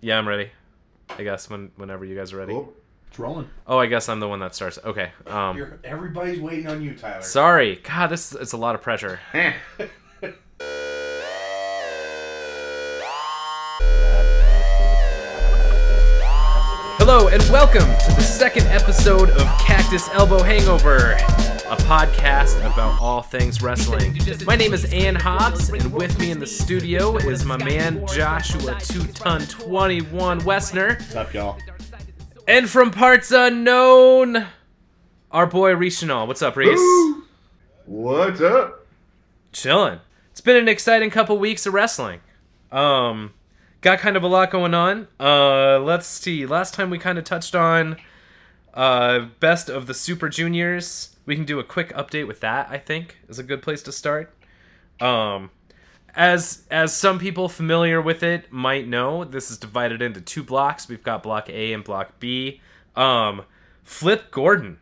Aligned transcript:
Yeah, 0.00 0.18
I'm 0.18 0.28
ready. 0.28 0.50
I 1.10 1.22
guess 1.22 1.48
when 1.50 1.70
whenever 1.76 2.04
you 2.04 2.14
guys 2.14 2.32
are 2.32 2.38
ready. 2.38 2.52
Cool. 2.52 2.72
It's 3.08 3.18
rolling. 3.18 3.48
Oh, 3.66 3.78
I 3.78 3.86
guess 3.86 4.08
I'm 4.08 4.20
the 4.20 4.28
one 4.28 4.40
that 4.40 4.54
starts. 4.54 4.78
Okay. 4.84 5.10
Um, 5.26 5.56
You're, 5.56 5.78
everybody's 5.82 6.40
waiting 6.40 6.66
on 6.68 6.82
you, 6.82 6.94
Tyler. 6.94 7.22
sorry. 7.22 7.76
God, 7.82 8.08
this 8.08 8.32
it's 8.32 8.52
a 8.52 8.58
lot 8.58 8.74
of 8.74 8.82
pressure. 8.82 9.18
Hello 17.10 17.28
and 17.28 17.42
welcome 17.44 17.80
to 17.80 18.14
the 18.16 18.20
second 18.20 18.66
episode 18.66 19.30
of 19.30 19.46
Cactus 19.58 20.10
Elbow 20.10 20.42
Hangover, 20.42 21.12
a 21.12 21.76
podcast 21.86 22.58
about 22.60 23.00
all 23.00 23.22
things 23.22 23.62
wrestling. 23.62 24.14
My 24.44 24.56
name 24.56 24.74
is 24.74 24.92
Ann 24.92 25.14
Hobbs, 25.14 25.70
and 25.70 25.90
with 25.90 26.18
me 26.20 26.32
in 26.32 26.38
the 26.38 26.46
studio 26.46 27.16
is 27.16 27.46
my 27.46 27.56
man 27.64 28.06
Joshua 28.08 28.78
Two 28.80 29.06
Ton 29.06 29.40
Twenty 29.46 30.02
One 30.02 30.42
Westner, 30.42 30.98
What's 30.98 31.16
up, 31.16 31.32
y'all? 31.32 31.58
and 32.46 32.68
from 32.68 32.90
parts 32.90 33.30
unknown, 33.32 34.46
our 35.30 35.46
boy 35.46 35.74
Reese 35.76 36.02
What's 36.02 36.42
up, 36.42 36.56
Reese? 36.56 36.78
Ooh. 36.78 37.24
What's 37.86 38.42
up? 38.42 38.86
chilling. 39.52 40.00
It's 40.32 40.42
been 40.42 40.56
an 40.56 40.68
exciting 40.68 41.08
couple 41.08 41.38
weeks 41.38 41.64
of 41.64 41.72
wrestling. 41.72 42.20
Um, 42.70 43.32
got 43.80 43.98
kind 43.98 44.16
of 44.16 44.22
a 44.22 44.26
lot 44.26 44.50
going 44.50 44.74
on. 44.74 45.08
Uh, 45.18 45.78
let's 45.78 46.06
see. 46.06 46.46
Last 46.46 46.74
time 46.74 46.90
we 46.90 46.98
kind 46.98 47.18
of 47.18 47.24
touched 47.24 47.54
on 47.54 47.96
uh 48.74 49.26
best 49.40 49.68
of 49.68 49.86
the 49.86 49.94
Super 49.94 50.28
Juniors. 50.28 51.16
We 51.26 51.34
can 51.34 51.44
do 51.44 51.58
a 51.58 51.64
quick 51.64 51.92
update 51.94 52.26
with 52.26 52.40
that. 52.40 52.68
I 52.70 52.78
think 52.78 53.18
is 53.28 53.38
a 53.38 53.42
good 53.42 53.62
place 53.62 53.82
to 53.82 53.92
start. 53.92 54.34
Um, 55.00 55.50
as 56.14 56.64
as 56.70 56.94
some 56.94 57.18
people 57.18 57.48
familiar 57.48 58.00
with 58.00 58.22
it 58.22 58.52
might 58.52 58.88
know, 58.88 59.24
this 59.24 59.50
is 59.50 59.58
divided 59.58 60.02
into 60.02 60.20
two 60.20 60.42
blocks. 60.42 60.88
We've 60.88 61.02
got 61.02 61.22
Block 61.22 61.48
A 61.48 61.72
and 61.72 61.84
Block 61.84 62.18
B. 62.18 62.60
Um, 62.96 63.42
Flip 63.84 64.30
Gordon 64.30 64.78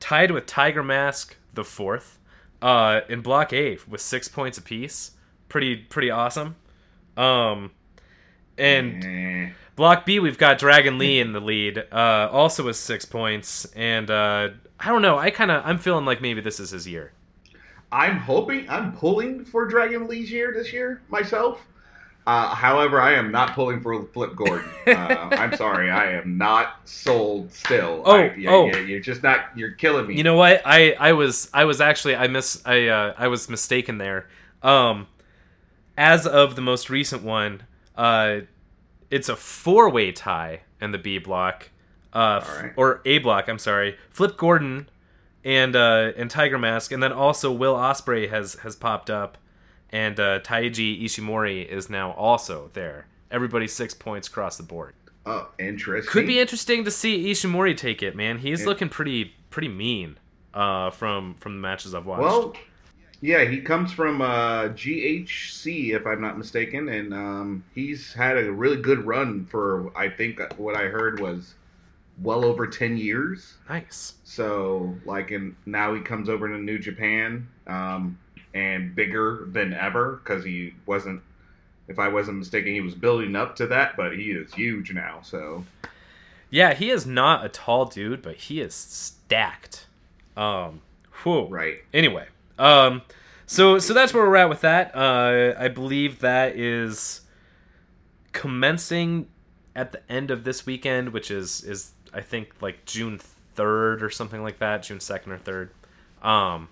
tied 0.00 0.30
with 0.30 0.46
Tiger 0.46 0.82
Mask 0.82 1.36
the 1.54 1.64
fourth 1.64 2.18
uh, 2.60 3.00
in 3.08 3.20
Block 3.20 3.52
A 3.52 3.78
with 3.88 4.00
six 4.00 4.28
points 4.28 4.58
apiece. 4.58 5.12
Pretty 5.48 5.76
pretty 5.76 6.10
awesome. 6.10 6.56
Um, 7.16 7.70
and 8.60 9.04
Eh. 9.04 9.50
Block 9.76 10.04
B 10.04 10.18
we've 10.20 10.38
got 10.38 10.58
Dragon 10.58 10.98
Lee 10.98 11.20
in 11.20 11.32
the 11.32 11.40
lead, 11.40 11.78
uh, 11.90 12.28
also 12.30 12.66
with 12.66 12.76
six 12.76 13.04
points. 13.04 13.64
And 13.74 14.10
uh, 14.10 14.50
I 14.78 14.88
don't 14.88 15.02
know. 15.02 15.18
I 15.18 15.30
kind 15.30 15.50
of 15.50 15.62
I'm 15.64 15.78
feeling 15.78 16.04
like 16.04 16.20
maybe 16.20 16.40
this 16.40 16.60
is 16.60 16.70
his 16.70 16.86
year. 16.86 17.12
I'm 17.92 18.18
hoping, 18.18 18.68
I'm 18.68 18.92
pulling 18.92 19.44
for 19.44 19.66
Dragon 19.66 20.06
Lee's 20.06 20.30
year 20.30 20.52
this 20.54 20.72
year 20.72 21.02
myself. 21.08 21.60
Uh, 22.26 22.54
however, 22.54 23.00
I 23.00 23.14
am 23.14 23.32
not 23.32 23.54
pulling 23.54 23.80
for 23.80 24.04
Flip 24.04 24.36
Gordon. 24.36 24.68
Uh, 24.86 25.28
I'm 25.32 25.56
sorry, 25.56 25.90
I 25.90 26.12
am 26.12 26.36
not 26.36 26.80
sold 26.84 27.52
still. 27.52 28.02
Oh, 28.04 28.16
I, 28.16 28.34
yeah, 28.34 28.50
oh. 28.50 28.66
yeah, 28.66 28.78
you're 28.78 29.00
just 29.00 29.22
not. 29.22 29.46
You're 29.56 29.72
killing 29.72 30.06
me. 30.06 30.16
You 30.16 30.24
know 30.24 30.34
what? 30.36 30.62
I 30.64 30.92
I 30.92 31.12
was 31.12 31.48
I 31.54 31.64
was 31.64 31.80
actually 31.80 32.16
I 32.16 32.26
miss 32.26 32.60
I 32.66 32.88
uh, 32.88 33.14
I 33.16 33.28
was 33.28 33.48
mistaken 33.48 33.98
there. 33.98 34.26
Um, 34.62 35.06
as 35.96 36.26
of 36.26 36.56
the 36.56 36.62
most 36.62 36.90
recent 36.90 37.22
one, 37.22 37.62
uh, 38.00 38.40
it's 39.10 39.28
a 39.28 39.36
four 39.36 39.90
way 39.90 40.12
tie 40.12 40.60
in 40.80 40.92
the 40.92 40.98
B 40.98 41.18
block, 41.18 41.70
uh, 42.12 42.40
f- 42.42 42.72
or 42.76 43.00
A 43.04 43.18
block. 43.18 43.48
I'm 43.48 43.58
sorry. 43.58 43.96
Flip 44.10 44.36
Gordon 44.36 44.88
and 45.44 45.74
uh, 45.76 46.12
and 46.16 46.30
Tiger 46.30 46.58
Mask, 46.58 46.92
and 46.92 47.02
then 47.02 47.12
also 47.12 47.52
Will 47.52 47.74
Ospreay 47.74 48.30
has 48.30 48.54
has 48.62 48.76
popped 48.76 49.10
up, 49.10 49.36
and 49.90 50.18
uh, 50.18 50.40
Taiji 50.40 51.02
Ishimori 51.04 51.66
is 51.66 51.90
now 51.90 52.12
also 52.12 52.70
there. 52.72 53.06
Everybody 53.30 53.68
six 53.68 53.94
points 53.94 54.28
across 54.28 54.56
the 54.56 54.62
board. 54.64 54.94
Oh, 55.26 55.48
interesting. 55.58 56.10
Could 56.10 56.26
be 56.26 56.40
interesting 56.40 56.84
to 56.84 56.90
see 56.90 57.30
Ishimori 57.30 57.76
take 57.76 58.02
it, 58.02 58.16
man. 58.16 58.38
He's 58.38 58.60
Yeah. 58.62 58.66
looking 58.68 58.88
pretty 58.88 59.34
pretty 59.50 59.68
mean 59.68 60.18
uh, 60.54 60.90
from 60.90 61.34
from 61.34 61.54
the 61.56 61.60
matches 61.60 61.94
I've 61.94 62.06
watched. 62.06 62.22
Well, 62.22 62.54
yeah, 63.20 63.44
he 63.44 63.60
comes 63.60 63.92
from 63.92 64.22
uh, 64.22 64.68
GHC, 64.68 65.94
if 65.94 66.06
I'm 66.06 66.20
not 66.20 66.38
mistaken, 66.38 66.88
and 66.88 67.12
um, 67.12 67.64
he's 67.74 68.12
had 68.14 68.38
a 68.38 68.50
really 68.50 68.80
good 68.80 69.06
run 69.06 69.44
for, 69.46 69.92
I 69.96 70.08
think, 70.08 70.40
what 70.56 70.74
I 70.74 70.84
heard 70.84 71.20
was 71.20 71.54
well 72.22 72.44
over 72.44 72.66
10 72.66 72.96
years. 72.96 73.54
nice. 73.68 74.14
So, 74.24 74.94
like, 75.04 75.30
and 75.32 75.54
now 75.66 75.94
he 75.94 76.00
comes 76.00 76.28
over 76.28 76.48
to 76.48 76.58
New 76.58 76.78
Japan 76.78 77.46
um, 77.66 78.18
and 78.54 78.94
bigger 78.94 79.46
than 79.52 79.74
ever 79.74 80.20
because 80.22 80.44
he 80.44 80.74
wasn't, 80.86 81.20
if 81.88 81.98
I 81.98 82.08
wasn't 82.08 82.38
mistaken, 82.38 82.72
he 82.72 82.80
was 82.80 82.94
building 82.94 83.36
up 83.36 83.56
to 83.56 83.66
that, 83.66 83.96
but 83.96 84.16
he 84.16 84.30
is 84.30 84.52
huge 84.54 84.92
now. 84.92 85.20
So, 85.22 85.64
Yeah, 86.48 86.72
he 86.74 86.90
is 86.90 87.06
not 87.06 87.44
a 87.44 87.48
tall 87.48 87.84
dude, 87.86 88.22
but 88.22 88.36
he 88.36 88.60
is 88.60 88.74
stacked. 88.74 89.86
Um, 90.36 90.80
whew. 91.22 91.46
right. 91.46 91.78
Anyway, 91.92 92.26
um, 92.60 93.02
so 93.46 93.78
so 93.78 93.92
that's 93.94 94.14
where 94.14 94.24
we're 94.28 94.36
at 94.36 94.48
with 94.48 94.60
that. 94.60 94.94
Uh, 94.94 95.54
I 95.58 95.68
believe 95.68 96.20
that 96.20 96.56
is 96.56 97.22
commencing 98.32 99.28
at 99.74 99.92
the 99.92 100.00
end 100.10 100.30
of 100.30 100.44
this 100.44 100.66
weekend, 100.66 101.10
which 101.10 101.30
is 101.30 101.64
is 101.64 101.92
I 102.12 102.20
think 102.20 102.50
like 102.60 102.84
June 102.84 103.18
third 103.54 104.02
or 104.02 104.10
something 104.10 104.42
like 104.42 104.58
that, 104.58 104.82
June 104.84 105.00
second 105.00 105.32
or 105.32 105.38
third. 105.38 105.70
Um, 106.22 106.68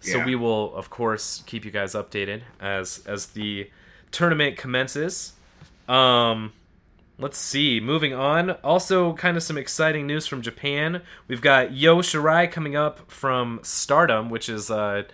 so 0.00 0.18
Yeah. 0.18 0.24
we 0.26 0.34
will 0.34 0.74
of 0.74 0.90
course 0.90 1.42
keep 1.46 1.64
you 1.64 1.70
guys 1.70 1.94
updated 1.94 2.42
as 2.60 3.02
as 3.06 3.26
the 3.28 3.70
tournament 4.10 4.56
commences. 4.56 5.32
Um, 5.88 6.52
let's 7.18 7.38
see. 7.38 7.80
Moving 7.80 8.14
on. 8.14 8.50
Also, 8.62 9.12
kind 9.14 9.36
of 9.36 9.42
some 9.42 9.58
exciting 9.58 10.06
news 10.06 10.26
from 10.26 10.42
Japan. 10.42 11.02
We've 11.26 11.40
got 11.42 11.68
Io 11.70 11.98
Shirai 12.00 12.50
coming 12.50 12.76
up 12.76 13.10
from 13.10 13.60
Stardom, 13.62 14.30
which 14.30 14.48
is 14.48 14.70
uh, 14.70 15.04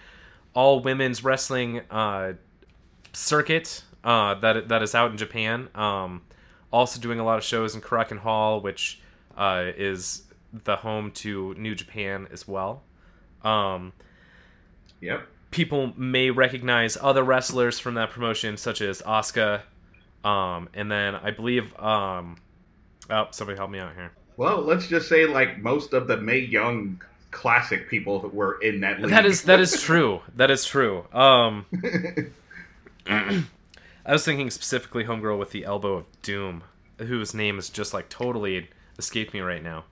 all 0.54 0.80
women's 0.80 1.24
wrestling 1.24 1.80
uh, 1.90 2.34
circuit 3.12 3.82
uh, 4.04 4.34
that 4.34 4.68
that 4.68 4.82
is 4.82 4.94
out 4.94 5.10
in 5.10 5.16
Japan. 5.16 5.68
Um, 5.74 6.22
also 6.72 7.00
doing 7.00 7.18
a 7.20 7.24
lot 7.24 7.38
of 7.38 7.44
shows 7.44 7.74
in 7.74 7.80
Korakuen 7.80 8.18
Hall, 8.18 8.60
which 8.60 9.00
uh, 9.36 9.64
is 9.76 10.22
the 10.64 10.76
home 10.76 11.10
to 11.12 11.54
New 11.54 11.74
Japan 11.74 12.28
as 12.32 12.46
well. 12.46 12.82
Um, 13.42 13.92
Yep. 15.00 15.26
people 15.50 15.92
may 15.96 16.30
recognize 16.30 16.96
other 17.00 17.22
wrestlers 17.22 17.78
from 17.78 17.94
that 17.94 18.10
promotion, 18.10 18.56
such 18.56 18.80
as 18.80 19.02
Asuka. 19.02 19.62
Um, 20.24 20.68
and 20.74 20.90
then 20.90 21.14
I 21.14 21.30
believe, 21.30 21.78
um, 21.78 22.36
oh, 23.10 23.28
somebody 23.30 23.56
help 23.58 23.70
me 23.70 23.78
out 23.78 23.94
here. 23.94 24.12
Well, 24.36 24.62
let's 24.62 24.88
just 24.88 25.08
say, 25.08 25.26
like, 25.26 25.58
most 25.58 25.92
of 25.92 26.08
the 26.08 26.16
Mae 26.16 26.38
Young 26.38 27.00
classic 27.30 27.88
people 27.90 28.20
that 28.20 28.32
were 28.34 28.60
in 28.62 28.80
that 28.80 29.00
league. 29.00 29.10
That 29.10 29.26
is 29.26 29.42
that 29.42 29.60
is 29.60 29.80
true. 29.82 30.22
That 30.34 30.50
is 30.50 30.64
true. 30.64 31.04
Um, 31.12 31.66
I 33.06 34.12
was 34.12 34.24
thinking 34.24 34.50
specifically 34.50 35.04
homegirl 35.04 35.38
with 35.38 35.50
the 35.50 35.64
elbow 35.64 35.94
of 35.94 36.06
doom, 36.22 36.62
whose 36.98 37.34
name 37.34 37.58
is 37.58 37.68
just 37.68 37.92
like 37.92 38.08
totally 38.08 38.68
escaped 38.98 39.34
me 39.34 39.40
right 39.40 39.62
now. 39.62 39.84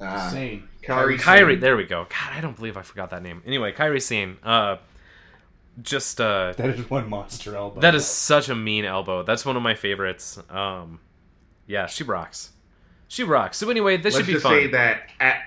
Ah, 0.00 0.28
Sane. 0.30 0.68
Kairi 0.82 1.16
Kairi, 1.18 1.52
Sane. 1.52 1.60
there 1.60 1.76
we 1.76 1.84
go. 1.84 2.04
God, 2.10 2.32
I 2.36 2.40
don't 2.40 2.56
believe 2.56 2.76
I 2.76 2.82
forgot 2.82 3.10
that 3.10 3.22
name. 3.22 3.42
Anyway, 3.46 3.72
Kairi 3.72 4.02
Sane. 4.02 4.36
Uh, 4.42 4.76
just 5.80 6.20
uh, 6.20 6.52
That 6.56 6.70
is 6.70 6.90
one 6.90 7.08
monster 7.08 7.56
elbow. 7.56 7.80
That 7.80 7.94
is 7.94 8.06
such 8.06 8.48
a 8.48 8.54
mean 8.54 8.84
elbow. 8.84 9.22
That's 9.22 9.46
one 9.46 9.56
of 9.56 9.62
my 9.62 9.74
favorites. 9.74 10.38
Um, 10.50 11.00
yeah, 11.66 11.86
she 11.86 12.04
rocks. 12.04 12.52
She 13.08 13.22
rocks. 13.24 13.56
So 13.58 13.70
anyway, 13.70 13.96
this 13.96 14.14
let's 14.14 14.18
should 14.18 14.26
be 14.26 14.32
just 14.34 14.42
fun. 14.42 14.52
say 14.52 14.66
that 14.68 15.10
at 15.20 15.42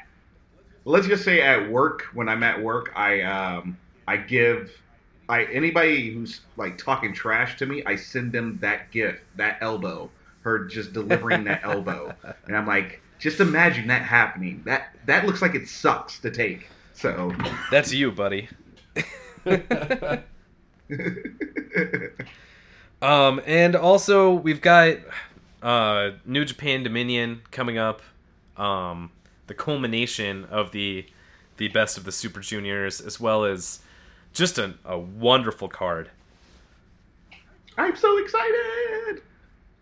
let's 0.85 1.08
just 1.08 1.24
say 1.24 1.41
at 1.41 1.69
work 1.69 2.03
when 2.14 2.30
I'm 2.30 2.44
at 2.44 2.62
work, 2.62 2.91
I 2.96 3.22
um 3.22 3.78
I 4.08 4.18
give 4.18 4.72
I 5.28 5.46
anybody 5.46 6.12
who's 6.14 6.41
like 6.58 6.78
talking 6.78 7.14
trash 7.14 7.58
to 7.58 7.66
me, 7.66 7.84
I 7.85 7.96
send 7.96 8.31
them 8.31 8.58
that 8.62 8.91
gift, 8.91 9.22
that 9.35 9.58
elbow, 9.62 10.09
her 10.41 10.66
just 10.66 10.94
delivering 10.94 11.44
that 11.46 11.64
elbow, 11.64 12.14
and 12.47 12.55
I'm 12.55 12.67
like, 12.67 13.02
just 13.20 13.40
imagine 13.40 13.88
that 13.88 14.03
happening. 14.03 14.61
That 14.66 14.96
that 15.05 15.26
looks 15.26 15.41
like 15.41 15.55
it 15.55 15.67
sucks 15.67 16.20
to 16.20 16.32
take. 16.32 16.67
So. 16.94 17.34
That's 17.72 17.91
you, 17.91 18.11
buddy. 18.11 18.47
Um, 23.02 23.42
and 23.46 23.76
also 23.76 24.34
we've 24.34 24.62
got 24.62 24.97
uh, 25.62 26.12
New 26.26 26.46
Japan 26.46 26.84
Dominion 26.84 27.42
coming 27.52 27.78
up. 27.78 28.02
Um, 28.58 29.12
the 29.47 29.53
culmination 29.53 30.46
of 30.46 30.72
the 30.72 31.06
the 31.58 31.68
best 31.70 31.97
of 31.97 32.03
the 32.03 32.12
Super 32.12 32.40
Juniors, 32.40 33.00
as 33.00 33.20
well 33.20 33.46
as 33.46 33.80
just 34.34 34.58
a, 34.58 34.74
a 34.84 34.97
wonderful 34.97 35.70
card. 35.70 36.09
I'm 37.78 37.96
so 37.96 38.18
excited. 38.18 39.22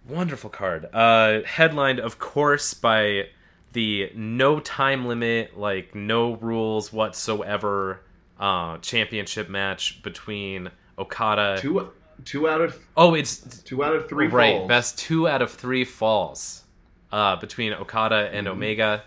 Wonderful 0.07 0.49
card. 0.49 0.93
Uh, 0.93 1.43
headlined, 1.45 1.99
of 1.99 2.19
course, 2.19 2.73
by 2.73 3.29
the 3.71 4.11
no 4.13 4.59
time 4.59 5.05
limit, 5.05 5.57
like 5.57 5.95
no 5.95 6.33
rules 6.33 6.91
whatsoever 6.91 8.01
uh, 8.43 8.77
championship 8.79 9.47
match 9.49 10.03
between 10.03 10.69
Okada 10.99 11.57
Two 11.61 11.91
two 12.25 12.47
out 12.49 12.59
of 12.61 12.77
Oh, 12.97 13.13
it's 13.13 13.37
two 13.63 13.83
out 13.83 13.95
of 13.95 14.09
three 14.09 14.27
right. 14.27 14.57
falls. 14.57 14.67
Best 14.67 14.97
two 14.99 15.27
out 15.27 15.41
of 15.41 15.51
three 15.51 15.85
falls 15.85 16.63
uh, 17.11 17.37
between 17.37 17.71
Okada 17.73 18.29
and 18.33 18.45
Mm-hmm. 18.47 18.57
Omega. 18.57 19.03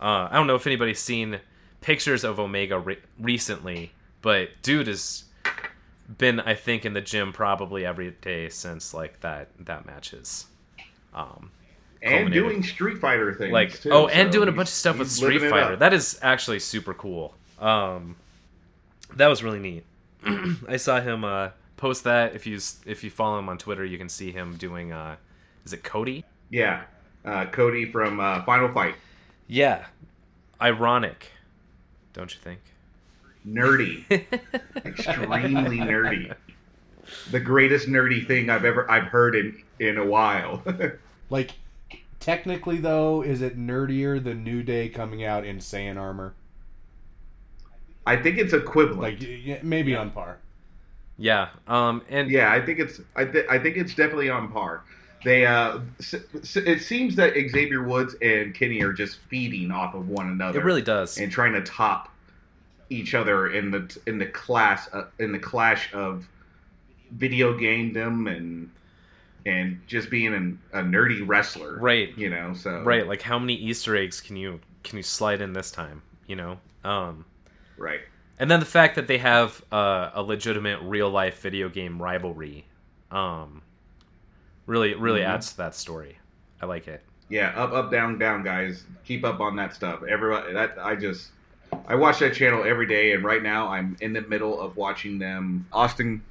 Uh, 0.00 0.28
I 0.30 0.34
don't 0.34 0.46
know 0.46 0.54
if 0.54 0.66
anybody's 0.66 0.98
seen 0.98 1.40
pictures 1.82 2.24
of 2.24 2.40
Omega 2.40 2.78
re- 2.78 2.98
recently, 3.18 3.92
but 4.22 4.48
dude 4.62 4.86
has 4.86 5.24
been, 6.18 6.40
I 6.40 6.54
think, 6.54 6.86
in 6.86 6.94
the 6.94 7.00
gym 7.02 7.32
probably 7.34 7.84
every 7.84 8.12
day 8.22 8.48
since 8.48 8.94
like 8.94 9.20
that 9.20 9.48
that 9.66 9.84
matches. 9.84 10.46
Um, 11.14 11.50
and 12.02 12.32
doing 12.32 12.62
Street 12.62 12.96
Fighter 12.98 13.34
things. 13.34 13.52
like 13.52 13.78
too, 13.78 13.90
oh, 13.92 14.06
and 14.08 14.32
so 14.32 14.38
doing 14.38 14.48
a 14.48 14.52
bunch 14.52 14.68
of 14.68 14.74
stuff 14.74 14.98
with 14.98 15.10
Street 15.10 15.40
Fighter. 15.50 15.76
That 15.76 15.92
is 15.92 16.18
actually 16.22 16.60
super 16.60 16.94
cool. 16.94 17.34
Um, 17.58 18.16
that 19.16 19.28
was 19.28 19.42
really 19.42 19.58
neat. 19.58 19.84
I 20.68 20.76
saw 20.76 21.00
him 21.00 21.24
uh, 21.24 21.50
post 21.76 22.04
that. 22.04 22.34
If 22.34 22.46
you 22.46 22.58
if 22.86 23.02
you 23.04 23.10
follow 23.10 23.38
him 23.38 23.48
on 23.48 23.58
Twitter, 23.58 23.84
you 23.84 23.98
can 23.98 24.08
see 24.08 24.32
him 24.32 24.56
doing. 24.56 24.92
Uh, 24.92 25.16
is 25.64 25.72
it 25.72 25.82
Cody? 25.84 26.24
yeah, 26.50 26.82
uh, 27.24 27.46
Cody 27.46 27.90
from 27.90 28.18
uh, 28.20 28.42
Final 28.44 28.72
Fight. 28.72 28.94
Yeah. 29.46 29.86
Ironic, 30.60 31.30
don't 32.12 32.34
you 32.34 32.40
think? 32.40 32.60
Nerdy, 33.46 34.04
extremely 34.84 35.78
nerdy. 35.78 36.34
The 37.30 37.40
greatest 37.40 37.88
nerdy 37.88 38.26
thing 38.26 38.50
I've 38.50 38.66
ever 38.66 38.90
I've 38.90 39.04
heard 39.04 39.34
in 39.34 39.62
in 39.78 39.96
a 39.98 40.04
while. 40.04 40.62
Like, 41.30 41.52
technically, 42.18 42.78
though, 42.78 43.22
is 43.22 43.40
it 43.40 43.56
nerdier 43.56 44.22
than 44.22 44.42
New 44.42 44.64
Day 44.64 44.88
coming 44.88 45.22
out 45.22 45.44
in 45.44 45.58
Saiyan 45.58 45.96
armor? 45.96 46.34
I 48.10 48.16
think 48.22 48.38
it's 48.38 48.52
equivalent. 48.52 49.00
Like, 49.02 49.20
y- 49.20 49.42
y- 49.46 49.60
maybe 49.62 49.94
on 49.94 50.10
par. 50.10 50.38
Yeah. 51.18 51.48
Um. 51.68 52.02
And 52.08 52.30
Yeah, 52.30 52.50
I 52.52 52.60
think 52.64 52.78
it's 52.78 53.00
I, 53.16 53.24
th- 53.24 53.46
I 53.50 53.58
think 53.58 53.76
it's 53.76 53.94
definitely 53.94 54.30
on 54.30 54.50
par. 54.50 54.82
They 55.22 55.44
uh, 55.44 55.80
s- 55.98 56.14
s- 56.34 56.56
it 56.56 56.80
seems 56.80 57.14
that 57.16 57.34
Xavier 57.34 57.82
Woods 57.82 58.14
and 58.22 58.54
Kenny 58.54 58.82
are 58.82 58.92
just 58.92 59.18
feeding 59.28 59.70
off 59.70 59.94
of 59.94 60.08
one 60.08 60.28
another. 60.28 60.60
it 60.60 60.64
really 60.64 60.80
does. 60.82 61.18
and 61.18 61.30
trying 61.30 61.52
to 61.52 61.60
top 61.62 62.08
each 62.88 63.14
other 63.14 63.48
in 63.52 63.70
the 63.70 63.98
in 64.06 64.18
the 64.18 64.26
class 64.26 64.88
uh, 64.94 65.04
in 65.18 65.30
the 65.32 65.38
clash 65.38 65.92
of 65.92 66.26
video 67.12 67.52
gamedom 67.56 68.34
and 68.34 68.70
and 69.46 69.80
just 69.86 70.10
being 70.10 70.32
an, 70.34 70.58
a 70.72 70.80
nerdy 70.80 71.22
wrestler, 71.26 71.78
Right. 71.78 72.16
You 72.16 72.30
know, 72.30 72.54
so 72.54 72.82
Right. 72.82 73.06
Like 73.06 73.22
how 73.22 73.38
many 73.38 73.54
Easter 73.54 73.94
eggs 73.96 74.20
can 74.20 74.36
you 74.36 74.60
can 74.84 74.96
you 74.96 75.02
slide 75.02 75.40
in 75.42 75.52
this 75.52 75.70
time? 75.70 76.02
You 76.26 76.36
know. 76.36 76.58
Um. 76.82 77.26
Right. 77.80 78.00
And 78.38 78.50
then 78.50 78.60
the 78.60 78.66
fact 78.66 78.94
that 78.94 79.06
they 79.06 79.18
have 79.18 79.62
uh, 79.72 80.10
a 80.14 80.22
legitimate 80.22 80.80
real 80.82 81.10
life 81.10 81.40
video 81.42 81.68
game 81.68 82.00
rivalry, 82.00 82.64
um, 83.10 83.62
really 84.66 84.94
really 84.94 85.20
Mhm. 85.20 85.26
adds 85.34 85.50
to 85.50 85.56
that 85.58 85.74
story. 85.74 86.18
I 86.62 86.66
like 86.66 86.86
it. 86.88 87.02
Yeah, 87.28 87.48
up, 87.56 87.72
up, 87.72 87.90
down, 87.90 88.18
down, 88.18 88.42
guys. 88.42 88.84
Keep 89.04 89.24
up 89.24 89.40
on 89.40 89.56
that 89.56 89.74
stuff. 89.74 90.02
Everybody, 90.02 90.52
that 90.52 90.76
I 90.80 90.96
just, 90.96 91.30
I 91.86 91.94
watch 91.94 92.18
that 92.20 92.34
channel 92.34 92.64
every 92.64 92.86
day, 92.86 93.12
and 93.12 93.22
right 93.24 93.42
now 93.42 93.68
I'm 93.68 93.96
in 94.00 94.12
the 94.12 94.22
middle 94.22 94.60
of 94.60 94.76
watching 94.76 95.18
them. 95.18 95.66
Austin 95.72 96.22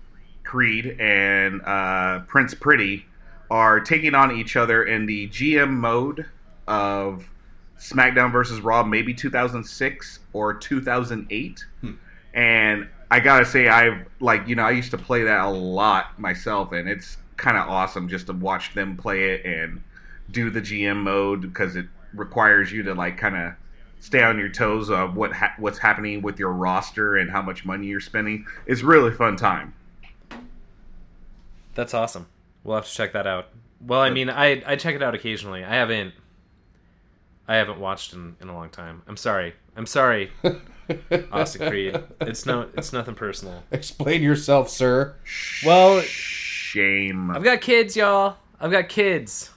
Creed 0.43 0.97
and 0.99 1.61
uh, 1.63 2.19
Prince 2.27 2.53
Pretty 2.53 3.05
are 3.51 3.79
taking 3.79 4.13
on 4.15 4.31
each 4.31 4.55
other 4.55 4.83
in 4.83 5.05
the 5.05 5.27
GM 5.29 5.71
mode 5.71 6.25
of 6.67 7.29
SmackDown 7.79 8.31
versus 8.31 8.61
Raw, 8.61 8.83
maybe 8.83 9.13
2006 9.13 10.19
or 10.33 10.53
2008. 10.53 11.65
Hmm. 11.81 11.91
And 12.33 12.87
I 13.09 13.19
gotta 13.19 13.45
say, 13.45 13.67
I've 13.67 14.05
like 14.19 14.47
you 14.47 14.55
know 14.55 14.63
I 14.63 14.71
used 14.71 14.91
to 14.91 14.97
play 14.97 15.23
that 15.23 15.45
a 15.45 15.49
lot 15.49 16.19
myself, 16.19 16.71
and 16.71 16.87
it's 16.87 17.17
kind 17.37 17.57
of 17.57 17.67
awesome 17.69 18.07
just 18.07 18.27
to 18.27 18.33
watch 18.33 18.73
them 18.75 18.97
play 18.97 19.31
it 19.31 19.45
and 19.45 19.81
do 20.31 20.49
the 20.49 20.61
GM 20.61 20.97
mode 20.97 21.41
because 21.41 21.75
it 21.75 21.87
requires 22.13 22.71
you 22.71 22.83
to 22.83 22.93
like 22.93 23.17
kind 23.17 23.35
of 23.35 23.53
stay 23.99 24.21
on 24.21 24.37
your 24.37 24.49
toes 24.49 24.89
of 24.89 25.15
what 25.15 25.33
ha- 25.33 25.53
what's 25.57 25.79
happening 25.79 26.21
with 26.21 26.37
your 26.37 26.51
roster 26.51 27.17
and 27.17 27.31
how 27.31 27.41
much 27.41 27.65
money 27.65 27.87
you're 27.87 27.99
spending. 27.99 28.45
It's 28.67 28.81
really 28.81 29.11
fun 29.11 29.35
time. 29.35 29.73
That's 31.75 31.93
awesome. 31.93 32.27
We'll 32.63 32.75
have 32.75 32.85
to 32.85 32.93
check 32.93 33.13
that 33.13 33.25
out. 33.25 33.47
Well, 33.81 34.01
I 34.01 34.09
mean, 34.09 34.29
I 34.29 34.61
I 34.65 34.75
check 34.75 34.95
it 34.95 35.01
out 35.01 35.15
occasionally. 35.15 35.63
I 35.63 35.73
haven't 35.75 36.13
I 37.49 37.55
haven't 37.55 37.79
watched 37.79 38.13
in, 38.13 38.35
in 38.39 38.47
a 38.47 38.53
long 38.53 38.69
time. 38.69 39.01
I'm 39.07 39.17
sorry. 39.17 39.55
I'm 39.75 39.87
sorry, 39.87 40.31
Austin 41.31 41.67
Creed. 41.67 41.99
It's 42.21 42.45
no 42.45 42.69
it's 42.77 42.93
nothing 42.93 43.15
personal. 43.15 43.63
Explain 43.71 44.21
yourself, 44.21 44.69
sir. 44.69 45.15
Well, 45.65 45.99
Shame. 46.01 47.31
I've 47.31 47.43
got 47.43 47.59
kids, 47.61 47.97
y'all. 47.97 48.37
I've 48.59 48.69
got 48.69 48.87
kids. 48.87 49.49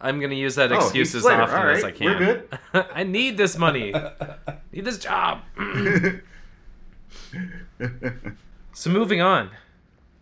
I'm 0.00 0.20
gonna 0.20 0.36
use 0.36 0.54
that 0.54 0.70
Oh, 0.70 0.76
excuse 0.76 1.12
as 1.16 1.22
Slater. 1.22 1.42
often 1.42 1.58
All 1.58 1.68
as 1.70 1.82
I 1.82 1.90
can. 1.90 2.06
we're 2.06 2.18
good. 2.18 2.58
I 2.94 3.02
need 3.02 3.36
this 3.36 3.58
money. 3.58 3.92
need 4.72 4.84
this 4.84 4.98
job. 4.98 5.40
so 8.72 8.90
moving 8.90 9.20
on. 9.20 9.50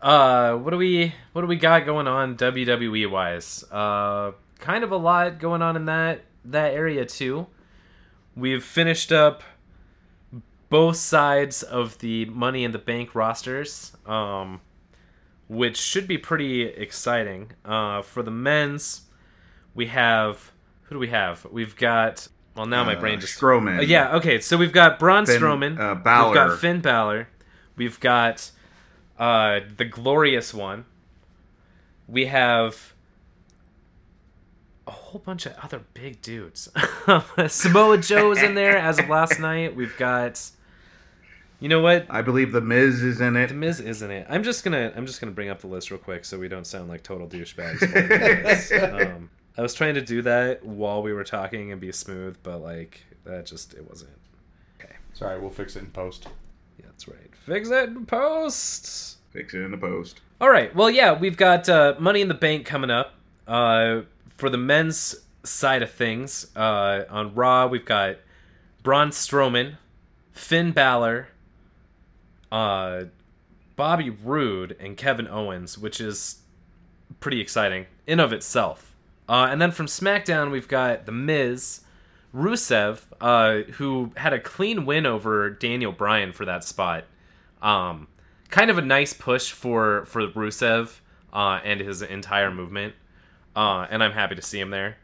Uh, 0.00 0.54
what 0.54 0.70
do 0.70 0.78
we 0.78 1.12
what 1.34 1.42
do 1.42 1.46
we 1.48 1.56
got 1.56 1.84
going 1.84 2.06
on 2.06 2.36
WWE 2.38 3.10
wise? 3.10 3.62
Uh, 3.70 4.32
kind 4.58 4.84
of 4.84 4.92
a 4.92 4.96
lot 4.96 5.38
going 5.38 5.60
on 5.60 5.76
in 5.76 5.84
that 5.84 6.22
that 6.44 6.72
area 6.74 7.04
too. 7.04 7.46
We've 8.36 8.62
finished 8.62 9.10
up 9.12 9.42
both 10.70 10.96
sides 10.96 11.62
of 11.62 11.98
the 11.98 12.26
Money 12.26 12.62
in 12.64 12.72
the 12.72 12.78
Bank 12.78 13.14
rosters, 13.14 13.96
um, 14.06 14.60
which 15.48 15.76
should 15.78 16.06
be 16.06 16.18
pretty 16.18 16.62
exciting. 16.62 17.52
Uh, 17.64 18.02
for 18.02 18.22
the 18.22 18.30
men's, 18.30 19.02
we 19.74 19.86
have 19.86 20.52
who 20.84 20.94
do 20.94 20.98
we 20.98 21.08
have? 21.08 21.46
We've 21.50 21.76
got 21.76 22.28
well 22.54 22.66
now 22.66 22.82
my 22.84 22.96
Uh, 22.96 23.00
brain 23.00 23.20
just 23.20 23.38
Strowman. 23.40 23.78
uh, 23.78 23.82
yeah, 23.82 24.16
okay. 24.16 24.40
So 24.40 24.56
we've 24.56 24.72
got 24.72 24.98
Braun 24.98 25.26
Finn, 25.26 25.40
Strowman. 25.40 25.78
uh, 25.78 25.94
Balor. 25.96 26.26
We've 26.28 26.34
got 26.34 26.58
Finn 26.58 26.80
Balor. 26.80 27.28
We've 27.76 28.00
got 28.00 28.50
uh, 29.18 29.60
the 29.76 29.84
glorious 29.84 30.52
one. 30.54 30.84
We 32.06 32.26
have 32.26 32.94
a 34.88 34.90
whole 34.90 35.20
bunch 35.20 35.44
of 35.46 35.54
other 35.62 35.82
big 35.92 36.22
dudes. 36.22 36.68
Samoa 37.46 37.98
Joe 37.98 38.34
Joe's 38.34 38.42
in 38.42 38.54
there 38.54 38.78
as 38.78 38.98
of 38.98 39.08
last 39.08 39.38
night. 39.40 39.76
We've 39.76 39.96
got, 39.98 40.50
you 41.60 41.68
know 41.68 41.80
what? 41.80 42.06
I 42.08 42.22
believe 42.22 42.52
the 42.52 42.62
Miz 42.62 43.02
is 43.02 43.20
in 43.20 43.36
it. 43.36 43.48
The 43.48 43.54
Miz 43.54 43.80
isn't 43.80 44.10
it? 44.10 44.26
I'm 44.30 44.42
just 44.42 44.64
gonna 44.64 44.92
I'm 44.96 45.06
just 45.06 45.20
gonna 45.20 45.32
bring 45.32 45.50
up 45.50 45.60
the 45.60 45.66
list 45.66 45.90
real 45.90 46.00
quick 46.00 46.24
so 46.24 46.38
we 46.38 46.48
don't 46.48 46.66
sound 46.66 46.88
like 46.88 47.02
total 47.02 47.28
douchebags. 47.28 47.82
um, 49.12 49.30
I 49.56 49.62
was 49.62 49.74
trying 49.74 49.94
to 49.94 50.02
do 50.02 50.22
that 50.22 50.64
while 50.64 51.02
we 51.02 51.12
were 51.12 51.24
talking 51.24 51.70
and 51.70 51.80
be 51.80 51.92
smooth, 51.92 52.38
but 52.42 52.62
like 52.62 53.04
that 53.24 53.44
just 53.44 53.74
it 53.74 53.86
wasn't. 53.88 54.18
Okay. 54.80 54.94
Sorry, 55.12 55.38
we'll 55.38 55.50
fix 55.50 55.76
it 55.76 55.80
in 55.80 55.90
post. 55.90 56.26
Yeah, 56.78 56.86
that's 56.86 57.06
right. 57.06 57.30
Fix 57.44 57.68
it 57.68 57.90
in 57.90 58.06
post. 58.06 59.18
Fix 59.32 59.52
it 59.52 59.60
in 59.60 59.70
the 59.70 59.76
post. 59.76 60.22
All 60.40 60.48
right. 60.48 60.74
Well, 60.74 60.88
yeah, 60.88 61.12
we've 61.12 61.36
got 61.36 61.68
uh, 61.68 61.94
Money 61.98 62.22
in 62.22 62.28
the 62.28 62.34
Bank 62.34 62.64
coming 62.64 62.90
up. 62.90 63.14
Uh, 63.46 64.02
for 64.38 64.48
the 64.48 64.56
men's 64.56 65.14
side 65.44 65.82
of 65.82 65.90
things, 65.90 66.46
uh, 66.56 67.04
on 67.10 67.34
Raw, 67.34 67.66
we've 67.66 67.84
got 67.84 68.16
Braun 68.82 69.10
Strowman, 69.10 69.76
Finn 70.32 70.72
Balor, 70.72 71.28
uh, 72.50 73.04
Bobby 73.76 74.10
Roode, 74.10 74.76
and 74.80 74.96
Kevin 74.96 75.28
Owens, 75.28 75.76
which 75.76 76.00
is 76.00 76.40
pretty 77.20 77.40
exciting 77.40 77.86
in 78.06 78.20
of 78.20 78.32
itself. 78.32 78.94
Uh, 79.28 79.48
and 79.50 79.60
then 79.60 79.72
from 79.72 79.86
SmackDown, 79.86 80.50
we've 80.50 80.68
got 80.68 81.04
The 81.04 81.12
Miz, 81.12 81.80
Rusev, 82.34 83.00
uh, 83.20 83.70
who 83.72 84.12
had 84.16 84.32
a 84.32 84.40
clean 84.40 84.86
win 84.86 85.04
over 85.04 85.50
Daniel 85.50 85.92
Bryan 85.92 86.32
for 86.32 86.44
that 86.44 86.64
spot. 86.64 87.04
Um, 87.60 88.08
kind 88.50 88.70
of 88.70 88.78
a 88.78 88.82
nice 88.82 89.12
push 89.12 89.50
for 89.50 90.06
for 90.06 90.26
Rusev 90.28 91.00
uh, 91.32 91.60
and 91.64 91.80
his 91.80 92.02
entire 92.02 92.50
movement, 92.50 92.94
uh, 93.58 93.86
and 93.90 94.02
I'm 94.04 94.12
happy 94.12 94.34
to 94.36 94.42
see 94.42 94.60
him 94.60 94.70
there. 94.70 94.96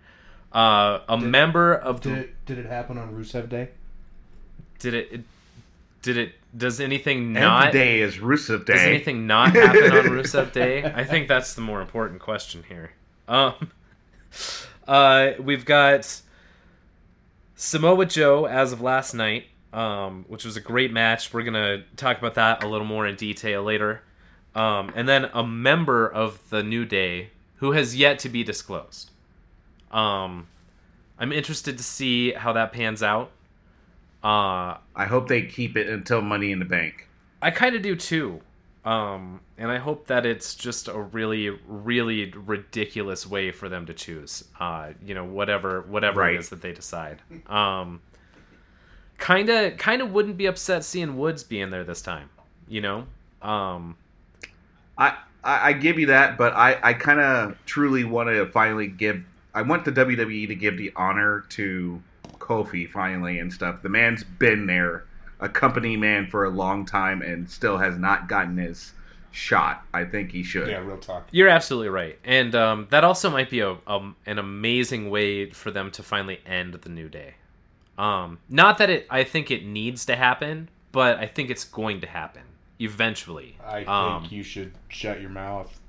Uh, 0.55 1.01
a 1.09 1.19
Did- 1.19 1.29
member 1.29 1.75
of 1.75 2.01
the 2.03 2.11
Did 2.11 2.19
it, 2.19 2.47
did 2.47 2.59
it 2.59 2.67
happen 2.67 2.97
on 2.99 3.13
Rusev 3.13 3.49
Day? 3.49 3.71
did 4.79 4.95
it, 4.95 5.09
it 5.13 5.21
did 6.03 6.17
it 6.19 6.35
does 6.57 6.79
anything 6.81 7.37
Every 7.37 7.41
not 7.49 7.73
day 7.73 8.01
is 8.01 8.17
Rusev 8.19 8.65
Day. 8.67 8.75
does 8.75 8.83
anything 8.83 9.27
not 9.27 9.55
happen 9.57 9.85
on 9.93 10.05
Rusev 10.19 10.53
Day? 10.53 10.85
I 10.85 11.03
think 11.05 11.27
that's 11.27 11.55
the 11.55 11.63
more 11.63 11.81
important 11.81 12.21
question 12.21 12.63
here. 12.69 12.93
Um, 13.27 13.71
uh, 14.89 15.31
we've 15.41 15.65
got 15.65 16.21
Samoa 17.57 18.07
Joe 18.07 18.45
as 18.47 18.73
of 18.73 18.81
last 18.81 19.15
night, 19.15 19.47
um, 19.73 20.25
which 20.29 20.45
was 20.45 20.57
a 20.57 20.61
great 20.61 20.93
match. 20.93 21.33
We're 21.33 21.43
gonna 21.43 21.83
talk 21.97 22.19
about 22.19 22.35
that 22.35 22.63
a 22.63 22.69
little 22.69 22.87
more 22.87 23.07
in 23.07 23.17
detail 23.17 23.63
later. 23.63 24.03
Um, 24.55 24.93
and 24.95 25.09
then 25.09 25.25
a 25.33 25.45
member 25.45 26.07
of 26.07 26.39
the 26.51 26.63
New 26.63 26.85
Day 26.85 27.31
who 27.57 27.73
has 27.73 27.97
yet 27.97 28.19
to 28.21 28.29
be 28.29 28.43
disclosed. 28.45 29.11
Um, 29.91 30.47
I'm 31.19 31.33
interested 31.33 31.79
to 31.79 31.85
see 31.85 32.33
how 32.33 32.53
that 32.55 32.73
pans 32.73 33.03
out. 33.03 33.31
Uh, 34.23 34.79
I 34.97 35.05
hope 35.07 35.29
they 35.29 35.43
keep 35.43 35.77
it 35.77 35.89
until 35.89 36.21
Money 36.23 36.51
in 36.51 36.59
the 36.59 36.65
Bank. 36.65 37.09
I 37.43 37.51
kind 37.51 37.77
of 37.77 37.83
do 37.83 37.95
too. 37.95 38.41
Um, 38.85 39.41
and 39.57 39.71
I 39.71 39.79
hope 39.79 40.09
that 40.09 40.27
it's 40.27 40.55
just 40.55 40.89
a 40.89 40.99
really, 40.99 41.51
really 41.67 42.31
ridiculous 42.33 43.27
way 43.27 43.51
for 43.51 43.69
them 43.69 43.87
to 43.87 43.95
choose. 43.95 44.45
Uh, 44.61 44.91
you 45.05 45.15
know, 45.15 45.25
whatever, 45.25 45.83
whatever 45.83 46.21
Right. 46.21 46.35
it 46.35 46.41
is 46.41 46.49
that 46.51 46.61
they 46.61 46.73
decide. 46.73 47.23
Um, 47.47 48.01
kind 49.19 49.49
of, 49.49 49.77
kind 49.79 50.03
of 50.03 50.13
wouldn't 50.13 50.37
be 50.37 50.47
upset 50.47 50.85
seeing 50.85 51.17
Woods 51.17 51.45
be 51.45 51.61
in 51.61 51.71
there 51.71 51.85
this 51.85 52.03
time. 52.03 52.29
You 52.69 52.81
know, 52.83 53.07
um, 53.43 53.97
I, 54.99 55.17
I 55.45 55.69
I 55.69 55.73
give 55.73 55.99
you 55.99 56.07
that, 56.07 56.37
but 56.37 56.55
I, 56.55 56.79
I 56.83 56.95
kind 56.95 57.21
of 57.21 57.57
truly 57.67 58.05
want 58.05 58.29
to 58.31 58.47
finally 58.47 58.89
give. 58.89 59.23
I 59.55 59.63
want 59.63 59.85
the 59.85 59.93
WWE 59.93 60.49
to 60.49 60.55
give 60.55 60.77
the 60.77 60.93
honor 60.97 61.45
to 61.51 62.03
Kofi 62.39 62.91
finally 62.91 63.39
and 63.39 63.53
stuff. 63.53 63.83
The 63.83 63.89
man's 63.89 64.25
been 64.25 64.67
there, 64.67 65.05
a 65.41 65.49
company 65.49 65.97
man 65.97 66.27
for 66.27 66.45
a 66.45 66.51
long 66.51 66.85
time, 66.85 67.23
and 67.23 67.49
still 67.49 67.79
has 67.79 67.97
not 67.97 68.29
gotten 68.29 68.57
his 68.57 68.93
shot. 69.31 69.85
I 69.93 70.05
think 70.05 70.33
he 70.33 70.43
should. 70.43 70.69
Yeah, 70.69 70.79
real 70.79 70.99
talk. 70.99 71.29
You're 71.31 71.49
absolutely 71.49 71.91
right, 71.91 72.19
and 72.25 72.55
um, 72.55 72.87
that 72.91 73.05
also 73.05 73.31
might 73.31 73.51
be 73.51 73.61
a, 73.61 73.77
a 73.87 74.13
an 74.27 74.39
amazing 74.39 75.11
way 75.11 75.51
for 75.51 75.71
them 75.71 75.91
to 75.93 76.03
finally 76.03 76.41
end 76.47 76.75
the 76.75 76.89
new 76.89 77.09
day. 77.09 77.35
Um, 77.97 78.39
not 78.49 78.79
that 78.79 78.91
it, 78.91 79.07
I 79.09 79.23
think 79.23 79.53
it 79.53 79.65
needs 79.65 80.05
to 80.07 80.17
happen, 80.17 80.69
but 80.91 81.19
I 81.19 81.27
think 81.27 81.49
it's 81.49 81.65
going 81.65 82.01
to 82.01 82.09
happen 82.09 82.43
eventually. 82.79 83.57
I 83.65 83.77
think 83.79 83.89
Um, 83.89 84.27
you 84.31 84.43
should 84.43 84.73
shut 84.89 85.21
your 85.21 85.31
mouth. 85.31 85.81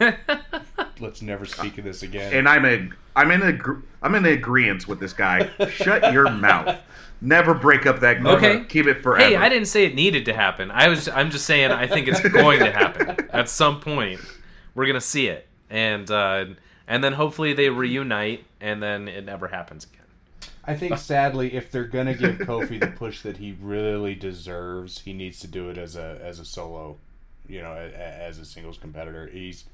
Let's 1.00 1.22
never 1.22 1.44
speak 1.44 1.78
of 1.78 1.84
this 1.84 2.02
again. 2.02 2.32
And 2.32 2.48
I'm 2.48 2.64
a 2.64 2.88
I'm 3.16 3.30
in 3.30 3.42
a 3.42 3.58
I'm 4.04 4.14
in 4.14 4.24
agreement 4.24 4.86
with 4.86 5.00
this 5.00 5.12
guy. 5.12 5.50
Shut 5.70 6.12
your 6.12 6.30
mouth. 6.30 6.78
Never 7.20 7.52
break 7.54 7.84
up 7.86 8.00
that 8.00 8.20
group. 8.20 8.36
Okay. 8.36 8.64
Keep 8.68 8.86
it 8.86 9.02
forever. 9.02 9.24
Hey, 9.24 9.34
I 9.36 9.48
didn't 9.48 9.66
say 9.66 9.84
it 9.86 9.94
needed 9.94 10.24
to 10.26 10.32
happen. 10.32 10.70
I 10.70 10.88
was, 10.88 11.08
I'm 11.08 11.30
just 11.30 11.46
saying 11.46 11.72
I 11.72 11.88
think 11.88 12.06
it's 12.06 12.20
going 12.28 12.60
to 12.60 12.70
happen 12.70 13.28
at 13.32 13.48
some 13.48 13.80
point. 13.80 14.20
We're 14.76 14.86
gonna 14.86 15.00
see 15.00 15.26
it, 15.26 15.48
and 15.68 16.08
uh, 16.08 16.44
and 16.86 17.02
then 17.02 17.14
hopefully 17.14 17.52
they 17.54 17.68
reunite, 17.70 18.44
and 18.60 18.80
then 18.80 19.08
it 19.08 19.24
never 19.24 19.48
happens 19.48 19.84
again. 19.84 20.06
I 20.68 20.76
think 20.76 20.98
sadly, 20.98 21.54
if 21.54 21.70
they're 21.72 21.84
gonna 21.84 22.14
give 22.14 22.36
Kofi 22.38 22.78
the 22.78 22.86
push 22.88 23.22
that 23.22 23.38
he 23.38 23.56
really 23.60 24.14
deserves, 24.14 25.00
he 25.00 25.12
needs 25.12 25.40
to 25.40 25.46
do 25.48 25.70
it 25.70 25.78
as 25.78 25.96
a 25.96 26.20
as 26.22 26.38
a 26.38 26.44
solo, 26.44 26.96
you 27.48 27.60
know, 27.62 27.72
a- 27.72 27.92
a- 27.92 28.22
as 28.28 28.38
a 28.38 28.44
singles 28.44 28.78
competitor. 28.78 29.26
He's 29.26 29.64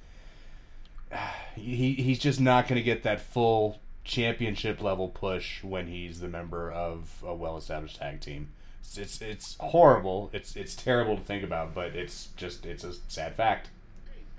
he 1.56 1.92
he's 1.94 2.18
just 2.18 2.40
not 2.40 2.68
gonna 2.68 2.82
get 2.82 3.02
that 3.02 3.20
full 3.20 3.78
championship 4.04 4.82
level 4.82 5.08
push 5.08 5.62
when 5.64 5.86
he's 5.86 6.20
the 6.20 6.28
member 6.28 6.70
of 6.70 7.22
a 7.26 7.34
well 7.34 7.56
established 7.56 7.96
tag 7.96 8.20
team. 8.20 8.48
It's, 8.80 8.98
it's 8.98 9.20
it's 9.22 9.56
horrible. 9.60 10.30
It's 10.32 10.56
it's 10.56 10.74
terrible 10.74 11.16
to 11.16 11.22
think 11.22 11.42
about, 11.42 11.74
but 11.74 11.94
it's 11.96 12.28
just 12.36 12.66
it's 12.66 12.84
a 12.84 12.92
sad 13.08 13.34
fact. 13.34 13.70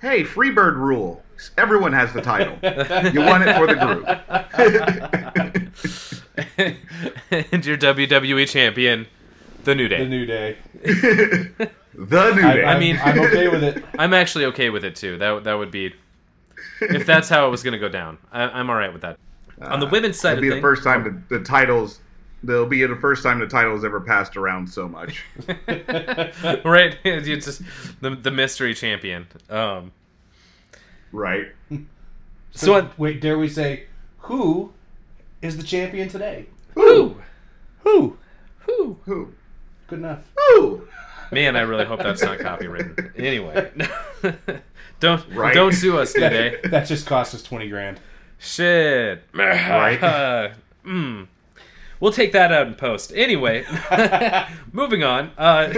Hey, 0.06 0.24
Freebird 0.24 0.76
rule. 0.76 1.24
Everyone 1.58 1.92
has 1.92 2.14
the 2.14 2.22
title. 2.22 2.54
you 3.12 3.22
want 3.22 3.44
it 3.44 3.56
for 3.58 3.66
the 3.66 3.74
group. 3.74 4.06
and 7.52 7.66
your 7.66 7.76
WWE 7.76 8.48
champion, 8.48 9.08
the 9.64 9.74
New 9.74 9.88
Day. 9.88 9.98
The 9.98 10.06
new 10.06 10.28
day. 10.28 10.58
the 10.84 11.70
new 12.36 12.48
I, 12.48 12.54
day. 12.54 12.64
I 12.66 12.78
mean- 12.78 12.98
mean, 12.98 13.02
I'm 13.04 13.20
okay 13.20 13.48
with 13.48 13.64
it. 13.64 13.84
I'm 13.98 14.14
actually 14.14 14.46
okay 14.46 14.70
with 14.70 14.86
it 14.86 14.96
too. 14.96 15.18
That 15.18 15.44
that 15.46 15.56
would 15.56 15.72
be 15.72 15.96
if 16.82 17.08
that's 17.08 17.28
how 17.28 17.48
it 17.48 17.50
was 17.50 17.64
gonna 17.64 17.80
go 17.80 17.90
down. 17.90 18.20
I, 18.32 18.44
I'm 18.44 18.70
all 18.70 18.76
right 18.76 18.94
with 18.94 19.02
that. 19.02 19.18
On 19.60 19.80
the 19.80 19.88
uh, 19.88 19.90
women's 19.90 20.20
side 20.20 20.34
It'll 20.34 20.42
be 20.42 20.50
things, 20.50 20.58
the 20.60 20.62
first 20.62 20.84
time 20.84 21.02
oh. 21.02 21.36
the, 21.36 21.40
the 21.40 21.44
titles. 21.44 22.00
There'll 22.44 22.66
be 22.68 22.86
the 22.86 22.96
first 22.98 23.24
time 23.24 23.40
the 23.40 23.48
titles 23.48 23.84
ever 23.84 24.00
passed 24.02 24.38
around 24.38 24.68
so 24.68 24.88
much. 24.88 25.24
right? 26.64 26.98
It's 27.04 27.46
just 27.46 27.62
the 28.02 28.12
the 28.16 28.32
mystery 28.32 28.74
champion. 28.74 29.28
Um, 29.50 29.92
Right. 31.12 31.48
so 32.52 32.76
on, 32.76 32.92
wait, 32.98 33.22
dare 33.22 33.38
we 33.40 33.48
say 33.50 33.86
who 34.20 34.74
is 35.42 35.58
the 35.58 35.64
champion 35.64 36.10
today? 36.10 36.48
who 36.74 37.16
Who? 37.84 38.18
who 38.60 38.98
Who? 39.06 39.34
Good 39.88 40.00
enough. 40.00 40.20
Who? 40.36 40.88
man, 41.32 41.56
I 41.56 41.62
really 41.62 41.86
hope 41.86 42.00
that's 42.00 42.22
not 42.22 42.38
copywritten. 42.40 43.12
Anyway, 43.18 43.72
don't 45.00 45.26
Right. 45.34 45.54
don't 45.54 45.72
sue 45.74 45.98
us, 45.98 46.14
New 46.16 46.30
Day. 46.30 46.60
That 46.66 46.86
just 46.88 47.06
cost 47.08 47.34
us 47.34 47.42
twenty 47.44 47.70
grand. 47.70 48.00
Shit. 48.40 49.24
Right. 49.34 50.52
mm. 50.86 51.28
We'll 52.06 52.14
take 52.14 52.34
that 52.34 52.52
out 52.52 52.68
in 52.68 52.76
post. 52.76 53.12
Anyway, 53.16 53.66
moving 54.72 55.04
on. 55.04 55.32
Uh, 55.40 55.74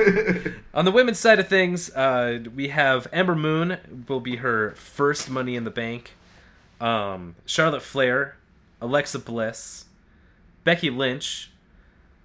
on 0.73 0.83
the 0.83 0.91
women's 0.91 1.19
side 1.19 1.39
of 1.39 1.47
things, 1.47 1.89
uh, 1.91 2.39
we 2.53 2.67
have 2.67 3.07
Ember 3.13 3.33
Moon 3.33 4.03
will 4.09 4.19
be 4.19 4.35
her 4.35 4.71
first 4.71 5.29
Money 5.29 5.55
in 5.55 5.63
the 5.63 5.71
Bank. 5.71 6.15
Um, 6.81 7.35
Charlotte 7.45 7.81
Flair, 7.81 8.35
Alexa 8.81 9.19
Bliss, 9.19 9.85
Becky 10.65 10.89
Lynch, 10.89 11.49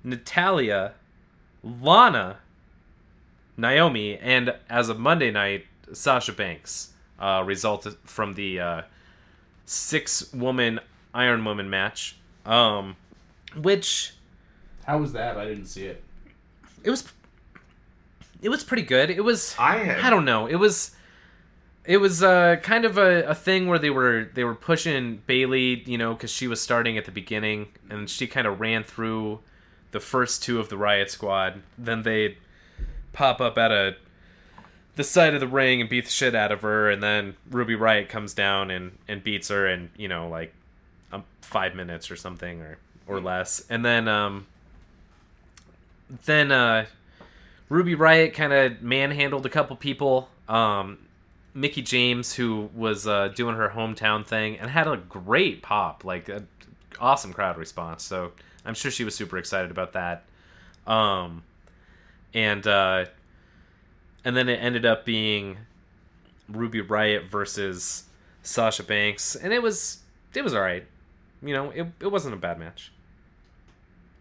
Natalya, 0.02 0.94
Lana, 1.62 2.38
Naomi, 3.56 4.18
and 4.18 4.52
as 4.68 4.88
of 4.88 4.99
Monday 4.99 5.30
night, 5.30 5.66
Sasha 5.92 6.32
Banks 6.32 6.90
uh, 7.21 7.44
resulted 7.47 7.94
from 8.02 8.32
the 8.32 8.59
uh, 8.59 8.82
six 9.64 10.32
woman 10.32 10.80
Iron 11.14 11.44
Woman 11.44 11.71
match. 11.71 12.16
Um, 12.44 12.97
which 13.56 14.14
How 14.87 14.99
was 14.99 15.12
that? 15.12 15.37
I 15.37 15.44
didn't 15.44 15.66
see 15.66 15.87
it. 15.87 16.02
it 16.82 16.90
was 16.90 17.11
it 18.40 18.49
was 18.49 18.64
pretty 18.64 18.82
good. 18.82 19.11
It 19.11 19.23
was 19.23 19.54
I 19.59 19.76
had. 19.78 20.00
I 20.00 20.11
don't 20.11 20.25
know. 20.25 20.47
It 20.47 20.56
was 20.56 20.92
it 21.85 21.97
was 21.97 22.23
uh, 22.23 22.56
kind 22.62 22.85
of 22.85 22.97
a, 22.97 23.25
a 23.25 23.35
thing 23.35 23.66
where 23.66 23.78
they 23.78 23.90
were 23.90 24.28
they 24.35 24.44
were 24.44 24.54
pushing 24.54 25.23
Bayley, 25.26 25.82
you 25.87 25.99
know, 25.99 26.14
because 26.14 26.30
she 26.30 26.47
was 26.47 26.61
starting 26.61 26.97
at 26.99 27.04
the 27.04 27.11
beginning, 27.11 27.68
and 27.90 28.09
she 28.09 28.26
kind 28.26 28.47
of 28.47 28.61
ran 28.61 28.85
through 28.85 29.40
the 29.90 30.00
first 30.00 30.42
two 30.42 30.59
of 30.59 30.68
the 30.68 30.76
Riott 30.76 31.11
Squad. 31.11 31.62
Then 31.76 32.02
they 32.02 32.38
pop 33.12 33.40
up 33.40 33.59
at 33.59 33.73
a 33.73 33.97
the 34.94 35.04
side 35.04 35.35
of 35.35 35.40
the 35.40 35.49
ring 35.49 35.80
and 35.80 35.88
beat 35.88 36.04
the 36.04 36.11
shit 36.11 36.35
out 36.35 36.52
of 36.52 36.62
her, 36.62 36.90
and 36.90 37.02
then 37.02 37.35
Ruby 37.50 37.75
Riott 37.75 38.09
comes 38.09 38.35
down 38.35 38.71
and 38.71 38.99
and 39.09 39.23
beats 39.23 39.49
her 39.49 39.66
in 39.66 39.90
you 39.97 40.09
know 40.09 40.28
like 40.28 40.52
um, 41.12 41.25
five 41.40 41.75
minutes 41.75 42.11
or 42.11 42.16
something 42.16 42.61
or 42.61 42.78
or 43.12 43.21
less, 43.21 43.64
and 43.69 43.85
then 43.85 44.09
um 44.09 44.47
then 46.25 46.52
uh 46.52 46.87
Ruby 47.69 47.97
Riott 47.97 48.35
kind 48.35 48.52
of 48.52 48.83
manhandled 48.83 49.47
a 49.47 49.49
couple 49.49 49.76
people. 49.76 50.28
Um, 50.47 50.99
Mickie 51.54 51.81
James, 51.81 52.35
who 52.35 52.69
was 52.75 53.07
uh, 53.07 53.28
doing 53.28 53.57
her 53.57 53.71
hometown 53.71 54.26
thing, 54.26 54.59
and 54.59 54.71
had 54.71 54.87
a 54.87 54.99
great 54.99 55.62
pop, 55.62 56.04
like 56.04 56.28
a 56.28 56.45
awesome 57.00 57.33
crowd 57.33 57.57
response. 57.57 58.02
So 58.02 58.33
I'm 58.66 58.75
sure 58.75 58.90
she 58.90 59.04
was 59.04 59.14
super 59.14 59.38
excited 59.38 59.71
about 59.71 59.95
that. 59.95 60.25
Um, 60.87 61.45
and 62.35 62.66
uh, 62.66 63.07
and 64.25 64.37
then 64.37 64.50
it 64.50 64.57
ended 64.57 64.85
up 64.85 65.07
being 65.07 65.57
Ruby 66.49 66.83
Riott 66.83 67.28
versus 67.31 68.04
Sasha 68.42 68.83
Banks, 68.83 69.35
and 69.35 69.52
it 69.52 69.62
was 69.62 70.00
it 70.35 70.42
was 70.42 70.54
all 70.54 70.61
right. 70.61 70.85
You 71.42 71.54
know, 71.54 71.71
it 71.71 71.87
it 72.00 72.12
wasn't 72.12 72.35
a 72.35 72.38
bad 72.38 72.59
match. 72.59 72.92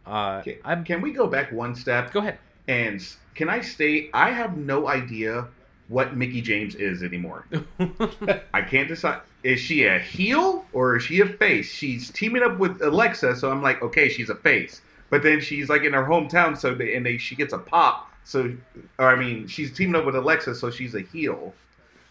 Uh, 0.05 0.41
Can, 0.41 0.55
I'm 0.65 0.83
can 0.83 1.01
we 1.01 1.11
go 1.11 1.27
back 1.27 1.51
one 1.51 1.75
step? 1.75 2.11
go 2.11 2.19
ahead. 2.19 2.39
And 2.67 3.05
can 3.35 3.49
I 3.49 3.61
state 3.61 4.09
I 4.13 4.31
have 4.31 4.57
no 4.57 4.87
idea 4.87 5.47
what 5.91 6.15
Mickie 6.15 6.41
James 6.41 6.73
is 6.75 7.03
anymore. 7.03 7.45
I 8.53 8.61
can't 8.61 8.87
decide. 8.87 9.21
Is 9.43 9.59
she 9.59 9.83
a 9.85 9.99
heel 9.99 10.65
or 10.71 10.95
is 10.95 11.03
she 11.03 11.19
a 11.19 11.25
face? 11.25 11.69
She's 11.69 12.09
teaming 12.11 12.43
up 12.43 12.57
with 12.59 12.81
Alexa, 12.81 13.35
so 13.35 13.51
I'm 13.51 13.61
like, 13.61 13.81
okay, 13.81 14.07
she's 14.07 14.29
a 14.29 14.35
face. 14.35 14.81
But 15.09 15.21
then 15.21 15.41
she's 15.41 15.67
like 15.67 15.83
in 15.83 15.91
her 15.91 16.05
hometown, 16.05 16.57
so 16.57 16.73
they, 16.73 16.95
and 16.95 17.05
they 17.05 17.17
she 17.17 17.35
gets 17.35 17.51
a 17.51 17.57
pop. 17.57 18.09
So, 18.23 18.55
or 18.99 19.09
I 19.09 19.15
mean, 19.17 19.47
she's 19.47 19.73
teaming 19.73 19.95
up 19.95 20.05
with 20.05 20.15
Alexa, 20.15 20.55
so 20.55 20.71
she's 20.71 20.95
a 20.95 21.01
heel. 21.01 21.53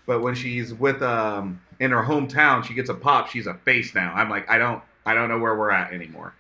But 0.06 0.20
when 0.20 0.34
she's 0.34 0.74
with 0.74 1.00
um 1.00 1.60
in 1.78 1.90
her 1.92 2.02
hometown, 2.02 2.62
she 2.62 2.74
gets 2.74 2.90
a 2.90 2.94
pop. 2.94 3.28
She's 3.28 3.46
a 3.46 3.54
face 3.54 3.94
now. 3.94 4.12
I'm 4.14 4.28
like, 4.28 4.48
I 4.50 4.58
don't, 4.58 4.82
I 5.06 5.14
don't 5.14 5.30
know 5.30 5.38
where 5.38 5.56
we're 5.56 5.70
at 5.70 5.94
anymore. 5.94 6.34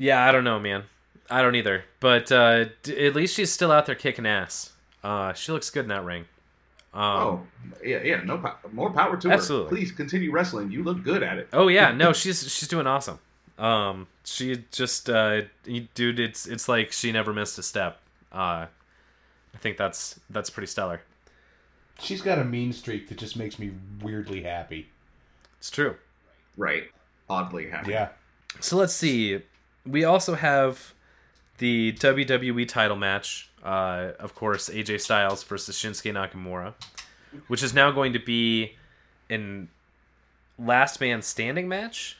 Yeah, 0.00 0.26
I 0.26 0.32
don't 0.32 0.44
know, 0.44 0.58
man. 0.58 0.84
I 1.28 1.42
don't 1.42 1.54
either. 1.54 1.84
But 2.00 2.32
uh, 2.32 2.64
d- 2.82 3.06
at 3.06 3.14
least 3.14 3.34
she's 3.36 3.52
still 3.52 3.70
out 3.70 3.84
there 3.84 3.94
kicking 3.94 4.24
ass. 4.24 4.72
Uh, 5.04 5.34
she 5.34 5.52
looks 5.52 5.68
good 5.68 5.84
in 5.84 5.88
that 5.88 6.04
ring. 6.04 6.24
Um, 6.94 7.02
oh, 7.02 7.46
yeah, 7.84 8.02
yeah, 8.02 8.22
no, 8.22 8.38
po- 8.38 8.56
more 8.72 8.90
power 8.90 9.18
to 9.18 9.30
Absolutely. 9.30 9.68
her. 9.70 9.76
Please 9.76 9.92
continue 9.92 10.32
wrestling. 10.32 10.70
You 10.70 10.82
look 10.82 11.04
good 11.04 11.22
at 11.22 11.36
it. 11.36 11.48
oh 11.52 11.68
yeah, 11.68 11.92
no, 11.92 12.12
she's 12.20 12.50
she's 12.50 12.66
doing 12.66 12.86
awesome. 12.86 13.18
Um, 13.58 14.06
she 14.24 14.64
just, 14.72 15.10
uh, 15.10 15.42
dude, 15.94 16.18
it's 16.18 16.46
it's 16.46 16.66
like 16.66 16.92
she 16.92 17.12
never 17.12 17.34
missed 17.34 17.58
a 17.58 17.62
step. 17.62 18.00
Uh, 18.32 18.66
I 19.54 19.58
think 19.60 19.76
that's 19.76 20.18
that's 20.30 20.48
pretty 20.48 20.66
stellar. 20.66 21.02
She's 22.00 22.22
got 22.22 22.38
a 22.38 22.44
mean 22.44 22.72
streak 22.72 23.08
that 23.10 23.18
just 23.18 23.36
makes 23.36 23.58
me 23.58 23.72
weirdly 24.02 24.42
happy. 24.42 24.88
It's 25.58 25.70
true. 25.70 25.96
Right. 26.56 26.84
Oddly 27.28 27.68
happy. 27.68 27.90
Yeah. 27.92 28.08
So 28.60 28.78
let's 28.78 28.94
see. 28.94 29.42
We 29.86 30.04
also 30.04 30.34
have 30.34 30.94
the 31.58 31.92
WWE 31.94 32.66
title 32.68 32.96
match. 32.96 33.48
Uh, 33.62 34.12
of 34.18 34.34
course, 34.34 34.68
AJ 34.70 35.00
Styles 35.00 35.42
versus 35.44 35.76
Shinsuke 35.76 36.12
Nakamura, 36.14 36.74
which 37.48 37.62
is 37.62 37.74
now 37.74 37.90
going 37.90 38.12
to 38.14 38.18
be 38.18 38.76
an 39.28 39.68
last 40.58 41.00
man 41.00 41.22
standing 41.22 41.68
match, 41.68 42.16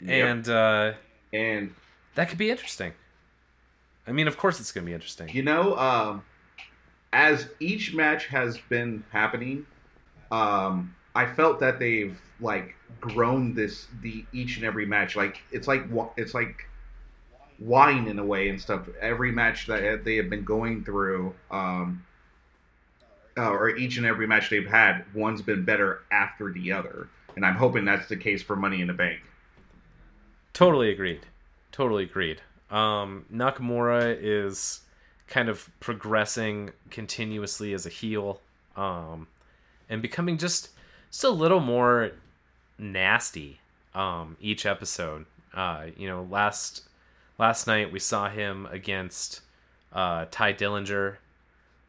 Yep. 0.00 0.10
and 0.26 0.48
uh, 0.48 0.92
and 1.32 1.74
that 2.14 2.28
could 2.28 2.38
be 2.38 2.50
interesting. 2.50 2.92
I 4.06 4.12
mean, 4.12 4.28
of 4.28 4.36
course, 4.36 4.60
it's 4.60 4.70
going 4.70 4.84
to 4.84 4.90
be 4.90 4.94
interesting. 4.94 5.28
You 5.30 5.42
know, 5.42 5.76
um, 5.76 6.22
as 7.12 7.48
each 7.58 7.94
match 7.94 8.26
has 8.26 8.58
been 8.68 9.02
happening, 9.10 9.66
um, 10.30 10.94
I 11.14 11.26
felt 11.26 11.60
that 11.60 11.78
they've 11.78 12.18
like 12.40 12.74
grown 13.00 13.54
this 13.54 13.86
the 14.02 14.24
each 14.32 14.56
and 14.56 14.64
every 14.64 14.86
match. 14.86 15.16
Like 15.16 15.40
it's 15.52 15.68
like 15.68 15.84
it's 16.16 16.34
like 16.34 16.68
wine 17.58 18.08
in 18.08 18.18
a 18.18 18.24
way 18.24 18.48
and 18.48 18.60
stuff. 18.60 18.88
Every 19.00 19.32
match 19.32 19.66
that 19.66 20.04
they 20.04 20.16
have 20.16 20.28
been 20.28 20.44
going 20.44 20.84
through, 20.84 21.34
um, 21.50 22.04
uh, 23.36 23.50
or 23.50 23.70
each 23.70 23.96
and 23.96 24.06
every 24.06 24.26
match 24.26 24.50
they've 24.50 24.66
had, 24.66 25.04
one's 25.14 25.42
been 25.42 25.64
better 25.64 26.02
after 26.10 26.52
the 26.52 26.72
other. 26.72 27.08
And 27.36 27.44
I'm 27.44 27.56
hoping 27.56 27.84
that's 27.84 28.08
the 28.08 28.16
case 28.16 28.42
for 28.42 28.56
Money 28.56 28.80
in 28.80 28.86
the 28.86 28.92
Bank. 28.92 29.20
Totally 30.52 30.90
agreed. 30.90 31.26
Totally 31.72 32.04
agreed. 32.04 32.40
Um, 32.70 33.24
Nakamura 33.32 34.16
is 34.20 34.80
kind 35.26 35.48
of 35.48 35.68
progressing 35.80 36.70
continuously 36.90 37.72
as 37.72 37.86
a 37.86 37.88
heel, 37.88 38.40
um, 38.76 39.26
and 39.88 40.00
becoming 40.00 40.38
just 40.38 40.70
just 41.14 41.22
a 41.22 41.30
little 41.30 41.60
more 41.60 42.10
nasty 42.76 43.60
um, 43.94 44.36
each 44.40 44.66
episode. 44.66 45.26
Uh, 45.54 45.86
you 45.96 46.08
know, 46.08 46.26
last 46.28 46.82
last 47.38 47.68
night 47.68 47.92
we 47.92 48.00
saw 48.00 48.28
him 48.28 48.66
against 48.72 49.40
uh, 49.92 50.24
Tye 50.32 50.52
Dillinger, 50.52 51.18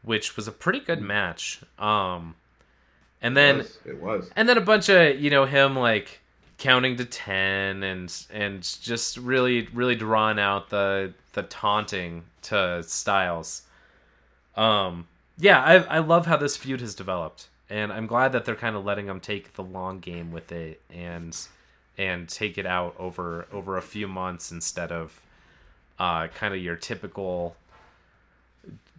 which 0.02 0.36
was 0.36 0.46
a 0.46 0.52
pretty 0.52 0.78
good 0.78 1.00
match. 1.00 1.60
Um, 1.76 2.36
and 3.20 3.36
then 3.36 3.56
it 3.56 3.58
was, 3.58 3.78
it 3.84 4.00
was. 4.00 4.30
and 4.36 4.48
then 4.48 4.58
a 4.58 4.60
bunch 4.60 4.88
of 4.88 5.18
you 5.18 5.28
know 5.30 5.44
him 5.44 5.74
like 5.74 6.20
counting 6.58 6.96
to 6.96 7.04
10 7.04 7.82
and 7.82 8.26
and 8.32 8.62
just 8.80 9.16
really 9.16 9.66
really 9.74 9.96
drawing 9.96 10.38
out 10.38 10.70
the 10.70 11.12
the 11.32 11.42
taunting 11.42 12.22
to 12.40 12.82
styles 12.82 13.62
um 14.56 15.06
yeah 15.36 15.60
i 15.62 15.74
i 15.96 15.98
love 15.98 16.24
how 16.24 16.36
this 16.36 16.56
feud 16.56 16.80
has 16.80 16.94
developed 16.94 17.48
and 17.70 17.92
i'm 17.92 18.06
glad 18.06 18.32
that 18.32 18.44
they're 18.44 18.54
kind 18.54 18.76
of 18.76 18.84
letting 18.84 19.06
them 19.06 19.20
take 19.20 19.54
the 19.54 19.62
long 19.62 19.98
game 20.00 20.30
with 20.32 20.52
it 20.52 20.80
and 20.92 21.36
and 21.98 22.28
take 22.28 22.58
it 22.58 22.66
out 22.66 22.94
over 22.98 23.46
over 23.52 23.76
a 23.76 23.82
few 23.82 24.06
months 24.06 24.52
instead 24.52 24.92
of 24.92 25.20
uh 25.98 26.26
kind 26.28 26.54
of 26.54 26.60
your 26.60 26.76
typical 26.76 27.56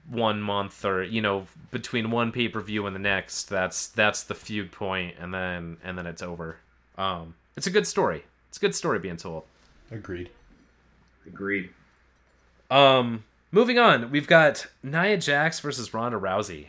one 0.10 0.42
month 0.42 0.86
or 0.86 1.04
you 1.04 1.22
know 1.22 1.46
between 1.70 2.10
one 2.12 2.32
pay-per-view 2.32 2.86
and 2.88 2.96
the 2.96 3.00
next 3.00 3.50
that's 3.50 3.88
that's 3.90 4.24
the 4.24 4.36
feud 4.36 4.72
point 4.72 5.16
and 5.20 5.34
then 5.34 5.78
and 5.84 5.98
then 5.98 6.06
it's 6.08 6.22
over 6.22 6.58
um 6.98 7.36
it's 7.58 7.68
a 7.68 7.70
good 7.72 7.86
story 7.86 8.24
it's 8.48 8.58
a 8.58 8.62
good 8.62 8.74
story 8.76 9.00
being 9.00 9.18
told 9.18 9.44
Agreed. 9.92 10.30
Agreed. 11.26 11.70
um 12.72 13.24
moving 13.52 13.78
on 13.78 14.10
we've 14.10 14.28
got 14.28 14.68
nia 14.82 15.18
jax 15.18 15.60
versus 15.60 15.94
ronda 15.94 16.18
rousey 16.18 16.68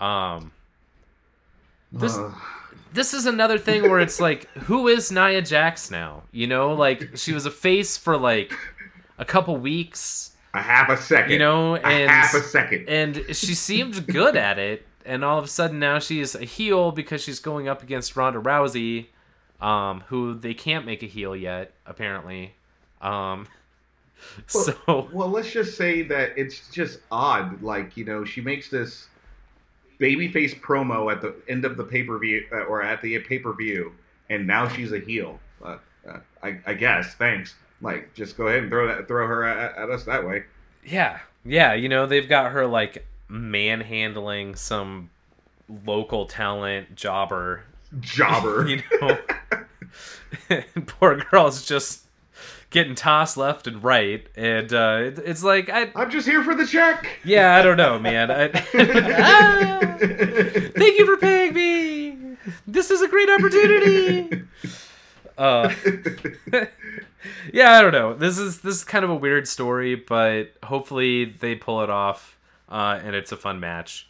um 0.00 0.52
this 1.98 2.18
this 2.92 3.12
is 3.14 3.26
another 3.26 3.58
thing 3.58 3.82
where 3.82 3.98
it's 4.00 4.20
like 4.20 4.48
who 4.64 4.88
is 4.88 5.10
nia 5.12 5.42
jax 5.42 5.90
now 5.90 6.22
you 6.32 6.46
know 6.46 6.72
like 6.72 7.10
she 7.16 7.32
was 7.32 7.44
a 7.46 7.50
face 7.50 7.96
for 7.96 8.16
like 8.16 8.52
a 9.18 9.24
couple 9.24 9.56
weeks 9.56 10.32
a 10.54 10.62
half 10.62 10.88
a 10.88 10.96
second. 10.96 11.32
You 11.32 11.38
know, 11.38 11.74
a 11.74 11.80
and- 11.80 12.10
half 12.10 12.32
a 12.32 12.40
second. 12.40 12.88
and 12.88 13.16
she 13.36 13.54
seemed 13.54 14.06
good 14.06 14.36
at 14.36 14.58
it 14.58 14.86
and 15.04 15.22
all 15.22 15.38
of 15.38 15.44
a 15.44 15.48
sudden 15.48 15.78
now 15.78 15.98
she's 15.98 16.34
a 16.34 16.44
heel 16.44 16.92
because 16.92 17.22
she's 17.22 17.40
going 17.40 17.68
up 17.68 17.82
against 17.82 18.16
Ronda 18.16 18.40
Rousey 18.40 19.06
um 19.60 20.02
who 20.08 20.34
they 20.34 20.54
can't 20.54 20.84
make 20.86 21.02
a 21.02 21.06
heel 21.06 21.36
yet 21.36 21.72
apparently 21.84 22.54
um 23.02 23.46
so 24.46 25.08
Well, 25.12 25.28
let's 25.28 25.50
just 25.50 25.76
say 25.76 26.02
that 26.02 26.32
it's 26.38 26.70
just 26.70 27.00
odd. 27.10 27.62
Like, 27.62 27.96
you 27.98 28.04
know, 28.04 28.24
she 28.24 28.40
makes 28.40 28.70
this 28.70 29.08
babyface 30.00 30.58
promo 30.60 31.10
at 31.12 31.20
the 31.20 31.34
end 31.48 31.64
of 31.64 31.76
the 31.76 31.84
pay 31.84 32.02
per 32.02 32.18
view, 32.18 32.44
uh, 32.52 32.64
or 32.64 32.82
at 32.82 33.00
the 33.02 33.18
pay 33.20 33.38
per 33.38 33.52
view, 33.52 33.92
and 34.30 34.46
now 34.46 34.68
she's 34.68 34.92
a 34.92 34.98
heel. 34.98 35.38
Uh, 35.64 35.78
uh, 36.08 36.18
I, 36.42 36.58
I 36.66 36.74
guess. 36.74 37.14
Thanks. 37.14 37.54
Like, 37.80 38.14
just 38.14 38.36
go 38.36 38.46
ahead 38.46 38.62
and 38.62 38.70
throw 38.70 38.86
that, 38.88 39.06
throw 39.08 39.26
her 39.26 39.44
at, 39.44 39.76
at 39.76 39.90
us 39.90 40.04
that 40.04 40.26
way. 40.26 40.44
yeah 40.84 41.18
yeah 41.44 41.74
you 41.74 41.88
know 41.88 42.06
they've 42.06 42.28
got 42.28 42.52
her 42.52 42.66
like 42.66 43.06
manhandling 43.28 44.54
some 44.54 45.10
local 45.84 46.26
talent 46.26 46.94
jobber 46.96 47.62
Jobber. 48.00 48.66
you 48.68 48.82
know 49.00 49.18
poor 50.86 51.16
girl's 51.30 51.64
just 51.66 52.05
getting 52.70 52.94
tossed 52.94 53.36
left 53.36 53.66
and 53.66 53.82
right 53.82 54.26
and 54.34 54.72
uh 54.72 54.98
it, 55.02 55.18
it's 55.24 55.42
like 55.44 55.68
i 55.70 55.90
I'm 55.94 56.10
just 56.10 56.26
here 56.26 56.42
for 56.42 56.54
the 56.54 56.66
check. 56.66 57.06
Yeah, 57.24 57.54
I 57.56 57.62
don't 57.62 57.76
know, 57.76 57.98
man. 57.98 58.30
I, 58.30 58.50
Ah! 59.18 59.78
thank 59.98 60.98
you 60.98 61.06
for 61.06 61.16
paying 61.16 61.54
me. 61.54 62.36
This 62.66 62.90
is 62.90 63.02
a 63.02 63.08
great 63.08 63.28
opportunity. 63.30 64.42
Uh, 65.38 65.72
yeah, 67.52 67.72
I 67.72 67.82
don't 67.82 67.92
know. 67.92 68.14
This 68.14 68.38
is 68.38 68.60
this 68.60 68.76
is 68.76 68.84
kind 68.84 69.04
of 69.04 69.10
a 69.10 69.14
weird 69.14 69.48
story, 69.48 69.94
but 69.94 70.52
hopefully 70.62 71.24
they 71.24 71.54
pull 71.54 71.82
it 71.82 71.90
off, 71.90 72.38
uh, 72.68 73.00
and 73.02 73.14
it's 73.14 73.32
a 73.32 73.36
fun 73.36 73.60
match. 73.60 74.08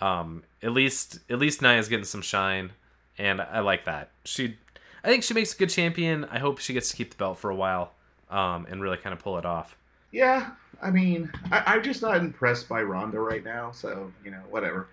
Um, 0.00 0.42
at 0.62 0.72
least 0.72 1.20
at 1.30 1.38
least 1.38 1.62
Nia's 1.62 1.88
getting 1.88 2.04
some 2.04 2.22
shine, 2.22 2.72
and 3.18 3.40
I 3.40 3.60
like 3.60 3.84
that. 3.84 4.10
She, 4.24 4.56
I 5.04 5.08
think 5.08 5.22
she 5.22 5.34
makes 5.34 5.54
a 5.54 5.56
good 5.56 5.70
champion. 5.70 6.24
I 6.26 6.38
hope 6.38 6.58
she 6.58 6.72
gets 6.72 6.90
to 6.90 6.96
keep 6.96 7.10
the 7.10 7.16
belt 7.16 7.38
for 7.38 7.50
a 7.50 7.56
while, 7.56 7.92
um, 8.30 8.66
and 8.68 8.82
really 8.82 8.96
kind 8.96 9.12
of 9.12 9.18
pull 9.20 9.38
it 9.38 9.46
off. 9.46 9.76
yeah, 10.12 10.50
I 10.82 10.90
mean, 10.90 11.30
I, 11.50 11.74
I'm 11.74 11.82
just 11.82 12.02
not 12.02 12.16
impressed 12.16 12.68
by 12.68 12.82
Ronda 12.82 13.18
right 13.18 13.44
now. 13.44 13.70
So 13.72 14.12
you 14.24 14.30
know, 14.30 14.42
whatever. 14.50 14.88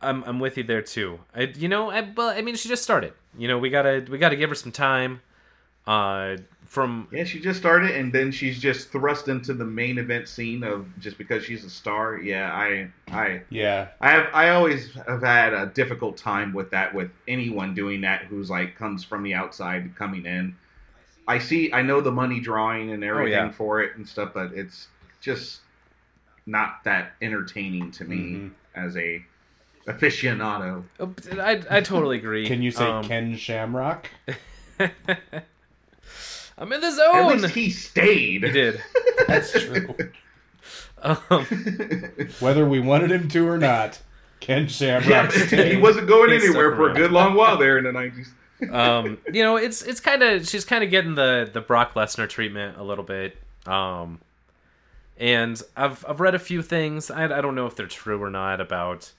I'm 0.00 0.24
I'm 0.24 0.40
with 0.40 0.56
you 0.56 0.64
there 0.64 0.82
too. 0.82 1.20
I 1.34 1.42
you 1.42 1.68
know 1.68 1.90
I 1.90 2.02
but 2.02 2.36
I 2.36 2.42
mean 2.42 2.56
she 2.56 2.68
just 2.68 2.82
started. 2.82 3.12
You 3.36 3.48
know 3.48 3.58
we 3.58 3.70
gotta 3.70 4.04
we 4.10 4.18
gotta 4.18 4.36
give 4.36 4.50
her 4.50 4.56
some 4.56 4.72
time. 4.72 5.20
Uh, 5.86 6.36
from 6.72 7.06
Yeah, 7.12 7.24
she 7.24 7.38
just 7.38 7.60
started, 7.60 7.90
and 7.90 8.10
then 8.10 8.32
she's 8.32 8.58
just 8.58 8.90
thrust 8.90 9.28
into 9.28 9.52
the 9.52 9.64
main 9.64 9.98
event 9.98 10.26
scene 10.26 10.62
of 10.62 10.86
just 11.00 11.18
because 11.18 11.44
she's 11.44 11.64
a 11.64 11.70
star. 11.70 12.16
Yeah, 12.16 12.50
I, 12.50 12.88
I, 13.08 13.42
Yeah. 13.50 13.88
I 14.00 14.10
have, 14.12 14.28
I 14.32 14.48
always 14.50 14.90
have 15.06 15.22
had 15.22 15.52
a 15.52 15.66
difficult 15.66 16.16
time 16.16 16.54
with 16.54 16.70
that. 16.70 16.94
With 16.94 17.10
anyone 17.28 17.74
doing 17.74 18.00
that 18.02 18.22
who's 18.22 18.48
like 18.48 18.74
comes 18.74 19.04
from 19.04 19.22
the 19.22 19.34
outside 19.34 19.94
coming 19.96 20.24
in. 20.24 20.56
I 21.28 21.38
see, 21.38 21.72
I 21.72 21.82
know 21.82 22.00
the 22.00 22.10
money 22.12 22.40
drawing 22.40 22.90
and 22.92 23.04
everything 23.04 23.32
yeah. 23.32 23.50
for 23.52 23.80
it 23.80 23.96
and 23.96 24.06
stuff, 24.08 24.32
but 24.34 24.52
it's 24.54 24.88
just 25.20 25.60
not 26.46 26.82
that 26.84 27.12
entertaining 27.22 27.90
to 27.92 28.04
me 28.04 28.16
Mhm. 28.16 28.50
as 28.74 28.96
a 28.96 29.24
aficionado. 29.86 30.84
oh, 31.00 31.14
I 31.40 31.62
I 31.70 31.80
totally 31.80 32.18
agree. 32.18 32.46
Can 32.46 32.62
you 32.62 32.70
say 32.72 32.84
Um, 32.84 33.04
Ken 33.04 33.36
Shamrock? 33.36 34.08
I'm 36.58 36.72
in 36.72 36.80
the 36.80 36.90
zone. 36.90 37.14
At 37.16 37.28
zone. 37.30 37.40
least 37.42 37.54
he 37.54 37.70
stayed. 37.70 38.42
He 38.44 38.50
did. 38.50 38.82
That's 39.26 39.52
true. 39.52 39.94
Um, 41.02 41.18
Whether 42.40 42.66
we 42.66 42.78
wanted 42.80 43.10
him 43.10 43.28
to 43.28 43.48
or 43.48 43.58
not, 43.58 44.00
Ken 44.40 44.68
Shamrock 44.68 45.34
yeah, 45.50 45.62
he 45.64 45.76
wasn't 45.76 46.06
going 46.08 46.30
He 46.30 46.36
anywhere 46.36 46.70
stuck 46.70 46.76
for 46.76 46.90
a 46.90 46.94
good 46.94 47.10
long 47.10 47.34
while 47.34 47.56
there 47.58 47.78
in 47.78 47.84
the 47.84 47.92
nineties. 47.92 48.32
Um, 48.70 49.18
you 49.32 49.42
know, 49.42 49.56
it's 49.56 49.82
it's 49.82 50.00
kind 50.00 50.22
of 50.22 50.48
she's 50.48 50.64
kind 50.64 50.84
of 50.84 50.90
getting 50.90 51.14
the 51.14 51.48
the 51.52 51.60
Brock 51.60 51.94
Lesnar 51.94 52.28
treatment 52.28 52.76
a 52.78 52.82
little 52.82 53.04
bit. 53.04 53.36
Um, 53.66 54.20
and 55.18 55.60
I've 55.76 56.04
I've 56.08 56.20
read 56.20 56.34
a 56.34 56.38
few 56.38 56.62
things. 56.62 57.10
I 57.10 57.24
I 57.24 57.40
don't 57.40 57.54
know 57.54 57.66
if 57.66 57.76
they're 57.76 57.86
true 57.86 58.22
or 58.22 58.30
not 58.30 58.60
about 58.60 59.12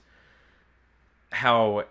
how 1.32 1.84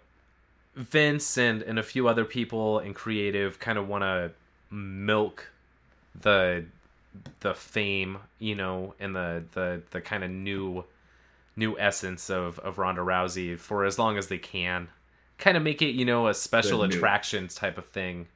Vince 0.75 1.37
and 1.37 1.61
and 1.61 1.77
a 1.77 1.83
few 1.83 2.07
other 2.07 2.25
people 2.25 2.79
in 2.79 2.93
creative 2.93 3.59
kind 3.59 3.77
of 3.77 3.87
want 3.87 4.03
to 4.03 4.31
milk 4.71 5.49
the 6.19 6.65
the 7.41 7.53
fame, 7.53 8.17
you 8.39 8.55
know, 8.55 8.95
and 8.99 9.15
the 9.15 9.43
the 9.53 9.81
the 9.91 10.01
kind 10.01 10.23
of 10.23 10.31
new 10.31 10.85
new 11.55 11.77
essence 11.77 12.29
of 12.29 12.59
of 12.59 12.77
Ronda 12.77 13.01
Rousey 13.01 13.57
for 13.59 13.85
as 13.85 13.99
long 13.99 14.17
as 14.17 14.27
they 14.27 14.37
can. 14.37 14.89
Kind 15.37 15.57
of 15.57 15.63
make 15.63 15.81
it, 15.81 15.91
you 15.95 16.05
know, 16.05 16.27
a 16.27 16.33
special 16.33 16.79
The 16.81 16.87
new- 16.87 16.95
attractions 16.95 17.55
type 17.55 17.77
of 17.77 17.85
thing. 17.87 18.27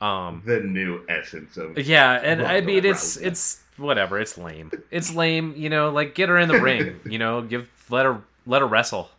Um 0.00 0.42
the 0.44 0.60
new 0.60 1.04
essence 1.08 1.56
of 1.56 1.78
yeah, 1.78 2.12
and 2.22 2.42
I 2.42 2.54
Ronda 2.54 2.66
mean 2.66 2.84
it's 2.84 3.16
Rousey. 3.18 3.26
it's 3.26 3.60
whatever, 3.76 4.18
it's 4.18 4.36
lame. 4.36 4.70
It's 4.90 5.14
lame, 5.14 5.54
you 5.56 5.68
know, 5.70 5.90
like 5.90 6.14
get 6.14 6.28
her 6.28 6.38
in 6.38 6.48
the 6.48 6.60
ring, 6.60 6.98
you 7.08 7.18
know, 7.18 7.42
give 7.42 7.68
let 7.88 8.04
her 8.06 8.20
let 8.46 8.62
her 8.62 8.66
wrestle. 8.68 9.10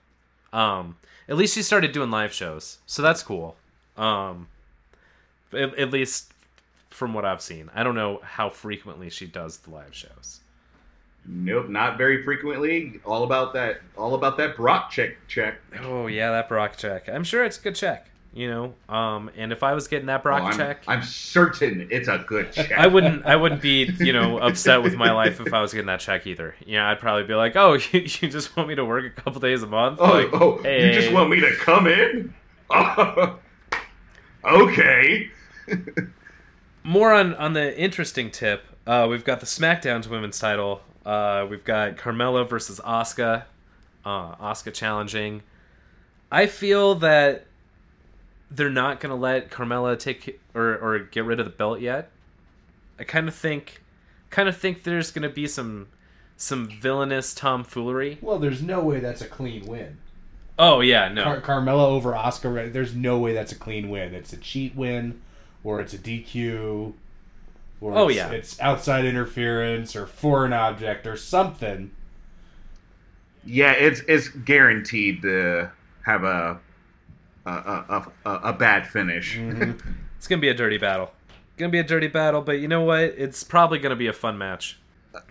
Um 0.51 0.97
at 1.29 1.37
least 1.37 1.55
she 1.55 1.61
started 1.63 1.91
doing 1.93 2.11
live 2.11 2.33
shows. 2.33 2.79
So 2.85 3.01
that's 3.01 3.23
cool. 3.23 3.55
Um 3.97 4.47
at, 5.53 5.77
at 5.79 5.91
least 5.91 6.31
from 6.89 7.13
what 7.13 7.23
I've 7.25 7.41
seen. 7.41 7.69
I 7.73 7.83
don't 7.83 7.95
know 7.95 8.19
how 8.23 8.49
frequently 8.49 9.09
she 9.09 9.25
does 9.25 9.57
the 9.59 9.71
live 9.71 9.95
shows. 9.95 10.41
Nope, 11.25 11.69
not 11.69 11.97
very 11.97 12.23
frequently. 12.23 12.99
All 13.05 13.23
about 13.23 13.53
that. 13.53 13.81
All 13.97 14.13
about 14.15 14.37
that 14.37 14.57
Brock 14.57 14.91
check. 14.91 15.15
Check. 15.27 15.55
Oh 15.81 16.07
yeah, 16.07 16.31
that 16.31 16.49
Brock 16.49 16.75
check. 16.77 17.07
I'm 17.07 17.23
sure 17.23 17.45
it's 17.45 17.57
a 17.57 17.61
good 17.61 17.75
check. 17.75 18.07
You 18.35 18.49
know, 18.49 18.73
um, 18.93 19.29
and 19.37 19.51
if 19.51 19.61
I 19.61 19.73
was 19.73 19.87
getting 19.87 20.07
that 20.07 20.23
Brock 20.23 20.41
Oh, 20.41 20.45
I'm, 20.47 20.57
check, 20.57 20.83
I'm 20.87 21.03
certain 21.03 21.87
it's 21.91 22.07
a 22.07 22.17
good 22.27 22.51
check. 22.53 22.71
I 22.71 22.87
wouldn't. 22.87 23.25
I 23.25 23.35
wouldn't 23.35 23.61
be, 23.61 23.83
you 23.99 24.11
know, 24.11 24.37
upset 24.41 24.81
with 24.81 24.95
my 24.95 25.11
life 25.11 25.39
if 25.39 25.53
I 25.53 25.61
was 25.61 25.71
getting 25.71 25.85
that 25.85 25.99
check 25.99 26.25
either. 26.25 26.55
Yeah, 26.65 26.89
I'd 26.89 26.99
probably 26.99 27.25
be 27.25 27.35
like, 27.35 27.55
"Oh, 27.55 27.73
you, 27.91 27.99
you 28.01 28.29
just 28.29 28.57
want 28.57 28.69
me 28.69 28.75
to 28.75 28.83
work 28.83 29.05
a 29.05 29.21
couple 29.21 29.39
days 29.39 29.61
a 29.61 29.67
month? 29.67 29.99
Oh, 30.01 30.05
like, 30.11 30.33
oh 30.33 30.57
you 30.67 30.91
just 30.93 31.13
want 31.13 31.29
me 31.29 31.41
to 31.41 31.55
come 31.57 31.85
in? 31.87 32.33
Oh, 32.71 33.37
okay. 34.43 35.29
More 36.83 37.13
on 37.13 37.35
on 37.35 37.53
the 37.53 37.77
interesting 37.79 38.31
tip. 38.31 38.63
Uh, 38.85 39.07
we've 39.09 39.23
got 39.23 39.39
the 39.39 39.45
SmackDown's 39.45 40.09
women's 40.09 40.39
title. 40.39 40.81
Uh, 41.05 41.45
we've 41.49 41.63
got 41.63 41.97
Carmella 41.97 42.47
versus 42.47 42.79
Asuka. 42.79 43.43
Uh, 44.05 44.35
Asuka 44.35 44.73
challenging. 44.73 45.43
I 46.31 46.47
feel 46.47 46.95
that 46.95 47.45
they're 48.49 48.69
not 48.69 48.99
gonna 48.99 49.15
let 49.15 49.49
Carmella 49.49 49.97
take 49.97 50.39
or 50.53 50.77
or 50.77 50.99
get 50.99 51.25
rid 51.25 51.39
of 51.39 51.45
the 51.45 51.51
belt 51.51 51.79
yet. 51.79 52.09
I 52.99 53.03
kind 53.03 53.27
of 53.27 53.35
think, 53.35 53.81
kind 54.29 54.47
of 54.47 54.55
think 54.57 54.83
there's 54.83 55.11
gonna 55.11 55.29
be 55.29 55.47
some 55.47 55.87
some 56.37 56.67
villainous 56.67 57.33
tomfoolery. 57.33 58.17
Well, 58.21 58.39
there's 58.39 58.61
no 58.61 58.81
way 58.81 58.99
that's 58.99 59.21
a 59.21 59.27
clean 59.27 59.65
win. 59.65 59.97
Oh 60.57 60.81
yeah, 60.81 61.07
no. 61.07 61.23
Car- 61.23 61.41
Carmella 61.41 61.85
over 61.85 62.13
Asuka. 62.13 62.71
There's 62.71 62.93
no 62.93 63.17
way 63.17 63.33
that's 63.33 63.51
a 63.51 63.55
clean 63.55 63.89
win. 63.89 64.13
It's 64.13 64.33
a 64.33 64.37
cheat 64.37 64.75
win, 64.75 65.21
or 65.63 65.81
it's 65.81 65.93
a 65.93 65.97
DQ, 65.97 66.93
or 67.83 67.97
Oh, 67.97 68.07
it's, 68.07 68.17
yeah. 68.17 68.29
it's 68.31 68.59
outside 68.61 69.05
interference 69.05 69.95
or 69.95 70.05
foreign 70.07 70.53
object 70.53 71.05
or 71.05 71.17
something. 71.17 71.91
Yeah, 73.45 73.73
it's 73.73 73.99
it's 74.07 74.29
guaranteed 74.29 75.21
to 75.23 75.69
have 76.05 76.23
a 76.23 76.59
a 77.45 77.49
a, 77.51 78.07
a, 78.25 78.31
a 78.31 78.53
bad 78.53 78.87
finish. 78.87 79.37
It's 80.17 80.29
gonna 80.29 80.39
be 80.39 80.47
a 80.47 80.53
dirty 80.53 80.77
battle. 80.77 81.11
Gonna 81.57 81.69
be 81.69 81.79
a 81.79 81.83
dirty 81.83 82.07
battle, 82.07 82.39
but 82.41 82.59
you 82.59 82.69
know 82.69 82.83
what? 82.83 83.01
It's 83.01 83.43
probably 83.43 83.77
gonna 83.79 83.97
be 83.97 84.07
a 84.07 84.13
fun 84.13 84.37
match. 84.37 84.79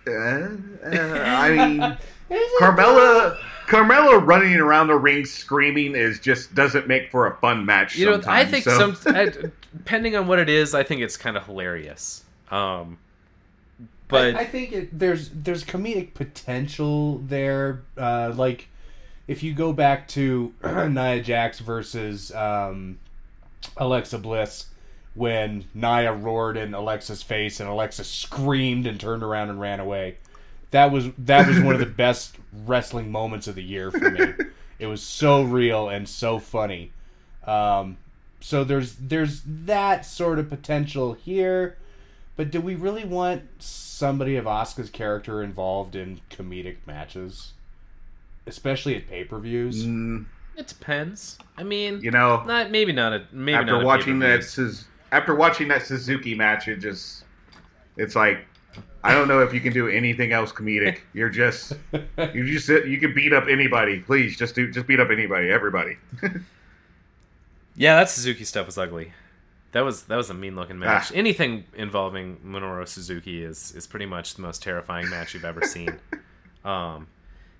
Uh, 0.07 0.11
uh, 0.11 0.49
I 0.85 1.49
mean, 1.49 1.97
Carmella 2.61 3.35
Carmella 3.65 4.23
running 4.23 4.53
around 4.57 4.87
the 4.89 4.95
ring 4.95 5.25
screaming 5.25 5.95
is 5.95 6.19
just 6.19 6.53
doesn't 6.53 6.87
make 6.87 7.09
for 7.09 7.25
a 7.25 7.35
fun 7.37 7.65
match. 7.65 7.95
You 7.95 8.05
know, 8.05 8.21
I 8.27 8.45
think 8.45 8.65
so- 8.65 8.93
some, 8.93 9.15
I, 9.15 9.33
depending 9.75 10.15
on 10.15 10.27
what 10.27 10.37
it 10.37 10.47
is, 10.47 10.75
I 10.75 10.83
think 10.83 11.01
it's 11.01 11.17
kind 11.17 11.35
of 11.35 11.45
hilarious. 11.47 12.22
Um, 12.53 12.99
but 14.07 14.35
I, 14.35 14.41
I 14.41 14.45
think 14.45 14.71
it, 14.71 14.99
there's 14.99 15.29
there's 15.29 15.63
comedic 15.63 16.13
potential 16.13 17.17
there. 17.17 17.81
Uh, 17.97 18.31
like 18.35 18.69
if 19.27 19.41
you 19.41 19.53
go 19.53 19.73
back 19.73 20.07
to 20.09 20.53
Nia 20.63 21.21
Jax 21.21 21.59
versus 21.59 22.33
um, 22.35 22.99
Alexa 23.77 24.19
Bliss, 24.19 24.67
when 25.15 25.65
Nia 25.73 26.13
roared 26.13 26.57
in 26.57 26.73
Alexa's 26.73 27.21
face 27.21 27.59
and 27.59 27.69
Alexa 27.69 28.03
screamed 28.03 28.87
and 28.87 28.99
turned 28.99 29.23
around 29.23 29.49
and 29.49 29.59
ran 29.59 29.79
away. 29.79 30.17
That 30.71 30.91
was 30.91 31.09
that 31.19 31.47
was 31.47 31.59
one 31.59 31.75
of 31.75 31.79
the 31.79 31.85
best 32.03 32.35
wrestling 32.65 33.11
moments 33.11 33.47
of 33.47 33.55
the 33.55 33.63
year 33.63 33.91
for 33.91 34.09
me. 34.09 34.33
It 34.79 34.87
was 34.87 35.03
so 35.03 35.43
real 35.43 35.87
and 35.87 36.09
so 36.09 36.39
funny. 36.39 36.91
Um, 37.45 37.97
so 38.39 38.63
there's 38.63 38.95
there's 38.95 39.41
that 39.45 40.05
sort 40.05 40.39
of 40.39 40.49
potential 40.49 41.13
here. 41.13 41.77
But 42.35 42.51
do 42.51 42.59
we 42.61 42.75
really 42.75 43.05
want 43.05 43.43
somebody 43.59 44.35
of 44.35 44.45
Asuka's 44.45 44.89
character 44.89 45.43
involved 45.43 45.95
in 45.95 46.21
comedic 46.29 46.77
matches, 46.85 47.53
especially 48.47 48.95
at 48.95 49.07
pay 49.07 49.23
per 49.23 49.39
views? 49.39 49.85
Mm, 49.85 50.25
it 50.57 50.67
depends. 50.67 51.37
I 51.57 51.63
mean, 51.63 52.01
you 52.01 52.11
know, 52.11 52.43
not 52.43 52.71
maybe 52.71 52.91
not 52.91 53.13
a 53.13 53.25
maybe 53.31 53.53
not 53.53 53.61
after 53.63 53.81
a 53.81 53.85
watching 53.85 54.19
that 54.19 54.85
after 55.11 55.35
watching 55.35 55.67
that 55.67 55.85
Suzuki 55.85 56.33
match, 56.33 56.67
it 56.67 56.77
just 56.77 57.23
it's 57.97 58.15
like 58.15 58.45
I 59.03 59.13
don't 59.13 59.27
know 59.27 59.41
if 59.41 59.53
you 59.53 59.59
can 59.59 59.73
do 59.73 59.87
anything 59.87 60.31
else 60.31 60.51
comedic. 60.51 60.99
You're 61.13 61.29
just 61.29 61.73
you 62.33 62.45
just 62.45 62.67
you 62.67 62.97
can 62.97 63.13
beat 63.13 63.33
up 63.33 63.45
anybody. 63.47 63.99
Please 63.99 64.37
just 64.37 64.55
do 64.55 64.71
just 64.71 64.87
beat 64.87 64.99
up 64.99 65.11
anybody, 65.11 65.49
everybody. 65.49 65.97
Yeah, 67.75 67.95
that 67.95 68.09
Suzuki 68.09 68.43
stuff 68.43 68.67
was 68.67 68.77
ugly. 68.77 69.13
That 69.73 69.81
was 69.81 70.03
that 70.03 70.15
was 70.15 70.29
a 70.29 70.33
mean 70.33 70.55
looking 70.55 70.79
match. 70.79 71.11
Ah. 71.11 71.15
Anything 71.15 71.65
involving 71.75 72.37
Minoru 72.45 72.87
Suzuki 72.87 73.43
is 73.43 73.71
is 73.75 73.85
pretty 73.87 74.05
much 74.05 74.35
the 74.35 74.41
most 74.41 74.63
terrifying 74.63 75.09
match 75.09 75.33
you've 75.33 75.45
ever 75.45 75.61
seen. 75.63 75.99
Um, 76.65 77.07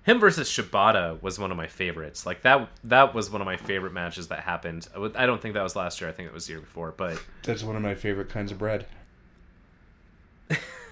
him 0.04 0.18
versus 0.18 0.48
Shibata 0.48 1.20
was 1.20 1.38
one 1.38 1.50
of 1.50 1.58
my 1.58 1.66
favorites. 1.66 2.24
Like 2.24 2.40
that 2.40 2.70
that 2.84 3.14
was 3.14 3.30
one 3.30 3.42
of 3.42 3.44
my 3.44 3.58
favorite 3.58 3.92
matches 3.92 4.28
that 4.28 4.40
happened. 4.40 4.88
I 5.14 5.26
don't 5.26 5.42
think 5.42 5.52
that 5.52 5.62
was 5.62 5.76
last 5.76 6.00
year. 6.00 6.08
I 6.08 6.12
think 6.14 6.26
it 6.28 6.32
was 6.32 6.46
the 6.46 6.54
year 6.54 6.60
before. 6.60 6.94
But 6.96 7.22
That's 7.42 7.62
one 7.62 7.76
of 7.76 7.82
my 7.82 7.94
favorite 7.94 8.30
kinds 8.30 8.50
of 8.50 8.56
bread. 8.58 8.86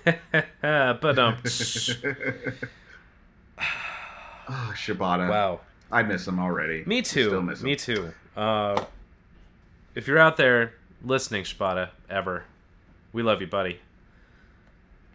but 0.05 1.19
um, 1.19 1.37
oh, 4.49 4.73
Shibata. 4.75 5.29
wow. 5.31 5.61
I 5.91 6.03
miss 6.03 6.27
him 6.29 6.39
already. 6.39 6.85
Me 6.87 7.01
too. 7.01 7.29
Still 7.29 7.43
miss 7.43 7.61
him. 7.61 7.65
Me 7.67 7.77
too. 7.77 8.13
Uh, 8.37 8.85
if 9.95 10.07
you're 10.07 10.19
out 10.19 10.37
there 10.37 10.75
listening, 11.05 11.45
Shibata, 11.45 11.91
ever, 12.09 12.45
we 13.13 13.23
love 13.23 13.41
you, 13.41 13.47
buddy, 13.47 13.81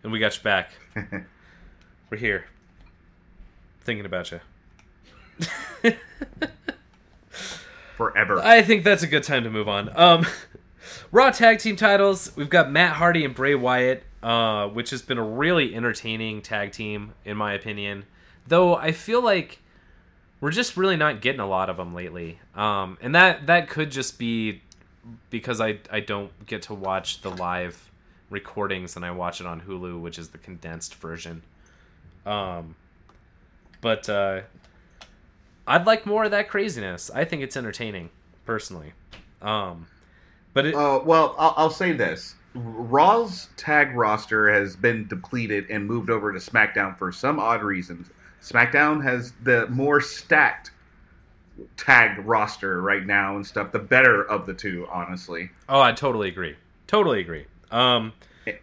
and 0.03 0.11
we 0.11 0.19
got 0.19 0.35
you 0.37 0.43
back. 0.43 0.71
We're 2.09 2.17
here, 2.17 2.45
thinking 3.81 4.05
about 4.05 4.31
you. 4.31 4.39
Forever. 7.95 8.39
I 8.39 8.61
think 8.61 8.83
that's 8.83 9.03
a 9.03 9.07
good 9.07 9.23
time 9.23 9.43
to 9.43 9.49
move 9.49 9.67
on. 9.67 9.89
Um, 9.97 10.25
Raw 11.11 11.31
tag 11.31 11.59
team 11.59 11.75
titles. 11.75 12.35
We've 12.35 12.49
got 12.49 12.71
Matt 12.71 12.93
Hardy 12.93 13.25
and 13.25 13.33
Bray 13.33 13.55
Wyatt, 13.55 14.03
uh, 14.21 14.67
which 14.67 14.89
has 14.91 15.01
been 15.01 15.17
a 15.17 15.23
really 15.23 15.73
entertaining 15.73 16.41
tag 16.41 16.71
team 16.71 17.13
in 17.25 17.37
my 17.37 17.53
opinion. 17.53 18.05
Though 18.47 18.75
I 18.75 18.91
feel 18.91 19.21
like 19.21 19.59
we're 20.39 20.51
just 20.51 20.77
really 20.77 20.95
not 20.95 21.21
getting 21.21 21.41
a 21.41 21.47
lot 21.47 21.69
of 21.69 21.77
them 21.77 21.93
lately, 21.93 22.39
um, 22.55 22.97
and 23.01 23.15
that 23.15 23.47
that 23.47 23.69
could 23.69 23.91
just 23.91 24.19
be 24.19 24.61
because 25.29 25.61
I 25.61 25.79
I 25.91 25.99
don't 25.99 26.31
get 26.45 26.63
to 26.63 26.73
watch 26.73 27.21
the 27.21 27.29
live 27.29 27.91
recordings 28.29 28.95
and 28.95 29.05
I 29.05 29.11
watch 29.11 29.39
it 29.41 29.47
on 29.47 29.61
Hulu, 29.61 30.01
which 30.01 30.19
is 30.19 30.29
the 30.29 30.37
condensed 30.37 30.95
version. 30.95 31.43
Um, 32.25 32.75
but 33.81 34.09
uh, 34.09 34.41
I'd 35.65 35.85
like 35.85 36.05
more 36.05 36.25
of 36.25 36.31
that 36.31 36.49
craziness. 36.49 37.09
I 37.13 37.25
think 37.25 37.41
it's 37.41 37.55
entertaining, 37.55 38.09
personally. 38.45 38.93
Um, 39.41 39.87
but 40.53 40.65
it, 40.65 40.75
Uh, 40.75 41.01
well, 41.03 41.35
I'll, 41.37 41.53
I'll 41.57 41.69
say 41.69 41.91
this: 41.91 42.35
Raw's 42.53 43.49
tag 43.55 43.95
roster 43.95 44.49
has 44.51 44.75
been 44.75 45.07
depleted 45.07 45.69
and 45.69 45.85
moved 45.85 46.09
over 46.09 46.33
to 46.33 46.39
SmackDown 46.39 46.97
for 46.97 47.11
some 47.11 47.39
odd 47.39 47.63
reasons. 47.63 48.09
SmackDown 48.41 49.03
has 49.03 49.33
the 49.43 49.67
more 49.67 50.01
stacked 50.01 50.71
tag 51.75 52.25
roster 52.25 52.81
right 52.81 53.05
now 53.05 53.35
and 53.35 53.45
stuff. 53.45 53.71
The 53.71 53.79
better 53.79 54.23
of 54.23 54.45
the 54.45 54.53
two, 54.53 54.87
honestly. 54.91 55.49
oh, 55.69 55.81
I 55.81 55.91
totally 55.91 56.27
agree. 56.27 56.55
Totally 56.87 57.19
agree. 57.19 57.45
Um, 57.71 58.13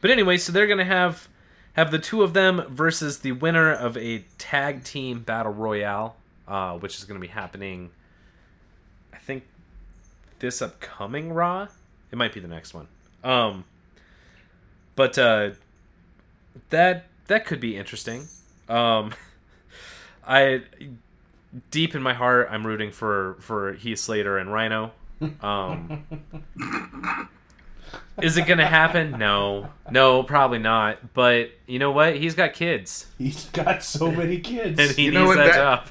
but 0.00 0.11
anyway, 0.11 0.38
so 0.38 0.52
they're 0.52 0.66
gonna 0.66 0.85
have 0.85 1.28
have 1.74 1.90
the 1.90 1.98
two 1.98 2.22
of 2.22 2.33
them 2.33 2.64
versus 2.68 3.18
the 3.18 3.33
winner 3.33 3.72
of 3.72 3.96
a 3.96 4.24
tag 4.38 4.85
team 4.85 5.20
battle 5.20 5.52
royale, 5.52 6.16
uh, 6.48 6.78
which 6.78 6.96
is 6.96 7.04
gonna 7.04 7.20
be 7.20 7.26
happening. 7.26 7.90
I 9.12 9.18
think 9.18 9.44
this 10.38 10.62
upcoming 10.62 11.33
Raw. 11.33 11.68
It 12.11 12.16
might 12.16 12.33
be 12.33 12.40
the 12.40 12.48
next 12.48 12.74
one. 12.74 12.87
Um, 13.22 13.64
but 14.94 15.18
uh, 15.18 15.50
that 16.70 17.07
that 17.26 17.46
could 17.46 17.61
be 17.61 17.76
interesting. 17.76 18.28
Um, 18.68 19.12
I 20.26 20.62
deep 21.71 21.95
in 21.95 22.03
my 22.03 22.14
heart, 22.14 22.49
I'm 22.51 22.67
rooting 22.67 22.90
for 22.93 23.37
for 23.40 23.73
Heath 23.75 23.99
Slater 23.99 24.38
and 24.38 24.53
Rhino. 24.53 24.93
Um, 25.40 26.05
is 28.23 28.37
it 28.37 28.47
gonna 28.47 28.67
happen? 28.67 29.12
No, 29.19 29.69
no, 29.90 30.23
probably 30.23 30.59
not. 30.59 31.14
But 31.14 31.51
you 31.67 31.79
know 31.79 31.93
what? 31.93 32.17
He's 32.17 32.35
got 32.35 32.53
kids, 32.53 33.07
He's 33.19 33.45
got 33.47 33.83
so 33.83 34.11
many 34.11 34.40
kids. 34.40 34.79
and 34.79 34.90
he 34.90 35.07
You 35.07 35.12
know 35.12 35.25
needs 35.25 35.29
what, 35.29 35.37
that, 35.37 35.47
that- 35.53 35.55
job. 35.85 35.88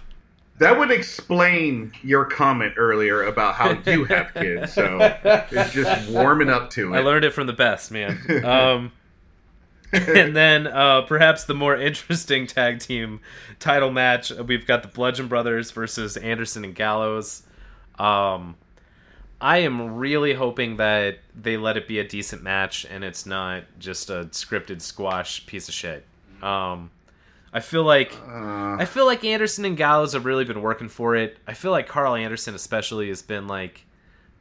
That 0.60 0.78
would 0.78 0.92
explain 0.92 1.94
your 2.04 2.26
comment 2.26 2.76
earlier 2.78 3.24
about 3.24 3.56
how 3.56 3.72
you 3.92 4.06
have 4.06 4.34
kids. 4.36 4.72
So 4.72 5.00
it's 5.52 5.74
just 5.74 6.12
warming 6.12 6.48
up 6.50 6.70
to 6.72 6.94
it. 6.94 6.98
I 6.98 7.02
learned 7.02 7.26
it 7.26 7.34
from 7.34 7.48
the 7.48 7.54
best, 7.54 7.92
man. 7.92 8.20
Um, 8.46 8.92
and 10.16 10.36
then 10.36 10.68
uh, 10.68 11.02
perhaps 11.02 11.44
the 11.46 11.54
more 11.54 11.76
interesting 11.76 12.48
tag 12.48 12.80
team 12.80 13.20
title 13.60 13.92
match, 13.92 14.32
we've 14.32 14.66
got 14.66 14.82
the 14.82 14.90
Bludgeon 14.90 15.28
Brothers 15.28 15.72
versus 15.72 16.18
Anderson 16.18 16.64
and 16.66 16.74
Gallows. 16.76 17.44
Um, 18.00 18.56
I 19.40 19.60
am 19.60 19.96
really 19.96 20.34
hoping 20.34 20.78
that 20.78 21.20
they 21.36 21.58
let 21.58 21.78
it 21.78 21.88
be 21.88 22.00
a 22.00 22.08
decent 22.08 22.42
match 22.44 22.86
and 22.90 23.04
it's 23.04 23.26
not 23.26 23.64
just 23.78 24.10
a 24.10 24.26
scripted 24.32 24.82
squash 24.82 25.46
piece 25.46 25.68
of 25.68 25.74
shit. 25.74 26.06
Um, 26.42 26.92
I 27.54 27.60
feel 27.60 27.84
like 27.84 28.14
Uh, 28.28 28.78
I 28.80 28.86
feel 28.86 29.06
like 29.06 29.24
Anderson 29.24 29.64
and 29.66 29.78
Gallows 29.78 30.14
have 30.14 30.26
really 30.26 30.46
been 30.46 30.62
working 30.62 30.90
for 30.90 31.16
it. 31.16 31.38
I 31.48 31.54
feel 31.54 31.72
like 31.72 31.88
Karl 31.88 32.16
Anderson 32.16 32.56
especially 32.56 33.10
has 33.10 33.22
been 33.22 33.48
like 33.48 33.86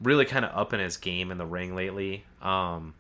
really 0.01 0.25
kind 0.25 0.45
of 0.45 0.57
up 0.57 0.73
in 0.73 0.81
his 0.81 0.97
game 0.97 1.31
in 1.31 1.37
the 1.39 1.47
ring 1.47 1.75
lately. 1.75 2.25
Um, 2.41 2.95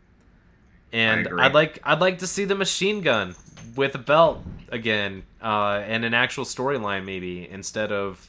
and. 0.92 1.28
I'd 1.40 1.54
like 1.54 1.78
I'd 1.84 2.00
like 2.00 2.18
to 2.18 2.26
see 2.26 2.44
the 2.44 2.54
machine 2.54 3.00
gun 3.00 3.34
with 3.76 3.94
a 3.94 3.98
belt 3.98 4.42
again 4.70 5.22
uh, 5.42 5.82
and 5.86 6.04
an 6.04 6.14
actual 6.14 6.44
storyline 6.44 7.04
maybe 7.04 7.48
instead 7.48 7.92
of 7.92 8.28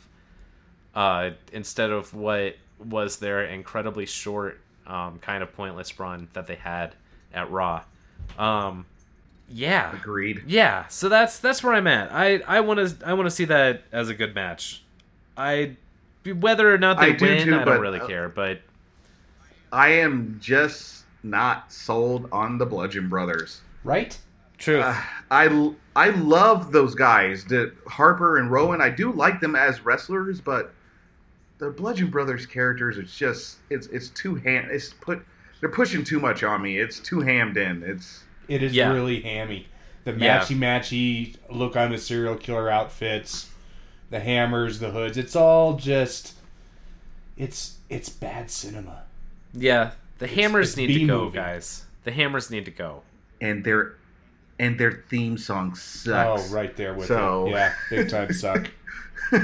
uh, 0.95 1.31
instead 1.51 1.89
of 1.89 2.13
what 2.13 2.57
was 2.79 3.17
their 3.17 3.43
incredibly 3.45 4.05
short 4.05 4.59
um, 4.85 5.19
kind 5.19 5.41
of 5.41 5.53
pointless 5.55 5.99
run 5.99 6.27
that 6.33 6.47
they 6.47 6.55
had 6.55 6.95
at 7.33 7.49
Raw. 7.49 7.83
Um, 8.37 8.85
yeah, 9.49 9.95
agreed. 9.95 10.43
yeah, 10.47 10.87
so 10.87 11.09
that's 11.09 11.39
that's 11.39 11.63
where 11.63 11.73
I'm 11.73 11.87
at. 11.87 12.11
I 12.11 12.39
I 12.39 12.61
want 12.61 12.79
to 12.79 13.07
I 13.07 13.13
want 13.13 13.27
to 13.27 13.31
see 13.31 13.45
that 13.45 13.83
as 13.91 14.09
a 14.09 14.13
good 14.13 14.35
match. 14.35 14.83
I 15.37 15.75
whether 16.25 16.73
or 16.73 16.77
not 16.77 16.99
they 16.99 17.07
I 17.07 17.11
do 17.11 17.25
win, 17.25 17.45
too, 17.45 17.53
I 17.53 17.57
don't 17.57 17.65
but, 17.65 17.79
really 17.79 17.99
uh, 17.99 18.07
care. 18.07 18.29
But 18.29 18.61
I 19.71 19.89
am 19.89 20.39
just 20.41 21.02
not 21.23 21.71
sold 21.71 22.27
on 22.31 22.57
the 22.57 22.65
Bludgeon 22.65 23.09
Brothers. 23.09 23.61
Right? 23.83 24.17
true, 24.57 24.79
Uh, 24.81 24.95
I 25.31 25.73
I 25.95 26.09
love 26.11 26.71
those 26.71 26.95
guys, 26.95 27.43
the 27.45 27.73
Harper 27.87 28.37
and 28.37 28.49
Rowan. 28.51 28.81
I 28.81 28.89
do 28.89 29.11
like 29.11 29.41
them 29.41 29.55
as 29.55 29.83
wrestlers, 29.83 30.39
but 30.41 30.73
the 31.57 31.69
Bludgeon 31.69 32.07
Brothers 32.09 32.45
characters, 32.45 32.97
it's 32.97 33.17
just 33.17 33.57
it's 33.69 33.87
it's 33.87 34.09
too 34.09 34.35
ham. 34.35 34.67
It's 34.71 34.93
put 34.93 35.25
they're 35.59 35.69
pushing 35.69 36.03
too 36.03 36.19
much 36.19 36.43
on 36.43 36.61
me. 36.61 36.77
It's 36.77 36.99
too 36.99 37.21
hammed 37.21 37.57
in. 37.57 37.83
It's 37.83 38.23
It 38.47 38.61
is 38.63 38.73
Yeah. 38.73 38.91
really 38.93 39.21
hammy. 39.21 39.67
The 40.05 40.11
Yeah. 40.13 40.39
matchy 40.39 40.57
matchy 40.57 41.35
look 41.49 41.75
on 41.77 41.91
the 41.91 41.97
serial 41.97 42.35
killer 42.35 42.69
outfits, 42.69 43.49
the 44.11 44.19
hammers, 44.19 44.79
the 44.79 44.91
hoods. 44.91 45.17
It's 45.17 45.35
all 45.35 45.75
just 45.77 46.33
it's 47.37 47.77
it's 47.89 48.09
bad 48.09 48.49
cinema. 48.51 49.03
yeah, 49.53 49.91
the 50.19 50.27
hammers 50.27 50.69
it's 50.69 50.77
need 50.77 50.87
to 50.87 51.05
go, 51.05 51.19
B-movie. 51.19 51.35
guys. 51.35 51.85
The 52.03 52.11
hammers 52.11 52.49
need 52.51 52.65
to 52.65 52.71
go. 52.71 53.01
and 53.41 53.63
their 53.63 53.95
and 54.59 54.79
their 54.79 55.03
theme 55.09 55.37
song 55.37 55.73
sucks. 55.75 56.51
Oh, 56.51 56.55
right 56.55 56.75
there 56.77 56.93
with 56.93 57.07
So- 57.07 57.47
it. 57.47 57.51
Yeah, 57.51 57.73
big 57.89 58.09
time 58.09 58.31
suck. 58.33 58.69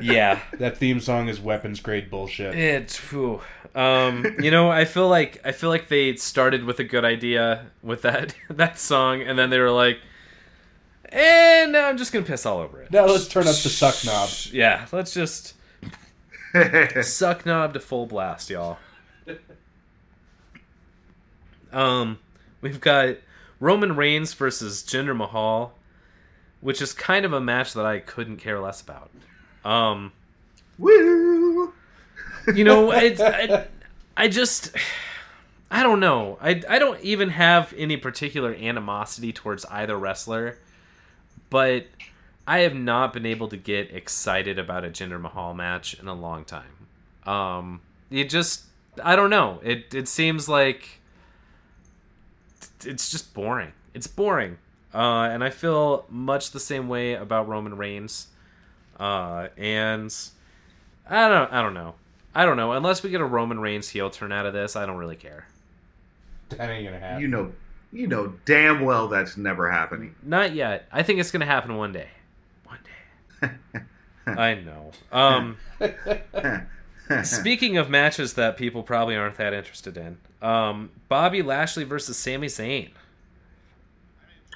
Yeah, 0.00 0.38
That 0.60 0.76
theme 0.76 1.00
song 1.00 1.28
is 1.28 1.40
weapons 1.40 1.80
grade 1.80 2.08
bullshit. 2.08 2.54
it's 2.54 2.96
whew. 3.10 3.40
um, 3.74 4.24
you 4.38 4.50
know, 4.52 4.70
I 4.70 4.84
feel 4.84 5.08
like 5.08 5.40
I 5.44 5.50
feel 5.50 5.70
like 5.70 5.88
they 5.88 6.14
started 6.14 6.62
with 6.64 6.78
a 6.78 6.84
good 6.84 7.04
idea 7.04 7.66
with 7.82 8.02
that 8.02 8.34
that 8.50 8.78
song, 8.78 9.22
and 9.22 9.36
then 9.36 9.50
they 9.50 9.58
were 9.58 9.72
like, 9.72 9.98
and 11.06 11.72
now 11.72 11.88
I'm 11.88 11.98
just 11.98 12.12
gonna 12.12 12.24
piss 12.24 12.46
all 12.46 12.58
over 12.60 12.80
it. 12.80 12.92
Now 12.92 13.06
let's 13.06 13.26
turn 13.26 13.42
up 13.48 13.56
the 13.56 13.68
suck 13.68 13.96
knob. 14.04 14.28
Yeah, 14.52 14.86
let's 14.92 15.12
just 15.12 15.54
suck 17.02 17.44
knob 17.44 17.74
to 17.74 17.80
full 17.80 18.06
blast, 18.06 18.50
y'all. 18.50 18.78
Um, 21.72 22.18
we've 22.60 22.80
got 22.80 23.16
Roman 23.60 23.96
Reigns 23.96 24.34
versus 24.34 24.82
Jinder 24.82 25.16
Mahal, 25.16 25.74
which 26.60 26.80
is 26.80 26.92
kind 26.92 27.24
of 27.24 27.32
a 27.32 27.40
match 27.40 27.74
that 27.74 27.84
I 27.84 27.98
couldn't 27.98 28.38
care 28.38 28.60
less 28.60 28.80
about. 28.80 29.10
Um, 29.64 30.12
Woo! 30.78 31.72
you 32.54 32.64
know, 32.64 32.90
I, 32.90 33.16
I, 33.18 33.66
I 34.16 34.28
just, 34.28 34.74
I 35.70 35.82
don't 35.82 36.00
know. 36.00 36.38
I, 36.40 36.62
I 36.68 36.78
don't 36.78 37.00
even 37.02 37.30
have 37.30 37.74
any 37.76 37.96
particular 37.96 38.54
animosity 38.54 39.32
towards 39.32 39.64
either 39.66 39.96
wrestler, 39.96 40.58
but 41.50 41.86
I 42.46 42.60
have 42.60 42.74
not 42.74 43.12
been 43.12 43.26
able 43.26 43.48
to 43.48 43.56
get 43.56 43.92
excited 43.92 44.58
about 44.58 44.84
a 44.84 44.88
Jinder 44.88 45.20
Mahal 45.20 45.54
match 45.54 45.98
in 45.98 46.08
a 46.08 46.14
long 46.14 46.44
time. 46.44 46.86
Um, 47.26 47.80
it 48.10 48.30
just, 48.30 48.64
I 49.02 49.16
don't 49.16 49.30
know. 49.30 49.60
It 49.62 49.94
it 49.94 50.08
seems 50.08 50.48
like 50.48 51.00
it's 52.84 53.10
just 53.10 53.34
boring. 53.34 53.72
It's 53.94 54.06
boring, 54.06 54.58
uh, 54.94 55.28
and 55.30 55.42
I 55.42 55.50
feel 55.50 56.04
much 56.08 56.50
the 56.50 56.60
same 56.60 56.88
way 56.88 57.14
about 57.14 57.48
Roman 57.48 57.76
Reigns. 57.76 58.28
Uh, 58.98 59.48
and 59.56 60.14
I 61.08 61.28
don't, 61.28 61.52
I 61.52 61.62
don't 61.62 61.74
know. 61.74 61.94
I 62.34 62.44
don't 62.44 62.56
know. 62.56 62.72
Unless 62.72 63.02
we 63.02 63.10
get 63.10 63.20
a 63.20 63.24
Roman 63.24 63.60
Reigns 63.60 63.88
heel 63.88 64.10
turn 64.10 64.32
out 64.32 64.46
of 64.46 64.52
this, 64.52 64.76
I 64.76 64.86
don't 64.86 64.96
really 64.96 65.16
care. 65.16 65.46
That 66.50 66.70
ain't 66.70 66.86
gonna 66.86 67.00
happen. 67.00 67.22
You 67.22 67.28
know, 67.28 67.52
you 67.92 68.06
know 68.06 68.34
damn 68.44 68.80
well 68.80 69.08
that's 69.08 69.36
never 69.36 69.70
happening. 69.70 70.14
Not 70.22 70.54
yet. 70.54 70.86
I 70.92 71.02
think 71.02 71.20
it's 71.20 71.30
gonna 71.30 71.46
happen 71.46 71.76
one 71.76 71.92
day. 71.92 72.08
One 72.64 72.78
day. 73.42 73.80
I 74.26 74.54
know. 74.54 74.90
Um, 75.10 75.56
speaking 77.22 77.76
of 77.76 77.88
matches 77.90 78.34
that 78.34 78.56
people 78.56 78.82
probably 78.82 79.16
aren't 79.16 79.36
that 79.36 79.52
interested 79.54 79.96
in, 79.96 80.18
um, 80.42 80.90
Bobby 81.08 81.42
Lashley 81.42 81.84
versus 81.84 82.16
Sami 82.16 82.46
Zayn. 82.48 82.90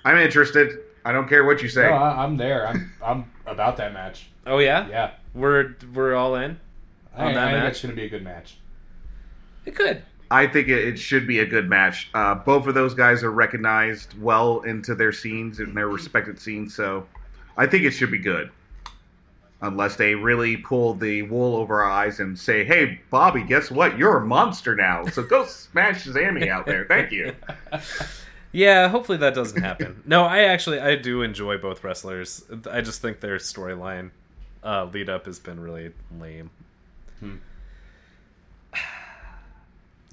I'm 0.04 0.18
interested. 0.18 0.80
I 1.04 1.12
don't 1.12 1.28
care 1.28 1.44
what 1.44 1.62
you 1.62 1.68
say. 1.68 1.82
No, 1.82 1.92
I, 1.94 2.24
I'm 2.24 2.36
there. 2.36 2.66
I'm 2.66 2.92
I'm 3.04 3.30
about 3.46 3.76
that 3.78 3.92
match. 3.92 4.28
Oh 4.46 4.58
yeah, 4.58 4.88
Yeah, 4.88 5.10
we're 5.34 5.76
we're 5.94 6.14
all 6.14 6.36
in. 6.36 6.58
I, 7.16 7.32
that 7.32 7.38
I 7.38 7.50
think 7.52 7.62
match? 7.64 7.70
it's 7.72 7.82
gonna 7.82 7.94
be 7.94 8.04
a 8.04 8.08
good 8.08 8.24
match. 8.24 8.56
It 9.64 9.74
could. 9.76 10.02
I 10.30 10.46
think 10.46 10.68
it, 10.68 10.88
it 10.88 10.98
should 10.98 11.26
be 11.26 11.40
a 11.40 11.46
good 11.46 11.68
match. 11.68 12.08
Uh, 12.14 12.34
both 12.34 12.66
of 12.66 12.74
those 12.74 12.94
guys 12.94 13.22
are 13.22 13.30
recognized 13.30 14.18
well 14.20 14.60
into 14.62 14.94
their 14.94 15.12
scenes 15.12 15.58
and 15.60 15.76
their 15.76 15.88
respected 15.88 16.40
scenes, 16.40 16.74
so 16.74 17.06
I 17.56 17.66
think 17.66 17.84
it 17.84 17.90
should 17.90 18.10
be 18.10 18.18
good. 18.18 18.50
Unless 19.62 19.96
they 19.96 20.14
really 20.14 20.56
pull 20.56 20.92
the 20.94 21.22
wool 21.22 21.56
over 21.56 21.82
our 21.82 21.90
eyes 21.90 22.20
and 22.20 22.38
say, 22.38 22.64
"Hey, 22.64 23.00
Bobby, 23.10 23.42
guess 23.44 23.70
what? 23.70 23.96
You're 23.96 24.18
a 24.18 24.26
monster 24.26 24.74
now. 24.74 25.04
So 25.06 25.22
go 25.22 25.46
smash 25.46 26.04
Sami 26.04 26.50
out 26.50 26.66
there. 26.66 26.84
Thank 26.84 27.12
you." 27.12 27.34
Yeah, 28.54 28.88
hopefully 28.88 29.16
that 29.16 29.34
doesn't 29.34 29.62
happen. 29.62 30.02
no, 30.04 30.24
I 30.24 30.40
actually 30.42 30.78
I 30.78 30.94
do 30.96 31.22
enjoy 31.22 31.56
both 31.56 31.82
wrestlers. 31.82 32.44
I 32.70 32.82
just 32.82 33.00
think 33.00 33.20
their 33.20 33.38
storyline 33.38 34.10
uh, 34.62 34.84
lead 34.92 35.08
up 35.08 35.24
has 35.24 35.38
been 35.38 35.58
really 35.58 35.92
lame. 36.20 36.50
Hmm. 37.20 37.36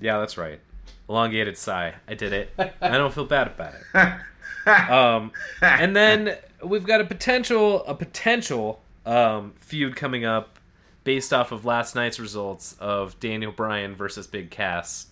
Yeah, 0.02 0.20
that's 0.20 0.38
right. 0.38 0.62
Elongated 1.10 1.58
sigh. 1.58 1.96
I 2.08 2.14
did 2.14 2.32
it. 2.32 2.54
I 2.82 2.98
don't 2.98 3.14
feel 3.14 3.26
bad 3.26 3.48
about 3.48 3.74
it. 3.74 4.14
Um, 4.68 5.32
and 5.62 5.96
then 5.96 6.38
we've 6.64 6.86
got 6.86 7.02
a 7.02 7.04
potential 7.04 7.84
a 7.86 7.96
potential 7.96 8.82
um, 9.06 9.54
feud 9.58 9.96
coming 9.96 10.26
up 10.26 10.60
based 11.04 11.34
off 11.34 11.52
of 11.52 11.66
last 11.66 11.96
night's 11.96 12.20
results 12.20 12.76
of 12.80 13.20
Daniel 13.20 13.52
Bryan 13.52 13.96
versus 13.96 14.28
Big 14.28 14.52
Cass 14.52 15.08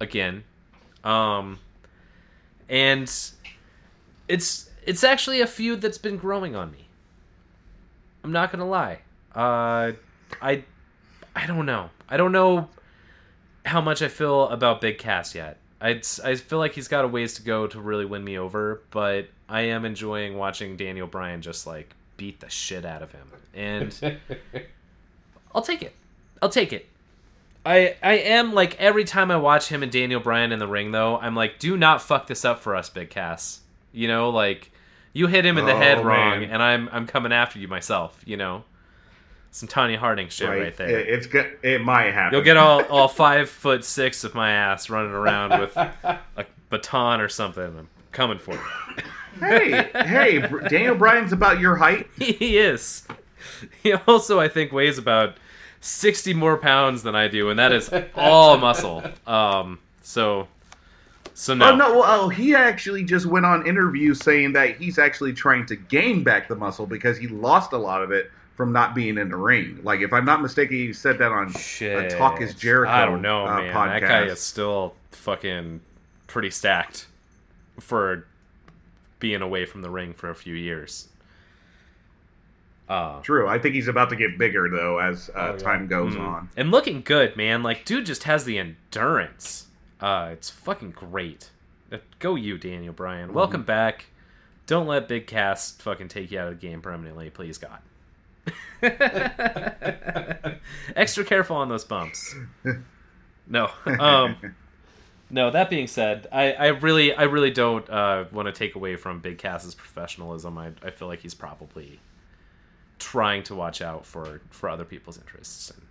again. 0.00 0.44
Um, 1.04 1.58
and 2.68 3.12
it's 4.28 4.70
it's 4.86 5.04
actually 5.04 5.40
a 5.40 5.46
feud 5.46 5.80
that's 5.80 5.98
been 5.98 6.16
growing 6.16 6.56
on 6.56 6.70
me. 6.70 6.88
I'm 8.24 8.32
not 8.32 8.52
gonna 8.52 8.68
lie. 8.68 9.00
Uh, 9.34 9.92
I 10.40 10.64
I 11.34 11.46
don't 11.46 11.66
know. 11.66 11.90
I 12.08 12.16
don't 12.16 12.32
know 12.32 12.68
how 13.64 13.80
much 13.80 14.02
I 14.02 14.08
feel 14.08 14.48
about 14.48 14.80
Big 14.80 14.98
Cass 14.98 15.34
yet. 15.34 15.58
I 15.80 16.00
I 16.24 16.36
feel 16.36 16.58
like 16.58 16.72
he's 16.72 16.88
got 16.88 17.04
a 17.04 17.08
ways 17.08 17.34
to 17.34 17.42
go 17.42 17.66
to 17.66 17.80
really 17.80 18.04
win 18.04 18.22
me 18.24 18.38
over, 18.38 18.82
but 18.90 19.28
I 19.48 19.62
am 19.62 19.84
enjoying 19.84 20.36
watching 20.36 20.76
Daniel 20.76 21.06
Bryan 21.06 21.42
just 21.42 21.66
like 21.66 21.94
beat 22.22 22.38
the 22.38 22.48
shit 22.48 22.84
out 22.84 23.02
of 23.02 23.10
him, 23.10 23.26
and 23.52 24.16
I'll 25.56 25.60
take 25.60 25.82
it. 25.82 25.92
I'll 26.40 26.48
take 26.48 26.72
it. 26.72 26.88
I 27.66 27.96
I 28.00 28.12
am 28.12 28.54
like 28.54 28.80
every 28.80 29.02
time 29.02 29.32
I 29.32 29.36
watch 29.38 29.66
him 29.68 29.82
and 29.82 29.90
Daniel 29.90 30.20
Bryan 30.20 30.52
in 30.52 30.60
the 30.60 30.68
ring 30.68 30.92
though, 30.92 31.18
I'm 31.18 31.34
like, 31.34 31.58
do 31.58 31.76
not 31.76 32.00
fuck 32.00 32.28
this 32.28 32.44
up 32.44 32.60
for 32.60 32.76
us, 32.76 32.88
Big 32.88 33.10
Cass. 33.10 33.62
You 33.90 34.06
know, 34.06 34.30
like 34.30 34.70
you 35.12 35.26
hit 35.26 35.44
him 35.44 35.58
in 35.58 35.66
the 35.66 35.72
Oh, 35.72 35.76
head 35.78 36.04
wrong, 36.04 36.42
man. 36.42 36.50
and 36.50 36.62
I'm 36.62 36.88
I'm 36.92 37.08
coming 37.08 37.32
after 37.32 37.58
you 37.58 37.66
myself. 37.66 38.22
You 38.24 38.36
know, 38.36 38.62
some 39.50 39.68
Tonya 39.68 39.96
Harding 39.96 40.28
shit 40.28 40.48
right, 40.48 40.76
there. 40.76 41.00
It, 41.00 41.08
it's 41.08 41.26
good. 41.26 41.58
It 41.64 41.82
might 41.82 42.12
happen. 42.12 42.34
You'll 42.34 42.44
get 42.44 42.56
all 42.56 42.84
all 42.84 43.08
five 43.24 43.50
foot 43.50 43.84
six 43.84 44.22
of 44.22 44.32
my 44.36 44.52
ass 44.52 44.88
running 44.88 45.10
around 45.10 45.58
with 45.60 45.76
a 45.76 46.20
baton 46.70 47.20
or 47.20 47.28
something. 47.28 47.88
Coming 48.12 48.38
for 48.38 48.52
you. 48.54 48.60
hey, 49.40 49.90
hey, 49.94 50.48
Daniel 50.68 50.94
Bryan's 50.94 51.32
about 51.32 51.60
your 51.60 51.76
height. 51.76 52.06
he 52.18 52.58
is. 52.58 53.06
He 53.82 53.92
also, 53.92 54.38
I 54.38 54.48
think, 54.48 54.72
weighs 54.72 54.98
about 54.98 55.36
sixty 55.80 56.34
more 56.34 56.56
pounds 56.56 57.02
than 57.02 57.14
I 57.14 57.28
do, 57.28 57.50
and 57.50 57.58
that 57.58 57.72
is 57.72 57.90
all 58.14 58.56
muscle. 58.58 59.02
Um, 59.26 59.78
so, 60.02 60.48
so 61.34 61.54
no, 61.54 61.70
Oh 61.72 61.76
no! 61.76 61.98
Well, 61.98 62.28
he 62.28 62.54
actually 62.54 63.04
just 63.04 63.26
went 63.26 63.46
on 63.46 63.66
interviews 63.66 64.20
saying 64.20 64.52
that 64.52 64.76
he's 64.76 64.98
actually 64.98 65.32
trying 65.32 65.66
to 65.66 65.76
gain 65.76 66.22
back 66.22 66.48
the 66.48 66.56
muscle 66.56 66.86
because 66.86 67.18
he 67.18 67.28
lost 67.28 67.72
a 67.72 67.78
lot 67.78 68.02
of 68.02 68.10
it 68.12 68.30
from 68.54 68.72
not 68.72 68.94
being 68.94 69.18
in 69.18 69.28
the 69.30 69.36
ring. 69.36 69.80
Like 69.82 70.00
if 70.00 70.12
I'm 70.12 70.24
not 70.24 70.42
mistaken, 70.42 70.76
he 70.76 70.92
said 70.92 71.18
that 71.18 71.32
on 71.32 71.52
Shit. 71.52 72.12
a 72.12 72.16
Talk 72.16 72.40
Is 72.40 72.54
Jericho. 72.54 72.92
I 72.92 73.04
don't 73.04 73.22
know, 73.22 73.46
uh, 73.46 73.56
man. 73.56 73.74
podcast. 73.74 74.00
That 74.00 74.08
guy 74.08 74.24
is 74.24 74.40
still 74.40 74.94
fucking 75.10 75.80
pretty 76.26 76.50
stacked 76.50 77.06
for 77.80 78.26
being 79.18 79.42
away 79.42 79.64
from 79.66 79.82
the 79.82 79.90
ring 79.90 80.14
for 80.14 80.30
a 80.30 80.34
few 80.34 80.54
years. 80.54 81.08
Uh, 82.88 83.20
True. 83.20 83.48
I 83.48 83.58
think 83.58 83.74
he's 83.74 83.88
about 83.88 84.10
to 84.10 84.16
get 84.16 84.36
bigger 84.36 84.68
though 84.68 84.98
as 84.98 85.30
uh, 85.30 85.32
Oh, 85.36 85.52
yeah. 85.52 85.56
time 85.58 85.86
goes 85.86 86.14
mm. 86.14 86.20
on. 86.20 86.50
and 86.56 86.70
looking 86.70 87.00
good, 87.02 87.36
man. 87.36 87.62
Like, 87.62 87.84
dude 87.84 88.06
just 88.06 88.24
has 88.24 88.44
the 88.44 88.58
endurance. 88.58 89.66
Uh, 90.00 90.30
it's 90.32 90.50
fucking 90.50 90.90
great. 90.90 91.50
Uh, 91.90 91.98
Go 92.18 92.34
you, 92.34 92.58
Daniel 92.58 92.92
Bryan. 92.92 93.28
Mm-hmm. 93.28 93.36
Welcome 93.36 93.62
back. 93.62 94.06
Don't 94.66 94.86
let 94.86 95.08
Big 95.08 95.26
Cass 95.26 95.72
fucking 95.72 96.08
take 96.08 96.30
you 96.30 96.38
out 96.38 96.48
of 96.48 96.60
the 96.60 96.66
game 96.66 96.82
permanently, 96.82 97.30
please 97.30 97.58
God. 97.58 97.78
Extra 100.96 101.24
careful 101.24 101.56
on 101.56 101.68
those 101.68 101.84
bumps. 101.84 102.34
No. 103.46 103.70
Um, 103.86 104.36
no. 105.32 105.50
That 105.50 105.68
being 105.68 105.88
said, 105.88 106.28
I, 106.30 106.52
I 106.52 106.66
really, 106.68 107.12
I 107.12 107.24
really 107.24 107.50
don't 107.50 107.88
uh, 107.90 108.26
want 108.30 108.46
to 108.46 108.52
take 108.52 108.76
away 108.76 108.96
from 108.96 109.20
Big 109.20 109.38
Cass's 109.38 109.74
professionalism. 109.74 110.56
I, 110.58 110.72
I 110.82 110.90
feel 110.90 111.08
like 111.08 111.20
he's 111.20 111.34
probably 111.34 112.00
trying 112.98 113.42
to 113.42 113.54
watch 113.54 113.82
out 113.82 114.06
for 114.06 114.40
for 114.50 114.68
other 114.68 114.84
people's 114.84 115.18
interests 115.18 115.70
and 115.70 115.82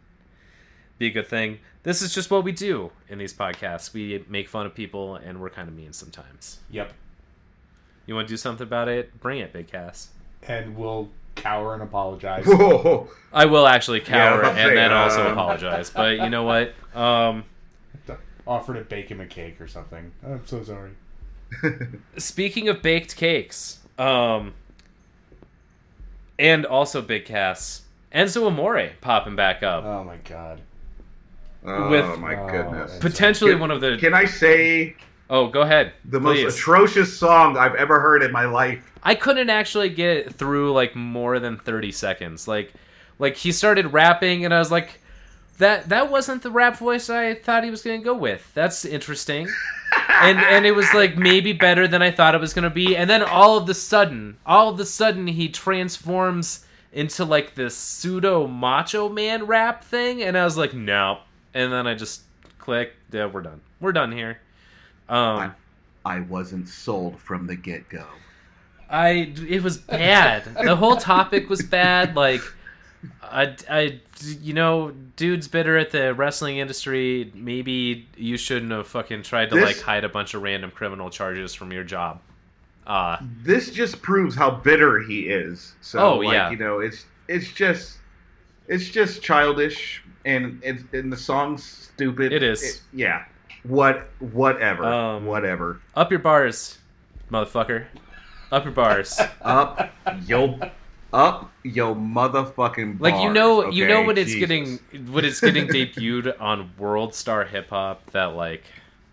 be 0.97 1.08
a 1.08 1.12
good 1.12 1.27
thing. 1.27 1.60
This 1.84 2.01
is 2.01 2.13
just 2.13 2.30
what 2.30 2.43
we 2.43 2.51
do 2.51 2.91
in 3.10 3.17
these 3.17 3.34
podcasts. 3.34 3.91
We 3.91 4.23
make 4.30 4.47
fun 4.47 4.65
of 4.65 4.73
people 4.73 5.15
and 5.15 5.41
we're 5.41 5.49
kind 5.49 5.67
of 5.67 5.75
mean 5.75 5.93
sometimes. 5.93 6.60
Yep. 6.69 6.93
You 8.06 8.15
want 8.15 8.27
to 8.27 8.34
do 8.34 8.38
something 8.38 8.65
about 8.65 8.88
it? 8.88 9.19
Bring 9.19 9.39
it, 9.39 9.51
Big 9.51 9.67
Cass. 9.67 10.10
And 10.43 10.77
we'll 10.77 11.10
cower 11.36 11.73
and 11.73 11.82
apologize. 11.82 12.45
Whoa. 12.45 13.10
I 13.34 13.45
will 13.45 13.67
actually 13.67 14.01
cower 14.01 14.43
Yeah, 14.43 14.49
and 14.49 14.77
then 14.77 14.93
also 14.93 15.25
um, 15.25 15.32
apologize. 15.32 15.89
But 15.89 16.17
you 16.17 16.30
know 16.30 16.43
what? 16.43 16.73
Um, 16.95 17.45
Offer 18.47 18.73
to 18.75 18.82
bake 18.82 19.10
him 19.10 19.21
a 19.21 19.25
cake 19.27 19.62
or 19.62 19.67
something. 19.67 20.12
I'm 20.25 20.45
so 20.45 20.63
sorry. 20.63 20.91
speaking 22.17 22.69
of 22.69 22.82
baked 22.82 23.15
cakes, 23.15 23.80
um, 23.99 24.54
and 26.39 26.65
also 26.65 27.01
Big 27.01 27.25
Cass, 27.25 27.84
Enzo 28.13 28.47
Amore 28.47 28.91
popping 29.01 29.36
back 29.36 29.63
up. 29.63 29.84
Oh 29.84 30.04
my 30.04 30.17
god. 30.17 30.62
Oh 31.65 31.89
With- 31.89 32.19
my 32.19 32.36
Oh, 32.36 32.49
goodness. 32.49 32.97
Potentially 32.99 33.51
Can- 33.51 33.60
one 33.62 33.71
of 33.71 33.82
the. 33.82 33.97
Can 33.97 34.13
I 34.13 34.25
say 34.25 34.95
oh, 35.30 35.47
go 35.47 35.62
ahead. 35.62 35.93
the 36.06 36.19
please. 36.19 36.43
most 36.45 36.58
atrocious 36.58 37.15
song 37.15 37.58
I've 37.58 37.75
ever 37.75 37.99
heard 37.99 38.23
in 38.23 38.32
my 38.32 38.45
life? 38.45 38.91
I 39.04 39.15
couldn't 39.15 39.49
actually 39.49 39.89
get 39.89 40.34
through 40.34 40.73
like 40.73 40.95
more 40.95 41.39
than 41.39 41.58
30 41.58 41.91
seconds. 41.91 42.47
Like 42.47 42.73
like 43.19 43.36
he 43.36 43.51
started 43.51 43.93
rapping 43.93 44.45
and 44.45 44.54
I 44.54 44.60
was 44.60 44.71
like 44.71 45.00
that 45.62 45.89
that 45.89 46.10
wasn't 46.12 46.41
the 46.41 46.52
rap 46.52 46.78
voice 46.78 47.10
I 47.10 47.36
thought 47.36 47.63
he 47.63 47.69
was 47.69 47.82
going 47.82 48.02
to 48.02 48.06
go 48.06 48.15
with. 48.15 48.52
That's 48.54 48.84
interesting. 48.84 49.47
and 50.10 50.39
and 50.39 50.65
it 50.65 50.71
was 50.71 50.91
like 50.93 51.17
maybe 51.17 51.54
better 51.54 51.88
than 51.88 52.02
I 52.02 52.12
thought 52.12 52.36
it 52.36 52.41
was 52.41 52.54
going 52.54 52.63
to 52.63 52.69
be. 52.69 52.95
And 52.95 53.10
then 53.10 53.24
all 53.24 53.58
of 53.58 53.67
the 53.67 53.74
sudden, 53.74 54.38
all 54.45 54.69
of 54.69 54.78
the 54.78 54.86
sudden 54.86 55.28
he 55.28 55.50
transforms 55.50 56.65
into 56.91 57.24
like 57.24 57.56
this 57.56 57.76
pseudo 57.76 58.47
macho 58.47 59.08
man 59.08 59.45
rap 59.45 59.84
thing 59.84 60.21
and 60.21 60.38
I 60.38 60.43
was 60.43 60.58
like, 60.58 60.74
"No." 60.74 61.19
And 61.54 61.71
then 61.71 61.86
I 61.86 61.95
just 61.95 62.24
click, 62.60 62.93
yeah, 63.12 63.28
we're 63.28 63.41
done. 63.41 63.62
We're 63.80 63.91
done 63.91 64.12
here. 64.12 64.39
Um 65.10 65.54
I 66.04 66.21
wasn't 66.21 66.67
sold 66.67 67.19
from 67.19 67.45
the 67.45 67.56
get 67.56 67.88
go. 67.88 68.06
I 68.89 69.34
it 69.47 69.63
was 69.63 69.78
bad. 69.78 70.45
the 70.56 70.76
whole 70.76 70.97
topic 70.97 71.50
was 71.50 71.62
bad. 71.62 72.15
Like, 72.15 72.41
I, 73.23 73.55
I, 73.69 73.99
you 74.41 74.53
know, 74.53 74.91
dude's 75.15 75.47
bitter 75.47 75.77
at 75.77 75.91
the 75.91 76.13
wrestling 76.13 76.57
industry. 76.57 77.31
Maybe 77.33 78.07
you 78.15 78.37
shouldn't 78.37 78.71
have 78.71 78.87
fucking 78.87 79.23
tried 79.23 79.49
to 79.49 79.55
This- 79.55 79.65
like 79.65 79.81
hide 79.81 80.03
a 80.03 80.09
bunch 80.09 80.33
of 80.33 80.41
random 80.43 80.71
criminal 80.71 81.09
charges 81.09 81.53
from 81.53 81.71
your 81.71 81.83
job. 81.83 82.19
Uh 82.87 83.17
This 83.43 83.69
just 83.71 84.01
proves 84.01 84.35
how 84.35 84.49
bitter 84.51 84.99
he 84.99 85.21
is. 85.27 85.73
So, 85.81 85.99
Oh, 85.99 86.17
like, 86.17 86.33
yeah. 86.33 86.49
you 86.51 86.57
know, 86.57 86.79
it's 86.79 87.05
it's 87.27 87.51
just 87.51 87.97
it's 88.67 88.89
just 88.89 89.21
childish, 89.21 90.01
and 90.25 90.59
it's 90.63 90.83
and 90.93 91.11
the 91.13 91.17
song's 91.17 91.63
stupid. 91.63 92.33
It 92.33 92.41
is. 92.43 92.81
yeah. 92.93 93.25
What? 93.63 94.09
Whatever. 94.19 94.85
Um, 94.85 95.25
whatever. 95.25 95.79
up 95.95 96.09
your 96.09 96.19
bars, 96.19 96.79
motherfucker. 97.31 97.85
Up 98.51 98.63
your 98.65 98.73
bars. 98.73 99.19
Up 99.41 99.91
yo, 100.25 100.59
up 101.13 101.52
yo 101.63 101.93
motherfucking. 101.95 103.00
Like 103.00 103.15
you 103.15 103.21
bars, 103.28 103.34
know, 103.34 103.69
you 103.69 103.88
know 103.88 103.97
okay? 104.00 104.08
when 104.08 104.17
it's 104.17 104.32
Jesus. 104.32 104.47
getting 104.47 105.12
when 105.12 105.26
it's 105.26 105.41
getting 105.41 105.67
debuted 105.67 106.39
on 106.41 106.71
World 106.78 107.13
Star 107.15 107.43
Hip 107.45 107.69
Hop 107.69 108.10
that 108.12 108.36
like 108.36 108.63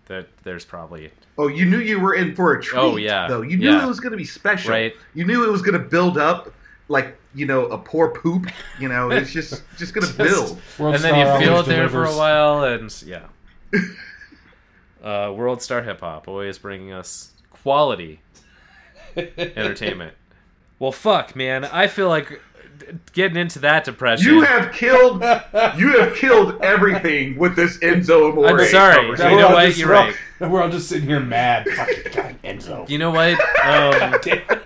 that 0.06 0.26
there's 0.42 0.64
probably 0.64 1.10
Oh, 1.36 1.46
you 1.46 1.64
knew 1.66 1.78
you 1.78 2.00
were 2.00 2.14
in 2.14 2.34
for 2.34 2.54
a 2.54 2.60
treat. 2.60 2.80
Oh, 2.80 2.96
yeah. 2.96 3.28
Though 3.28 3.42
you 3.42 3.56
knew 3.56 3.70
Yeah. 3.70 3.84
it 3.84 3.86
was 3.86 4.00
going 4.00 4.10
to 4.10 4.16
be 4.16 4.24
special. 4.24 4.72
Right. 4.72 4.92
You 5.14 5.24
knew 5.24 5.44
it 5.44 5.52
was 5.52 5.62
going 5.62 5.80
to 5.80 5.88
build 5.88 6.18
up 6.18 6.52
like 6.88 7.16
you 7.34 7.46
know 7.46 7.66
a 7.66 7.78
poor 7.78 8.08
poop. 8.08 8.46
You 8.80 8.88
know, 8.88 9.10
it's 9.12 9.32
just 9.32 9.62
just 9.76 9.94
going 9.94 10.06
to 10.06 10.16
Just- 10.16 10.18
build. 10.18 10.60
World 10.78 10.96
and 10.96 11.04
then 11.04 11.14
you 11.14 11.46
feel 11.46 11.60
it 11.60 11.66
there 11.66 11.88
for 11.88 12.04
a 12.04 12.16
while, 12.16 12.64
and 12.64 12.90
yeah. 13.06 13.26
uh, 15.02 15.32
World 15.32 15.62
Star 15.62 15.82
Hip 15.82 16.00
Hop 16.00 16.28
always 16.28 16.58
bringing 16.58 16.92
us 16.92 17.32
quality 17.50 18.20
entertainment. 19.16 20.14
Well, 20.78 20.92
fuck, 20.92 21.34
man. 21.34 21.64
I 21.64 21.86
feel 21.88 22.08
like 22.08 22.40
getting 23.12 23.36
into 23.36 23.58
that 23.60 23.84
depression. 23.84 24.32
You 24.32 24.42
have 24.42 24.72
killed. 24.72 25.20
You 25.76 25.98
have 25.98 26.14
killed 26.14 26.60
everything 26.62 27.36
with 27.36 27.56
this 27.56 27.78
Enzo 27.78 28.30
Amore. 28.30 28.60
I'm 28.60 28.66
sorry. 28.68 29.06
You 29.08 29.16
know 29.16 29.36
we're 29.36 29.44
all 29.44 29.52
what? 29.54 29.66
just- 29.66 29.78
You're 29.78 29.88
we're. 29.88 30.48
We're 30.48 30.62
all 30.62 30.70
just 30.70 30.88
sitting 30.88 31.08
here 31.08 31.18
mad. 31.20 31.68
Fucking 31.68 32.12
God, 32.14 32.36
Enzo. 32.44 32.88
You 32.88 32.98
know 32.98 33.10
what? 33.10 33.32
Um, 33.64 34.20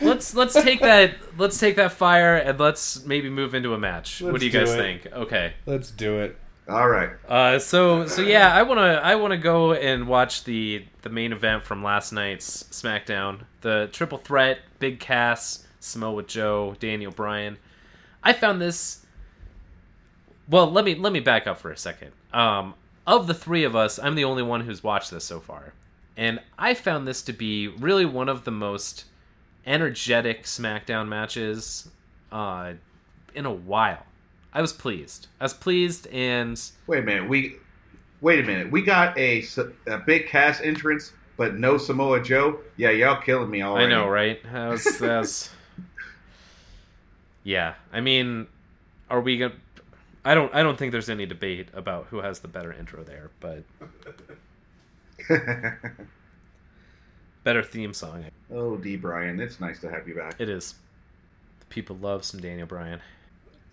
let's 0.00 0.34
let's 0.34 0.54
take 0.54 0.80
that 0.80 1.14
let's 1.36 1.58
take 1.58 1.76
that 1.76 1.92
fire 1.92 2.36
and 2.36 2.58
let's 2.58 3.04
maybe 3.04 3.30
move 3.30 3.54
into 3.54 3.74
a 3.74 3.78
match. 3.78 4.20
what 4.20 4.32
Let's 4.32 4.40
do 4.40 4.46
you 4.46 4.52
do 4.52 4.58
guys 4.58 4.72
it. 4.74 4.76
think? 4.76 5.06
Okay. 5.12 5.52
Let's 5.66 5.90
do 5.92 6.18
it. 6.18 6.36
All 6.68 6.88
right. 6.88 7.10
Uh, 7.26 7.58
so 7.58 8.06
so 8.06 8.20
yeah, 8.20 8.54
I 8.54 8.62
wanna 8.62 9.00
I 9.02 9.14
wanna 9.14 9.38
go 9.38 9.72
and 9.72 10.06
watch 10.06 10.44
the 10.44 10.84
the 11.00 11.08
main 11.08 11.32
event 11.32 11.64
from 11.64 11.82
last 11.82 12.12
night's 12.12 12.64
SmackDown, 12.64 13.40
the 13.62 13.88
triple 13.90 14.18
threat, 14.18 14.58
Big 14.78 15.00
Cass, 15.00 15.66
Samoa 15.80 16.24
Joe, 16.24 16.76
Daniel 16.78 17.10
Bryan. 17.10 17.56
I 18.22 18.34
found 18.34 18.60
this. 18.60 19.06
Well, 20.46 20.70
let 20.70 20.84
me 20.84 20.94
let 20.94 21.12
me 21.12 21.20
back 21.20 21.46
up 21.46 21.58
for 21.58 21.70
a 21.70 21.76
second. 21.76 22.12
Um, 22.34 22.74
of 23.06 23.26
the 23.26 23.34
three 23.34 23.64
of 23.64 23.74
us, 23.74 23.98
I'm 23.98 24.14
the 24.14 24.24
only 24.24 24.42
one 24.42 24.60
who's 24.60 24.84
watched 24.84 25.10
this 25.10 25.24
so 25.24 25.40
far, 25.40 25.72
and 26.18 26.38
I 26.58 26.74
found 26.74 27.08
this 27.08 27.22
to 27.22 27.32
be 27.32 27.68
really 27.68 28.04
one 28.04 28.28
of 28.28 28.44
the 28.44 28.50
most 28.50 29.06
energetic 29.64 30.44
SmackDown 30.44 31.08
matches 31.08 31.88
uh, 32.30 32.74
in 33.34 33.46
a 33.46 33.52
while. 33.52 34.04
I 34.52 34.60
was 34.60 34.72
pleased. 34.72 35.28
I 35.40 35.44
was 35.44 35.54
pleased, 35.54 36.06
and 36.08 36.60
Wait 36.86 37.00
a 37.00 37.02
minute. 37.02 37.28
We 37.28 37.56
wait 38.20 38.40
a 38.40 38.42
minute. 38.42 38.70
We 38.70 38.82
got 38.82 39.16
a, 39.18 39.44
a 39.86 39.98
Big 39.98 40.26
Cass 40.26 40.60
entrance, 40.60 41.12
but 41.36 41.56
no 41.56 41.78
Samoa 41.78 42.22
Joe. 42.22 42.60
Yeah, 42.76 42.90
y'all 42.90 43.20
killing 43.20 43.50
me 43.50 43.62
already. 43.62 43.86
I 43.86 43.88
know, 43.88 44.08
right? 44.08 44.42
That 44.44 44.68
was, 44.68 44.84
that 44.98 45.18
was... 45.20 45.50
yeah. 47.44 47.74
I 47.92 48.00
mean, 48.00 48.46
are 49.10 49.20
we 49.20 49.38
gonna? 49.38 49.54
I 50.24 50.34
don't. 50.34 50.54
I 50.54 50.62
don't 50.62 50.78
think 50.78 50.92
there's 50.92 51.10
any 51.10 51.26
debate 51.26 51.68
about 51.74 52.06
who 52.06 52.18
has 52.18 52.40
the 52.40 52.48
better 52.48 52.72
intro 52.72 53.04
there, 53.04 53.30
but 53.40 53.64
better 57.44 57.62
theme 57.62 57.92
song. 57.92 58.24
oh, 58.52 58.76
D. 58.76 58.96
Bryan, 58.96 59.40
it's 59.40 59.60
nice 59.60 59.80
to 59.80 59.90
have 59.90 60.08
you 60.08 60.14
back. 60.14 60.36
It 60.38 60.48
is. 60.48 60.74
The 61.60 61.66
people 61.66 61.96
love 61.96 62.24
some 62.24 62.40
Daniel 62.40 62.66
Bryan. 62.66 63.00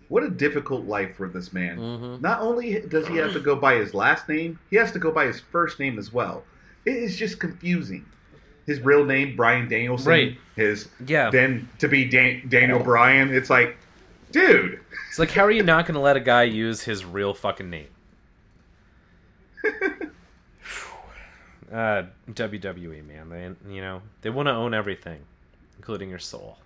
What 0.08 0.22
a 0.22 0.30
difficult 0.30 0.86
life 0.86 1.16
for 1.16 1.28
this 1.28 1.52
man. 1.52 1.78
Mhm. 1.78 2.20
Not 2.20 2.40
only 2.40 2.80
does 2.80 3.08
he 3.08 3.16
have 3.16 3.32
to 3.32 3.40
go 3.40 3.56
by 3.56 3.74
his 3.74 3.92
last 3.94 4.28
name, 4.28 4.58
he 4.70 4.76
has 4.76 4.92
to 4.92 4.98
go 5.00 5.10
by 5.10 5.26
his 5.26 5.40
first 5.40 5.80
name 5.80 5.98
as 5.98 6.12
well. 6.12 6.44
It 6.84 6.94
is 6.94 7.16
just 7.16 7.40
confusing. 7.40 8.04
His 8.66 8.80
real 8.80 9.04
name, 9.04 9.34
Bryan 9.36 9.68
Danielson. 9.68 10.08
Right. 10.08 10.38
His 10.54 10.88
Yeah. 11.06 11.30
then 11.30 11.68
to 11.78 11.88
be 11.88 12.04
Dan- 12.04 12.42
Daniel 12.48 12.78
Bryan. 12.80 13.32
It's 13.34 13.50
like, 13.50 13.76
dude. 14.32 14.80
It's 15.08 15.18
like, 15.18 15.30
how 15.32 15.44
are 15.44 15.50
you 15.50 15.62
not 15.64 15.86
going 15.86 15.94
to 15.94 16.00
let 16.00 16.16
a 16.16 16.20
guy 16.20 16.44
use 16.44 16.82
his 16.82 17.04
real 17.04 17.34
fucking 17.34 17.68
name? 17.70 17.88
uh, 21.72 22.02
WWE, 22.30 23.02
man. 23.06 23.28
They, 23.28 23.74
you 23.74 23.80
know, 23.80 24.02
they 24.22 24.30
want 24.30 24.46
to 24.48 24.52
own 24.52 24.74
everything, 24.74 25.20
including 25.76 26.10
your 26.10 26.18
soul. 26.18 26.58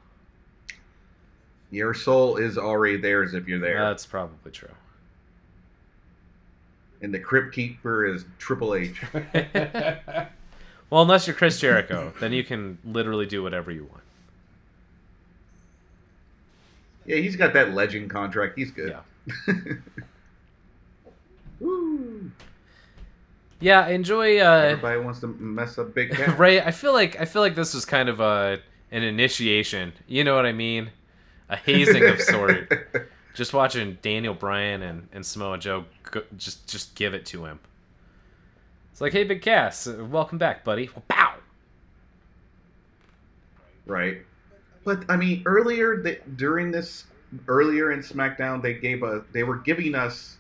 Your 1.71 1.95
soul 1.95 2.37
is 2.37 2.59
already 2.59 2.97
theirs 2.97 3.35
if 3.35 3.47
you're 3.47 3.61
there. 3.61 3.79
That's 3.79 4.05
probably 4.07 4.51
true. 4.53 4.69
and 7.03 7.15
the 7.15 7.19
Crypt 7.19 7.55
Keeper 7.55 8.05
is 8.07 8.25
Triple 8.39 8.75
H. 8.75 9.01
well, 10.91 11.03
unless 11.03 11.27
you're 11.27 11.37
Chris 11.37 11.59
Jericho, 11.61 12.13
then 12.21 12.33
you 12.33 12.45
can 12.45 12.79
literally 12.85 13.27
do 13.27 13.43
whatever 13.43 13.71
you 13.71 13.85
want. 13.85 14.03
Yeah, 17.07 17.17
he's 17.17 17.37
got 17.37 17.53
that 17.55 17.73
legend 17.73 18.11
contract. 18.11 18.59
He's 18.59 18.71
good. 18.71 18.97
Yeah. 19.47 19.55
Woo. 21.61 22.31
Yeah, 23.61 23.89
enjoy. 23.89 24.39
Uh, 24.41 24.71
Everybody 24.71 25.01
wants 25.01 25.21
to 25.21 25.27
mess 25.29 25.79
up 25.79 25.95
Big 25.95 26.13
Cat. 26.13 26.39
right. 26.39 26.65
I 26.67 26.71
feel 26.71 26.93
like 26.93 27.19
I 27.21 27.25
feel 27.25 27.43
like 27.43 27.55
this 27.55 27.75
was 27.75 27.85
kind 27.85 28.09
of 28.09 28.21
a 28.21 28.59
an 28.91 29.03
initiation. 29.03 29.93
You 30.07 30.25
know 30.25 30.35
what 30.35 30.47
I 30.47 30.53
mean? 30.53 30.91
A 31.51 31.57
hazing 31.57 32.05
of 32.07 32.21
sort. 32.21 32.73
Just 33.35 33.53
watching 33.53 33.99
Daniel 34.03 34.35
Bryan 34.35 34.83
and, 34.83 35.09
and 35.13 35.25
Samoa 35.25 35.57
Joe 35.59 35.85
go, 36.11 36.23
just 36.37 36.67
just 36.69 36.97
give 36.97 37.15
it 37.15 37.25
to 37.27 37.45
him. 37.45 37.61
It's 38.91 39.01
like, 39.01 39.13
hey, 39.13 39.23
Big 39.23 39.41
Cass, 39.41 39.87
uh, 39.87 40.05
welcome 40.11 40.37
back, 40.37 40.65
buddy. 40.65 40.91
Bow. 41.07 41.35
Right. 43.87 44.19
But 44.85 45.05
I 45.09 45.17
mean, 45.17 45.43
earlier 45.47 46.03
th- 46.03 46.23
during 46.37 46.71
this, 46.71 47.05
earlier 47.47 47.93
in 47.93 48.01
SmackDown, 48.01 48.63
they 48.63 48.75
gave 48.75 49.03
a 49.03 49.23
they 49.33 49.43
were 49.45 49.59
giving 49.59 49.95
us 49.95 50.37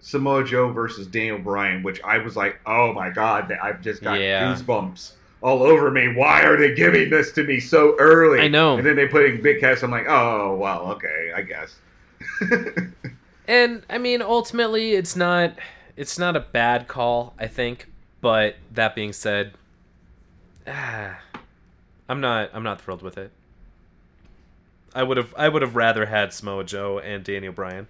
Samoa 0.00 0.44
Joe 0.44 0.70
versus 0.72 1.06
Daniel 1.06 1.38
Bryan, 1.38 1.82
which 1.82 2.00
I 2.02 2.18
was 2.18 2.36
like, 2.36 2.60
oh 2.66 2.92
my 2.92 3.10
god, 3.10 3.52
I've 3.62 3.80
just 3.82 4.02
got 4.02 4.20
Yeah. 4.20 4.52
goosebumps 4.54 5.12
all 5.42 5.62
over 5.62 5.90
me. 5.90 6.14
Why 6.14 6.42
are 6.42 6.56
they 6.56 6.74
giving 6.74 7.10
this 7.10 7.32
to 7.32 7.44
me 7.44 7.60
so 7.60 7.96
early? 7.98 8.40
I 8.40 8.48
know. 8.48 8.76
And 8.76 8.86
then 8.86 8.96
they 8.96 9.08
put 9.08 9.26
in 9.26 9.42
Big 9.42 9.60
Cass. 9.60 9.82
I'm 9.82 9.90
like, 9.90 10.06
oh 10.08 10.56
well, 10.56 10.92
okay, 10.92 11.32
I 11.34 11.42
guess. 11.42 11.76
And 13.46 13.82
I 13.90 13.98
mean, 13.98 14.22
ultimately, 14.22 14.92
it's 14.92 15.16
not 15.16 15.54
it's 15.96 16.18
not 16.18 16.36
a 16.36 16.40
bad 16.40 16.88
call, 16.88 17.34
I 17.38 17.46
think. 17.46 17.88
But 18.20 18.56
that 18.72 18.94
being 18.94 19.12
said, 19.12 19.54
ah, 20.66 21.18
I'm 22.08 22.20
not 22.20 22.50
I'm 22.52 22.62
not 22.62 22.80
thrilled 22.80 23.02
with 23.02 23.18
it. 23.18 23.30
I 24.94 25.02
would 25.02 25.16
have 25.16 25.34
I 25.36 25.48
would 25.48 25.62
have 25.62 25.76
rather 25.76 26.06
had 26.06 26.32
Samoa 26.32 26.64
Joe 26.64 26.98
and 26.98 27.24
Daniel 27.24 27.52
Bryan. 27.52 27.88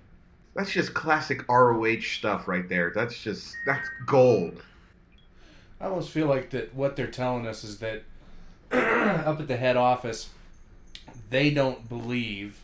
That's 0.55 0.70
just 0.70 0.94
classic 0.94 1.48
ROH 1.48 2.00
stuff 2.00 2.46
right 2.46 2.68
there. 2.68 2.92
That's 2.94 3.22
just 3.22 3.55
that's 3.66 3.88
gold. 4.07 4.62
I 5.83 5.87
almost 5.87 6.11
feel 6.11 6.28
like 6.28 6.51
that 6.51 6.74
what 6.74 6.95
they're 6.95 7.09
telling 7.09 7.47
us 7.47 7.64
is 7.64 7.78
that 7.78 8.05
up 8.72 9.41
at 9.41 9.49
the 9.49 9.57
head 9.57 9.76
office, 9.76 10.30
they 11.28 11.51
don't 11.51 11.89
believe 11.89 12.61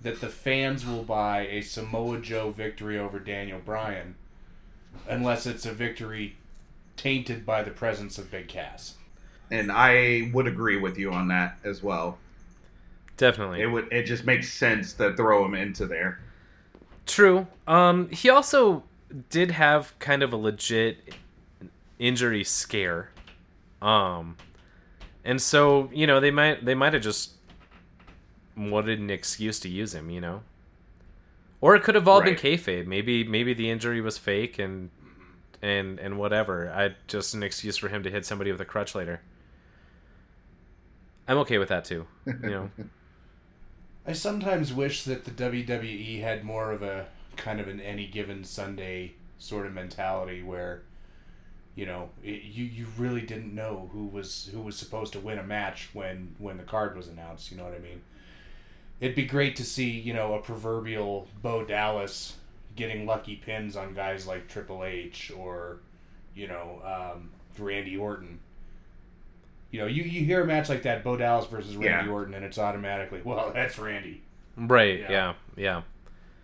that 0.00 0.20
the 0.20 0.28
fans 0.28 0.86
will 0.86 1.02
buy 1.02 1.46
a 1.46 1.60
Samoa 1.60 2.20
Joe 2.20 2.50
victory 2.50 2.98
over 2.98 3.18
Daniel 3.18 3.60
Bryan 3.62 4.14
unless 5.06 5.44
it's 5.46 5.66
a 5.66 5.72
victory 5.72 6.36
tainted 6.96 7.44
by 7.44 7.62
the 7.62 7.70
presence 7.70 8.16
of 8.16 8.30
Big 8.30 8.48
Cass. 8.48 8.94
And 9.50 9.70
I 9.70 10.30
would 10.32 10.46
agree 10.46 10.78
with 10.78 10.98
you 10.98 11.12
on 11.12 11.28
that 11.28 11.58
as 11.64 11.82
well. 11.82 12.18
Definitely. 13.18 13.60
It 13.60 13.66
would 13.66 13.92
it 13.92 14.04
just 14.04 14.24
makes 14.24 14.50
sense 14.50 14.94
to 14.94 15.14
throw 15.14 15.44
him 15.44 15.54
into 15.54 15.86
there. 15.86 16.20
True. 17.04 17.46
Um, 17.66 18.08
he 18.10 18.30
also 18.30 18.84
did 19.30 19.50
have 19.50 19.98
kind 19.98 20.22
of 20.22 20.32
a 20.32 20.36
legit 20.36 21.14
injury 21.98 22.44
scare. 22.44 23.10
Um, 23.82 24.36
and 25.24 25.40
so 25.40 25.90
you 25.92 26.06
know 26.06 26.20
they 26.20 26.30
might 26.30 26.64
they 26.64 26.74
might 26.74 26.94
have 26.94 27.02
just 27.02 27.32
wanted 28.56 28.98
an 28.98 29.10
excuse 29.10 29.60
to 29.60 29.68
use 29.68 29.94
him, 29.94 30.10
you 30.10 30.20
know. 30.20 30.42
Or 31.60 31.74
it 31.74 31.82
could 31.82 31.94
have 31.96 32.06
all 32.08 32.20
Right. 32.20 32.36
been 32.40 32.58
kayfabe. 32.58 32.86
Maybe 32.86 33.24
maybe 33.24 33.54
the 33.54 33.70
injury 33.70 34.00
was 34.00 34.18
fake 34.18 34.58
and 34.58 34.90
and 35.62 35.98
and 35.98 36.18
whatever. 36.18 36.70
I 36.72 36.94
just 37.06 37.34
an 37.34 37.42
excuse 37.42 37.76
for 37.76 37.88
him 37.88 38.02
to 38.04 38.10
hit 38.10 38.24
somebody 38.26 38.50
with 38.52 38.60
a 38.60 38.64
crutch 38.64 38.94
later. 38.94 39.20
I'm 41.26 41.38
okay 41.38 41.58
with 41.58 41.68
that 41.68 41.84
too. 41.84 42.06
You 42.26 42.50
know. 42.50 42.70
I 44.06 44.12
sometimes 44.12 44.72
wish 44.72 45.02
that 45.04 45.24
the 45.26 45.30
WWE 45.30 46.20
had 46.22 46.42
more 46.44 46.72
of 46.72 46.82
a 46.82 47.06
kind 47.36 47.60
of 47.60 47.68
an 47.68 47.80
any 47.80 48.06
given 48.06 48.42
Sunday 48.44 49.12
sort 49.38 49.66
of 49.66 49.74
mentality 49.74 50.42
where 50.42 50.82
you 51.78 51.86
know 51.86 52.10
it, 52.24 52.42
you 52.42 52.64
you 52.64 52.86
really 52.98 53.20
didn't 53.20 53.54
know 53.54 53.88
who 53.92 54.06
was 54.06 54.50
who 54.52 54.60
was 54.60 54.74
supposed 54.74 55.12
to 55.12 55.20
win 55.20 55.38
a 55.38 55.44
match 55.44 55.90
when 55.92 56.34
when 56.38 56.56
the 56.56 56.64
card 56.64 56.96
was 56.96 57.06
announced. 57.06 57.52
You 57.52 57.56
know 57.56 57.62
what 57.62 57.74
I 57.74 57.78
mean? 57.78 58.02
It'd 58.98 59.14
be 59.14 59.26
great 59.26 59.54
to 59.56 59.64
see 59.64 59.88
you 59.88 60.12
know 60.12 60.34
a 60.34 60.40
proverbial 60.40 61.28
Bo 61.40 61.64
Dallas 61.64 62.34
getting 62.74 63.06
lucky 63.06 63.36
pins 63.36 63.76
on 63.76 63.94
guys 63.94 64.26
like 64.26 64.48
Triple 64.48 64.82
H 64.82 65.30
or 65.38 65.78
you 66.34 66.48
know 66.48 66.82
um, 67.14 67.30
Randy 67.56 67.96
Orton. 67.96 68.40
You 69.70 69.80
know, 69.80 69.86
you, 69.86 70.02
you 70.02 70.24
hear 70.24 70.42
a 70.42 70.46
match 70.46 70.70
like 70.70 70.82
that, 70.82 71.04
Bo 71.04 71.16
Dallas 71.16 71.46
versus 71.46 71.76
Randy 71.76 72.06
Yeah. 72.06 72.12
Orton, 72.12 72.32
and 72.32 72.42
it's 72.42 72.56
automatically, 72.56 73.20
well, 73.22 73.50
that's 73.54 73.78
Randy. 73.78 74.22
Right. 74.56 75.00
Yeah. 75.00 75.10
yeah. 75.10 75.34
Yeah. 75.56 75.82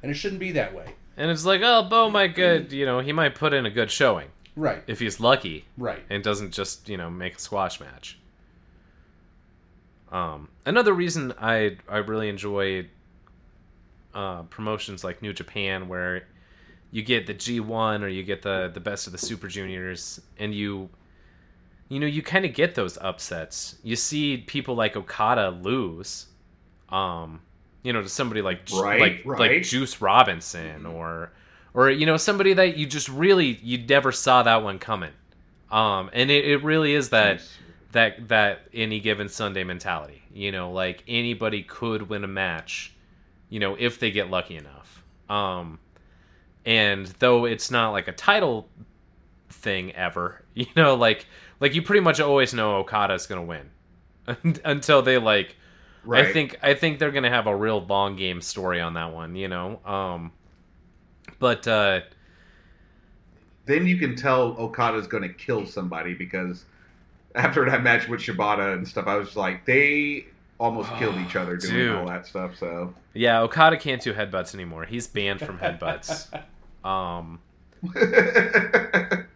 And 0.02 0.10
it 0.10 0.14
shouldn't 0.14 0.40
be 0.40 0.52
that 0.52 0.74
way. 0.74 0.92
And 1.16 1.30
it's 1.30 1.46
like, 1.46 1.62
oh, 1.64 1.84
Bo 1.84 2.10
might 2.10 2.34
good, 2.34 2.70
you 2.70 2.84
know, 2.84 3.00
he 3.00 3.12
might 3.12 3.34
put 3.34 3.54
in 3.54 3.64
a 3.64 3.70
good 3.70 3.90
showing 3.90 4.28
Right, 4.56 4.82
if 4.86 5.00
he's 5.00 5.18
lucky 5.18 5.64
right. 5.76 6.02
and 6.08 6.22
doesn't 6.22 6.52
just, 6.52 6.88
you 6.88 6.96
know, 6.96 7.10
make 7.10 7.36
a 7.36 7.40
squash 7.40 7.80
match. 7.80 8.18
Um, 10.12 10.48
another 10.64 10.92
reason 10.92 11.34
I 11.40 11.78
I 11.88 11.98
really 11.98 12.28
enjoy 12.28 12.86
uh, 14.14 14.42
promotions 14.44 15.02
like 15.02 15.22
New 15.22 15.32
Japan, 15.32 15.88
where 15.88 16.26
you 16.92 17.02
get 17.02 17.26
the 17.26 17.34
G1 17.34 18.02
or 18.02 18.08
you 18.08 18.22
get 18.22 18.42
the 18.42 18.70
the 18.72 18.80
best 18.80 19.06
of 19.06 19.12
the 19.12 19.18
Super 19.18 19.48
Juniors, 19.48 20.20
and 20.38 20.54
you 20.54 20.88
you 21.88 21.98
know 21.98 22.06
you 22.06 22.22
kind 22.22 22.44
of 22.44 22.54
get 22.54 22.76
those 22.76 22.96
upsets. 22.98 23.76
You 23.82 23.96
see 23.96 24.36
people 24.36 24.76
like 24.76 24.96
Okada 24.96 25.50
lose, 25.50 26.26
um, 26.90 27.40
you 27.82 27.92
know, 27.92 28.02
to 28.02 28.08
somebody 28.08 28.40
like 28.40 28.60
Right, 28.72 29.00
like 29.00 29.22
right. 29.24 29.52
like 29.52 29.62
Juice 29.64 30.00
Robinson 30.00 30.86
or 30.86 31.32
or 31.74 31.90
you 31.90 32.06
know 32.06 32.16
somebody 32.16 32.54
that 32.54 32.76
you 32.76 32.86
just 32.86 33.08
really 33.08 33.58
you 33.62 33.78
never 33.78 34.12
saw 34.12 34.42
that 34.44 34.62
one 34.62 34.78
coming. 34.78 35.12
Um, 35.70 36.08
and 36.12 36.30
it, 36.30 36.44
it 36.44 36.62
really 36.62 36.94
is 36.94 37.10
that 37.10 37.42
that 37.92 38.28
that 38.28 38.68
any 38.72 39.00
given 39.00 39.28
Sunday 39.28 39.64
mentality. 39.64 40.22
You 40.32 40.52
know, 40.52 40.70
like 40.70 41.02
anybody 41.08 41.62
could 41.62 42.08
win 42.08 42.24
a 42.24 42.28
match, 42.28 42.94
you 43.48 43.60
know, 43.60 43.76
if 43.78 43.98
they 43.98 44.10
get 44.10 44.30
lucky 44.30 44.56
enough. 44.56 45.02
Um, 45.28 45.78
and 46.64 47.06
though 47.18 47.44
it's 47.44 47.70
not 47.70 47.90
like 47.90 48.08
a 48.08 48.12
title 48.12 48.68
thing 49.48 49.92
ever, 49.94 50.44
you 50.54 50.66
know, 50.76 50.94
like 50.94 51.26
like 51.60 51.74
you 51.74 51.82
pretty 51.82 52.00
much 52.00 52.20
always 52.20 52.54
know 52.54 52.76
Okada's 52.76 53.26
gonna 53.26 53.42
win 53.42 53.70
until 54.64 55.02
they 55.02 55.18
like. 55.18 55.56
Right. 56.06 56.26
I 56.26 56.32
think 56.32 56.58
I 56.62 56.74
think 56.74 56.98
they're 56.98 57.12
gonna 57.12 57.30
have 57.30 57.46
a 57.46 57.56
real 57.56 57.82
long 57.84 58.14
game 58.14 58.42
story 58.42 58.80
on 58.80 58.94
that 58.94 59.12
one, 59.12 59.36
you 59.36 59.48
know. 59.48 59.80
Um, 59.86 60.32
but 61.44 61.68
uh, 61.68 62.00
then 63.66 63.86
you 63.86 63.98
can 63.98 64.16
tell 64.16 64.56
Okada's 64.56 65.06
going 65.06 65.24
to 65.24 65.28
kill 65.28 65.66
somebody 65.66 66.14
because 66.14 66.64
after 67.34 67.68
that 67.68 67.82
match 67.82 68.08
with 68.08 68.20
Shibata 68.20 68.72
and 68.72 68.88
stuff, 68.88 69.06
I 69.06 69.16
was 69.16 69.36
like, 69.36 69.66
they 69.66 70.24
almost 70.58 70.90
killed 70.94 71.16
each 71.16 71.36
other 71.36 71.58
doing 71.58 71.74
Dude. 71.74 71.96
all 71.96 72.06
that 72.06 72.26
stuff. 72.26 72.56
So 72.56 72.94
yeah, 73.12 73.42
Okada 73.42 73.76
can't 73.76 74.00
do 74.00 74.14
headbutts 74.14 74.54
anymore. 74.54 74.86
He's 74.86 75.06
banned 75.06 75.40
from 75.40 75.58
headbutts. 75.58 76.32
Um, 76.82 77.40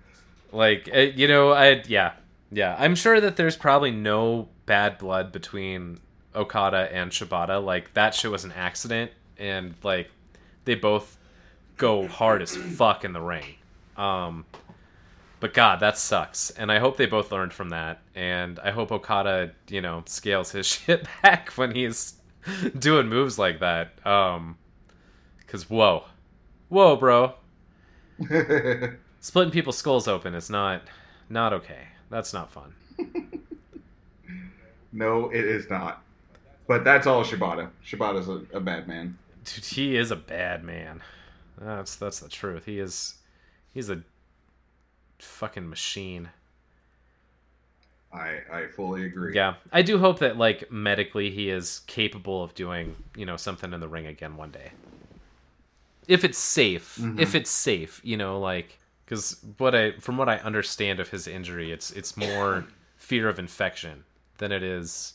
like 0.52 0.90
uh, 0.94 0.98
you 0.98 1.26
know 1.26 1.52
i 1.52 1.82
yeah 1.86 2.12
yeah 2.52 2.76
i'm 2.78 2.94
sure 2.94 3.22
that 3.22 3.36
there's 3.36 3.56
probably 3.56 3.90
no 3.90 4.50
bad 4.66 4.98
blood 4.98 5.32
between 5.32 5.98
okada 6.34 6.90
and 6.92 7.10
shibata 7.10 7.64
like 7.64 7.94
that 7.94 8.14
shit 8.14 8.30
was 8.30 8.44
an 8.44 8.52
accident 8.52 9.10
and 9.38 9.72
like 9.82 10.10
they 10.66 10.74
both 10.74 11.18
go 11.78 12.06
hard 12.06 12.42
as 12.42 12.54
fuck 12.54 13.04
in 13.04 13.12
the 13.12 13.20
ring 13.20 13.44
um 13.96 14.44
but 15.40 15.54
god 15.54 15.80
that 15.80 15.96
sucks 15.96 16.50
and 16.50 16.70
i 16.70 16.78
hope 16.78 16.96
they 16.96 17.06
both 17.06 17.32
learned 17.32 17.52
from 17.52 17.70
that 17.70 18.00
and 18.14 18.58
i 18.60 18.70
hope 18.70 18.92
okada 18.92 19.52
you 19.68 19.80
know 19.80 20.02
scales 20.06 20.52
his 20.52 20.66
shit 20.86 21.06
back 21.22 21.50
when 21.52 21.74
he's 21.74 22.14
doing 22.78 23.08
moves 23.08 23.38
like 23.38 23.60
that 23.60 24.04
um 24.06 24.56
because 25.38 25.70
whoa 25.70 26.04
whoa 26.68 26.94
bro 26.96 27.34
splitting 29.20 29.52
people's 29.52 29.78
skulls 29.78 30.06
open 30.06 30.34
is 30.34 30.50
not 30.50 30.82
not 31.30 31.52
okay. 31.52 31.88
That's 32.10 32.32
not 32.32 32.50
fun. 32.50 32.74
no, 34.92 35.30
it 35.30 35.44
is 35.44 35.68
not. 35.68 36.02
But 36.66 36.84
that's 36.84 37.06
all 37.06 37.24
Shibata. 37.24 37.70
Shibata's 37.86 38.28
a, 38.28 38.56
a 38.56 38.60
bad 38.60 38.88
man. 38.88 39.18
Dude, 39.44 39.64
he 39.64 39.96
is 39.96 40.10
a 40.10 40.16
bad 40.16 40.64
man. 40.64 41.02
That's 41.60 41.96
that's 41.96 42.20
the 42.20 42.28
truth. 42.28 42.64
He 42.66 42.78
is 42.78 43.14
he's 43.72 43.90
a 43.90 44.02
fucking 45.18 45.68
machine. 45.68 46.30
I 48.12 48.38
I 48.50 48.66
fully 48.68 49.04
agree. 49.04 49.34
Yeah. 49.34 49.54
I 49.72 49.82
do 49.82 49.98
hope 49.98 50.20
that 50.20 50.36
like 50.38 50.70
medically 50.70 51.30
he 51.30 51.50
is 51.50 51.80
capable 51.86 52.42
of 52.42 52.54
doing, 52.54 52.96
you 53.16 53.26
know, 53.26 53.36
something 53.36 53.72
in 53.72 53.80
the 53.80 53.88
ring 53.88 54.06
again 54.06 54.36
one 54.36 54.50
day. 54.50 54.70
If 56.06 56.24
it's 56.24 56.38
safe. 56.38 56.96
Mhm. 57.00 57.20
If 57.20 57.34
it's 57.34 57.50
safe, 57.50 58.00
you 58.02 58.16
know, 58.16 58.38
like 58.40 58.78
cuz 59.06 59.40
what 59.58 59.74
I 59.74 59.92
from 59.98 60.16
what 60.16 60.28
I 60.28 60.36
understand 60.38 61.00
of 61.00 61.10
his 61.10 61.26
injury, 61.26 61.70
it's 61.72 61.90
it's 61.90 62.16
more 62.16 62.64
fear 62.96 63.28
of 63.28 63.38
infection 63.38 64.04
than 64.38 64.52
it 64.52 64.62
is 64.62 65.14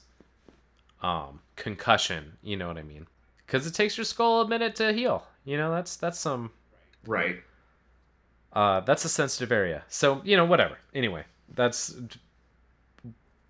um 1.01 1.39
concussion, 1.55 2.37
you 2.43 2.57
know 2.57 2.67
what 2.67 2.77
I 2.77 2.83
mean? 2.83 3.07
Because 3.45 3.67
it 3.67 3.73
takes 3.73 3.97
your 3.97 4.05
skull 4.05 4.41
a 4.41 4.47
minute 4.47 4.75
to 4.77 4.93
heal. 4.93 5.25
You 5.45 5.57
know, 5.57 5.71
that's 5.71 5.95
that's 5.97 6.19
some 6.19 6.51
Right. 7.05 7.37
uh, 8.53 8.79
that's 8.81 9.03
a 9.05 9.09
sensitive 9.09 9.51
area. 9.51 9.83
So 9.89 10.21
you 10.23 10.37
know, 10.37 10.45
whatever. 10.45 10.77
Anyway, 10.95 11.25
that's 11.53 11.95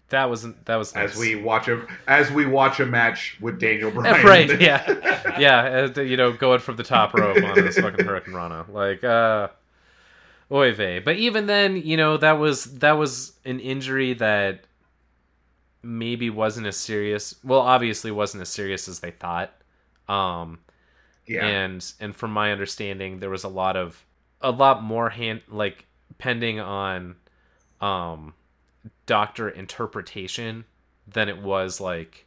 that 0.09 0.29
wasn't 0.29 0.63
that 0.65 0.75
was 0.75 0.93
nice. 0.93 1.11
As 1.13 1.17
we 1.17 1.35
watch 1.35 1.67
a 1.67 1.85
as 2.07 2.31
we 2.31 2.45
watch 2.45 2.79
a 2.79 2.85
match 2.85 3.37
with 3.41 3.59
Daniel 3.59 3.91
Bryan. 3.91 4.25
right, 4.25 4.61
yeah, 4.61 5.37
yeah. 5.39 5.99
You 6.01 6.17
know, 6.17 6.31
going 6.33 6.59
from 6.59 6.75
the 6.75 6.83
top 6.83 7.13
rope 7.13 7.41
on 7.43 7.55
this 7.55 7.77
fucking 7.79 8.05
hurricanrana, 8.05 8.67
like, 8.71 9.03
uh, 9.03 9.47
oy 10.51 10.73
vey. 10.73 10.99
But 10.99 11.15
even 11.17 11.45
then, 11.47 11.77
you 11.77 11.97
know, 11.97 12.17
that 12.17 12.33
was 12.33 12.65
that 12.79 12.93
was 12.93 13.33
an 13.45 13.59
injury 13.59 14.13
that 14.15 14.65
maybe 15.81 16.29
wasn't 16.29 16.67
as 16.67 16.77
serious. 16.77 17.35
Well, 17.43 17.61
obviously, 17.61 18.11
wasn't 18.11 18.41
as 18.41 18.49
serious 18.49 18.87
as 18.87 18.99
they 18.99 19.11
thought. 19.11 19.51
Um, 20.07 20.59
yeah. 21.25 21.45
and 21.47 21.93
and 21.99 22.15
from 22.15 22.31
my 22.31 22.51
understanding 22.51 23.19
there 23.19 23.29
was 23.29 23.43
a 23.43 23.49
lot 23.49 23.77
of 23.77 24.03
a 24.41 24.51
lot 24.51 24.83
more 24.83 25.09
hand 25.09 25.41
like 25.47 25.85
pending 26.17 26.59
on 26.59 27.15
um 27.79 28.33
doctor 29.05 29.49
interpretation 29.49 30.65
than 31.07 31.29
it 31.29 31.37
was 31.41 31.79
like 31.79 32.25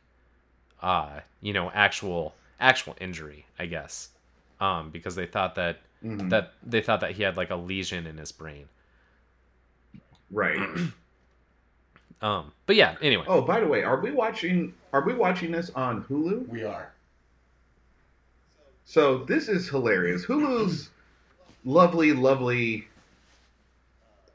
uh 0.82 1.20
you 1.42 1.52
know 1.52 1.70
actual 1.74 2.34
actual 2.58 2.96
injury 3.00 3.44
i 3.58 3.66
guess 3.66 4.08
um 4.60 4.88
because 4.90 5.14
they 5.14 5.26
thought 5.26 5.54
that 5.56 5.78
Mhm. 6.02 6.30
that 6.30 6.52
they 6.62 6.80
thought 6.80 7.00
that 7.00 7.12
he 7.12 7.22
had 7.22 7.36
like 7.36 7.50
a 7.50 7.56
lesion 7.56 8.06
in 8.06 8.16
his 8.16 8.32
brain 8.32 8.68
Right. 10.30 10.58
um 12.22 12.52
but 12.64 12.76
yeah 12.76 12.96
anyway 13.02 13.24
Oh, 13.28 13.42
by 13.42 13.60
the 13.60 13.66
way, 13.66 13.82
are 13.82 14.00
we 14.00 14.10
watching? 14.10 14.72
Are 14.92 15.04
we 15.04 15.12
watching 15.14 15.50
this 15.52 15.70
on 15.70 16.02
Hulu? 16.04 16.48
We 16.48 16.64
are. 16.64 16.92
So 18.86 19.18
this 19.18 19.48
is 19.48 19.68
hilarious. 19.68 20.24
Hulu's 20.24 20.90
lovely, 21.64 22.12
lovely 22.12 22.86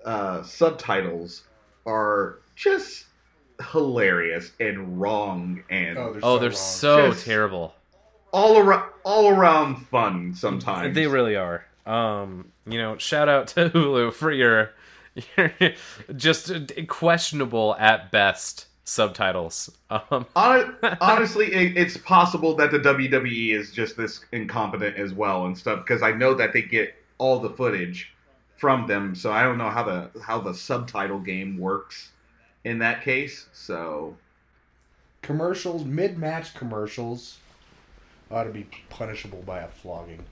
uh, 0.05 0.43
subtitles 0.43 1.43
are 1.87 2.39
just 2.55 3.05
hilarious 3.71 4.51
and 4.59 4.99
wrong 4.99 5.63
and 5.69 5.97
Oh, 5.97 6.13
they're 6.13 6.21
oh 6.23 6.51
so 6.51 6.95
they're 6.97 7.13
so 7.13 7.13
terrible 7.13 7.75
all 8.33 8.57
around 8.57 8.89
all 9.03 9.29
around 9.29 9.87
fun 9.87 10.33
sometimes. 10.35 10.95
They 10.95 11.07
really 11.07 11.35
are. 11.35 11.65
Um, 11.85 12.51
you 12.65 12.77
know, 12.77 12.97
shout 12.97 13.29
out 13.29 13.47
to 13.49 13.69
Hulu 13.73 14.13
for 14.13 14.31
your, 14.31 14.71
your 15.37 15.53
just 16.15 16.51
questionable 16.87 17.75
at 17.79 18.11
best 18.11 18.67
subtitles. 18.91 19.71
Um, 19.89 20.25
honestly, 20.35 21.53
it, 21.53 21.77
it's 21.77 21.97
possible 21.97 22.55
that 22.55 22.71
the 22.71 22.79
WWE 22.79 23.53
is 23.53 23.71
just 23.71 23.97
this 23.97 24.25
incompetent 24.31 24.97
as 24.97 25.13
well 25.13 25.45
and 25.45 25.57
stuff 25.57 25.79
because 25.85 26.01
I 26.01 26.11
know 26.11 26.33
that 26.35 26.53
they 26.53 26.61
get 26.61 26.95
all 27.17 27.39
the 27.39 27.49
footage 27.49 28.13
from 28.57 28.87
them, 28.87 29.15
so 29.15 29.31
I 29.31 29.43
don't 29.43 29.57
know 29.57 29.69
how 29.69 29.83
the 29.83 30.09
how 30.21 30.39
the 30.39 30.53
subtitle 30.53 31.19
game 31.19 31.57
works 31.57 32.11
in 32.63 32.79
that 32.79 33.03
case. 33.03 33.47
So 33.53 34.15
Commercials, 35.21 35.85
mid-match 35.85 36.55
commercials, 36.55 37.37
ought 38.31 38.45
to 38.45 38.49
be 38.49 38.67
punishable 38.89 39.43
by 39.45 39.59
a 39.59 39.67
flogging. 39.67 40.23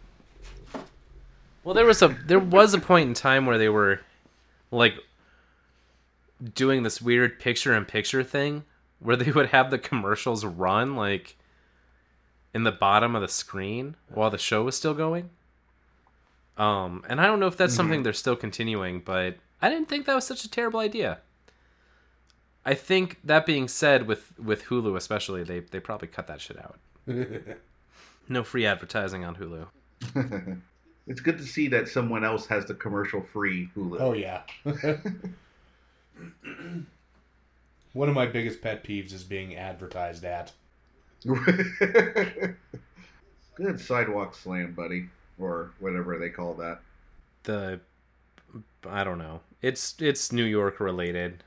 well, 1.64 1.76
there 1.76 1.86
was 1.86 2.02
a 2.02 2.08
there 2.26 2.40
was 2.40 2.74
a 2.74 2.80
point 2.80 3.08
in 3.08 3.14
time 3.14 3.46
where 3.46 3.58
they 3.58 3.70
were 3.70 4.02
like 4.72 4.96
doing 6.54 6.84
this 6.84 7.02
weird 7.02 7.40
picture 7.40 7.76
in 7.76 7.86
picture 7.86 8.24
thing 8.24 8.64
where 9.00 9.16
they 9.16 9.32
would 9.32 9.48
have 9.48 9.72
the 9.72 9.78
commercials 9.78 10.46
run 10.46 10.96
like 10.96 11.38
in 12.54 12.64
the 12.64 12.72
bottom 12.72 13.16
of 13.16 13.22
the 13.22 13.28
screen 13.28 13.96
while 14.10 14.30
the 14.30 14.38
show 14.38 14.64
was 14.64 14.76
still 14.76 14.94
going. 14.94 15.30
Um, 16.58 17.06
and 17.08 17.22
I 17.22 17.26
don't 17.26 17.40
know 17.40 17.48
if 17.48 17.56
that's 17.56 17.74
something 17.74 18.04
they're 18.04 18.12
still 18.12 18.36
continuing, 18.36 19.00
but 19.00 19.38
I 19.62 19.70
didn't 19.70 19.88
think 19.88 20.06
that 20.06 20.16
was 20.16 20.28
such 20.28 20.44
a 20.44 20.50
terrible 20.50 20.82
idea. 20.82 21.20
I 22.66 22.74
think 22.74 23.18
that 23.24 23.46
being 23.46 23.70
said, 23.70 24.06
with 24.06 24.38
with 24.38 24.66
Hulu 24.66 24.98
especially, 24.98 25.44
they 25.44 25.62
they 25.62 25.80
probably 25.80 26.10
cut 26.10 26.28
that 26.28 26.42
shit 26.42 26.58
out. 26.60 26.78
No 28.32 28.44
free 28.44 28.68
advertising 28.68 29.26
on 29.26 29.36
Hulu. 29.36 29.66
it's 31.08 31.20
good 31.20 31.40
to 31.40 31.44
see 31.44 31.68
that 31.70 31.90
someone 31.90 32.24
else 32.24 32.46
has 32.46 32.64
the 32.66 32.76
commercial 32.76 33.24
free 33.24 33.70
Hulu. 33.76 34.00
oh 34.00 34.14
yeah. 34.14 34.44
One 37.94 38.08
of 38.10 38.16
my 38.16 38.26
biggest 38.28 38.62
pet 38.62 38.84
peeves 38.84 39.14
is 39.14 39.24
being 39.24 39.56
advertised 39.56 40.24
at. 40.24 40.52
good 43.56 43.80
sidewalk 43.80 44.36
slam, 44.36 44.74
buddy, 44.74 45.10
or 45.40 45.72
whatever 45.80 46.18
they 46.18 46.30
call 46.30 46.54
that. 46.56 46.80
The 47.44 47.80
I 48.88 49.04
don't 49.04 49.18
know. 49.18 49.42
It's 49.62 49.96
it's 50.00 50.32
New 50.32 50.46
York 50.46 50.80
related, 50.80 51.44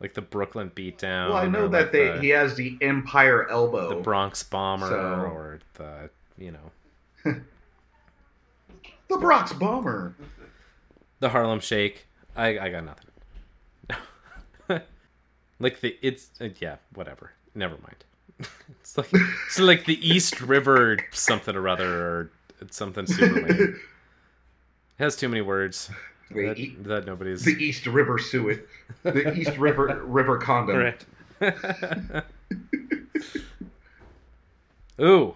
like 0.00 0.14
the 0.14 0.22
Brooklyn 0.22 0.70
beatdown. 0.74 1.28
well, 1.28 1.36
I 1.38 1.46
know 1.46 1.68
that 1.68 1.82
like 1.84 1.92
they 1.92 2.08
the, 2.12 2.20
he 2.20 2.28
has 2.30 2.54
the 2.56 2.76
Empire 2.80 3.48
elbow. 3.48 3.88
the 3.90 3.96
Bronx 4.02 4.42
bomber 4.42 4.88
So- 4.88 5.30
or 5.30 5.60
the 5.74 6.10
you 6.38 6.52
know 6.52 6.72
the 9.08 9.16
Bronx 9.18 9.52
Bomber. 9.52 10.14
the 11.20 11.28
Harlem 11.28 11.60
Shake. 11.60 12.06
I 12.34 12.58
I 12.58 12.68
got 12.70 12.84
nothing. 12.84 13.05
Like 15.58 15.80
the 15.80 15.96
it's 16.02 16.30
uh, 16.40 16.48
yeah 16.60 16.76
whatever. 16.94 17.32
Never 17.54 17.76
mind. 17.78 18.04
it's 18.80 18.96
like 18.98 19.08
it's 19.12 19.58
like 19.58 19.84
the 19.86 19.98
East 20.06 20.40
River 20.40 20.98
something 21.12 21.54
or 21.56 21.68
other 21.68 22.06
or 22.06 22.30
it's 22.60 22.76
something 22.76 23.06
super 23.06 23.46
lame. 23.46 23.80
It 24.98 25.02
has 25.02 25.14
too 25.14 25.28
many 25.28 25.42
words 25.42 25.90
The, 26.30 26.46
that, 26.46 26.58
E- 26.58 26.74
that 26.80 27.04
nobody's 27.04 27.44
the 27.44 27.52
East 27.52 27.86
River 27.86 28.18
Suet. 28.18 28.66
The 29.02 29.34
East 29.34 29.58
River 29.58 30.02
River 30.06 30.38
Condom. 30.38 30.76
right. 30.78 31.04
Ooh, 35.00 35.34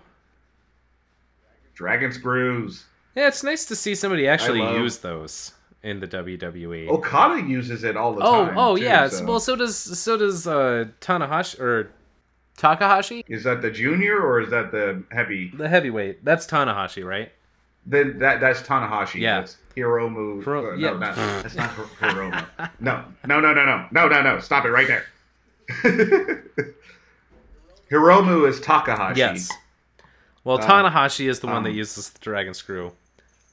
Dragon 1.74 2.10
Screws. 2.12 2.84
yeah, 3.14 3.28
it's 3.28 3.42
nice 3.42 3.66
to 3.66 3.76
see 3.76 3.94
somebody 3.94 4.26
actually 4.26 4.60
love- 4.60 4.76
use 4.78 4.98
those 4.98 5.52
in 5.82 6.00
the 6.00 6.06
WWE. 6.08 6.88
Okada 6.88 7.46
uses 7.48 7.84
it 7.84 7.96
all 7.96 8.14
the 8.14 8.22
oh, 8.22 8.46
time. 8.46 8.58
oh 8.58 8.70
oh 8.72 8.76
yeah. 8.76 9.08
so- 9.08 9.24
Well, 9.24 9.40
so 9.40 9.56
does 9.56 9.76
so 9.76 10.16
does 10.16 10.46
uh, 10.46 10.86
Tanahashi 11.00 11.58
or 11.60 11.90
Takahashi, 12.56 13.24
Is 13.26 13.44
that 13.44 13.62
the 13.62 13.70
junior 13.70 14.20
or 14.20 14.40
is 14.42 14.50
that 14.50 14.70
the 14.70 15.02
heavy? 15.10 15.50
the 15.54 15.68
heavyweight. 15.68 16.24
That's 16.24 16.46
Tanahashi, 16.46 17.04
right? 17.04 17.32
Then 17.86 18.18
that 18.18 18.40
that's 18.40 18.60
Tanahashi. 18.60 19.20
Yeah. 19.20 19.40
That's 19.40 19.56
Hiromu. 19.74 20.44
Hiro- 20.44 20.72
uh, 20.72 20.76
yeah. 20.76 20.90
No, 20.90 20.98
not, 20.98 21.16
that's 21.16 21.54
not 21.54 21.70
Hir- 21.70 21.84
Hiromu. 22.08 22.46
No, 22.80 23.04
no, 23.26 23.40
no, 23.40 23.54
no, 23.54 23.64
no, 23.64 23.86
no, 23.90 24.08
no, 24.08 24.22
no. 24.22 24.38
Stop 24.40 24.66
it 24.66 24.70
right 24.70 24.86
there. 24.86 25.06
Hiromu 27.90 28.46
is 28.48 28.60
Takahashi. 28.60 29.18
Yes. 29.18 29.50
Well, 30.44 30.58
Uh, 30.58 30.66
Tanahashi 30.66 31.28
is 31.28 31.40
the 31.40 31.46
one 31.46 31.62
that 31.64 31.70
um, 31.70 31.76
uses 31.76 32.10
the 32.10 32.18
Dragon 32.18 32.54
Screw, 32.54 32.92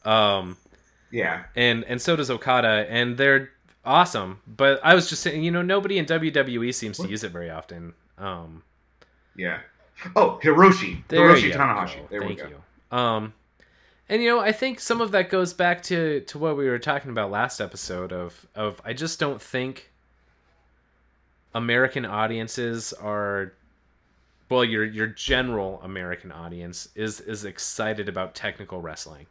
um, 0.06 0.58
Yeah. 1.12 1.44
and 1.56 1.84
and 1.86 2.02
so 2.02 2.16
does 2.16 2.30
Okada, 2.30 2.86
and 2.90 3.18
they're 3.18 3.50
awesome. 3.86 4.42
But 4.46 4.80
I 4.84 4.94
was 4.96 5.10
just 5.10 5.22
saying, 5.22 5.44
you 5.44 5.52
know, 5.52 5.62
nobody 5.62 5.98
in 5.98 6.06
WWE 6.06 6.74
seems 6.74 6.98
to 6.98 7.08
use 7.08 7.24
it 7.24 7.32
very 7.32 7.50
often. 7.50 7.94
Um, 8.18 8.64
Yeah. 9.36 9.60
Oh, 10.16 10.40
Hiroshi. 10.44 11.04
There 11.08 11.22
Hiroshi 11.22 11.52
Tanahashi. 11.54 11.96
go. 11.96 12.08
There 12.10 12.22
Thank 12.22 12.44
we 12.44 12.44
go. 12.44 12.50
you. 12.92 12.98
Um, 12.98 13.34
and 14.10 14.22
you 14.22 14.30
know, 14.30 14.40
I 14.40 14.52
think 14.52 14.80
some 14.80 15.02
of 15.02 15.12
that 15.12 15.30
goes 15.30 15.54
back 15.54 15.82
to 15.84 16.22
to 16.22 16.38
what 16.38 16.58
we 16.58 16.68
were 16.70 16.80
talking 16.80 17.12
about 17.12 17.32
last 17.32 17.60
episode 17.60 18.12
of 18.12 18.46
of 18.56 18.82
I 18.86 18.94
just 18.94 19.20
don't 19.20 19.42
think 19.42 19.92
American 21.54 22.06
audiences 22.06 22.94
are 22.94 23.54
well, 24.50 24.64
your 24.64 24.86
your 24.86 25.08
general 25.08 25.82
American 25.84 26.32
audience 26.32 26.90
is 26.96 27.20
is 27.22 27.44
excited 27.44 28.08
about 28.08 28.34
technical 28.36 28.82
wrestling. 28.82 29.26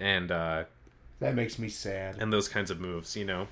And 0.00 0.30
uh 0.30 0.64
That 1.20 1.34
makes 1.34 1.58
me 1.58 1.68
sad. 1.68 2.16
and 2.20 2.32
those 2.32 2.48
kinds 2.48 2.70
of 2.70 2.80
moves, 2.80 3.16
you 3.16 3.24
know. 3.24 3.48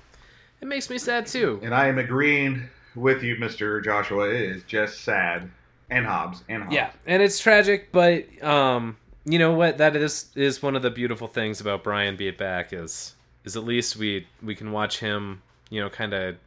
It 0.61 0.67
makes 0.67 0.89
me 0.89 0.97
sad 0.97 1.25
too. 1.27 1.59
And 1.63 1.73
I 1.75 1.87
am 1.87 1.97
agreeing 1.97 2.69
with 2.95 3.23
you, 3.23 3.35
Mr. 3.35 3.83
Joshua. 3.83 4.29
It 4.29 4.41
is 4.41 4.63
just 4.63 5.01
sad. 5.01 5.49
And 5.89 6.05
Hobbs. 6.05 6.43
And 6.49 6.63
Hobbs. 6.63 6.73
Yeah, 6.75 6.91
and 7.05 7.21
it's 7.21 7.37
tragic, 7.39 7.91
but 7.91 8.25
um, 8.43 8.97
you 9.25 9.37
know 9.37 9.53
what? 9.53 9.77
That 9.77 9.95
is 9.95 10.31
is 10.35 10.63
one 10.63 10.75
of 10.75 10.81
the 10.81 10.89
beautiful 10.89 11.27
things 11.27 11.61
about 11.61 11.83
Brian 11.83 12.15
Beat 12.15 12.37
Back 12.37 12.73
is 12.73 13.15
is 13.43 13.55
at 13.55 13.63
least 13.63 13.95
we 13.95 14.27
we 14.41 14.55
can 14.55 14.71
watch 14.71 14.99
him, 14.99 15.41
you 15.69 15.79
know, 15.81 15.89
kind 15.89 16.13
of 16.13 16.37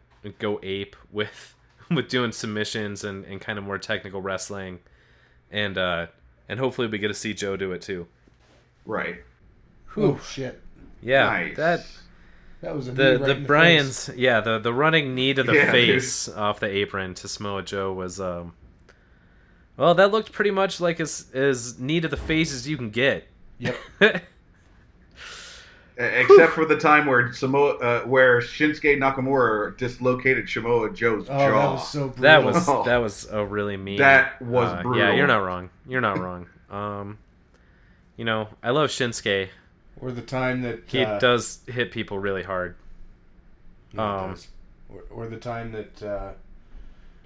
go 0.40 0.58
ape 0.62 0.96
with 1.12 1.54
with 1.90 2.08
doing 2.08 2.32
submissions 2.32 3.04
and 3.04 3.24
and 3.26 3.40
kind 3.40 3.58
of 3.58 3.64
more 3.64 3.78
technical 3.78 4.20
wrestling, 4.20 4.80
and 5.52 5.78
uh 5.78 6.06
and 6.48 6.58
hopefully 6.58 6.88
we 6.88 6.98
get 6.98 7.08
to 7.08 7.14
see 7.14 7.34
Joe 7.34 7.56
do 7.56 7.70
it 7.72 7.82
too. 7.82 8.08
Right. 8.84 9.22
Oh 9.96 10.20
shit. 10.24 10.60
Yeah, 11.02 11.24
nice. 11.26 11.56
that 11.56 11.86
That 12.60 12.74
was 12.74 12.88
a 12.88 12.92
the 12.92 13.10
right 13.18 13.20
the 13.20 13.36
in 13.36 13.46
Bryan's 13.46 14.10
yeah 14.16 14.40
the 14.40 14.58
the 14.58 14.72
running 14.72 15.14
knee 15.14 15.34
to 15.34 15.42
the 15.42 15.54
Yeah, 15.54 15.70
face 15.70 16.28
off 16.28 16.60
the 16.60 16.66
apron 16.68 17.14
to 17.14 17.28
Samoa 17.28 17.62
Joe 17.62 17.92
was 17.92 18.20
um 18.20 18.54
Well, 19.76 19.94
that 19.94 20.10
looked 20.10 20.32
pretty 20.32 20.50
much 20.50 20.80
like 20.80 21.00
as 21.00 21.26
as 21.34 21.78
neat 21.78 22.04
of 22.04 22.10
the 22.10 22.16
face 22.16 22.52
as 22.52 22.68
you 22.68 22.76
can 22.76 22.90
get. 22.90 23.26
Yep. 23.58 23.76
Except 26.00 26.52
for 26.52 26.64
the 26.64 26.76
time 26.78 27.06
where 27.06 27.32
Samoa, 27.32 27.74
uh, 27.78 28.00
where 28.02 28.40
Shinsuke 28.40 28.98
Nakamura 28.98 29.76
dislocated 29.76 30.48
Samoa 30.48 30.90
Joe's 30.92 31.28
Oh, 31.28 31.36
jaw. 31.36 31.50
that 31.50 31.72
was 31.72 31.88
so 31.88 32.00
brutal. 32.08 32.22
that 32.22 32.44
was 32.44 32.66
that 32.86 32.96
was 32.98 33.28
a 33.32 33.44
really 33.44 33.76
mean. 33.76 33.98
That 33.98 34.40
was 34.40 34.68
uh, 34.84 34.88
Yeah, 34.92 35.12
you're 35.14 35.26
not 35.26 35.38
wrong. 35.38 35.70
You're 35.88 36.00
not 36.00 36.18
wrong. 36.20 36.46
Um, 36.70 37.18
you 38.16 38.24
know, 38.24 38.46
I 38.62 38.70
love 38.70 38.90
Shinsuke. 38.90 39.48
Or 40.00 40.12
the 40.12 40.22
time 40.22 40.62
that 40.62 40.80
He 40.86 41.04
uh, 41.04 41.18
does 41.18 41.60
hit 41.66 41.90
people 41.90 42.18
really 42.18 42.42
hard. 42.42 42.76
yeah, 43.92 44.22
um, 44.22 44.30
does. 44.30 44.48
or, 44.88 45.02
or 45.10 45.26
the 45.28 45.36
time 45.38 45.72
that 45.72 46.02
uh, 46.02 46.32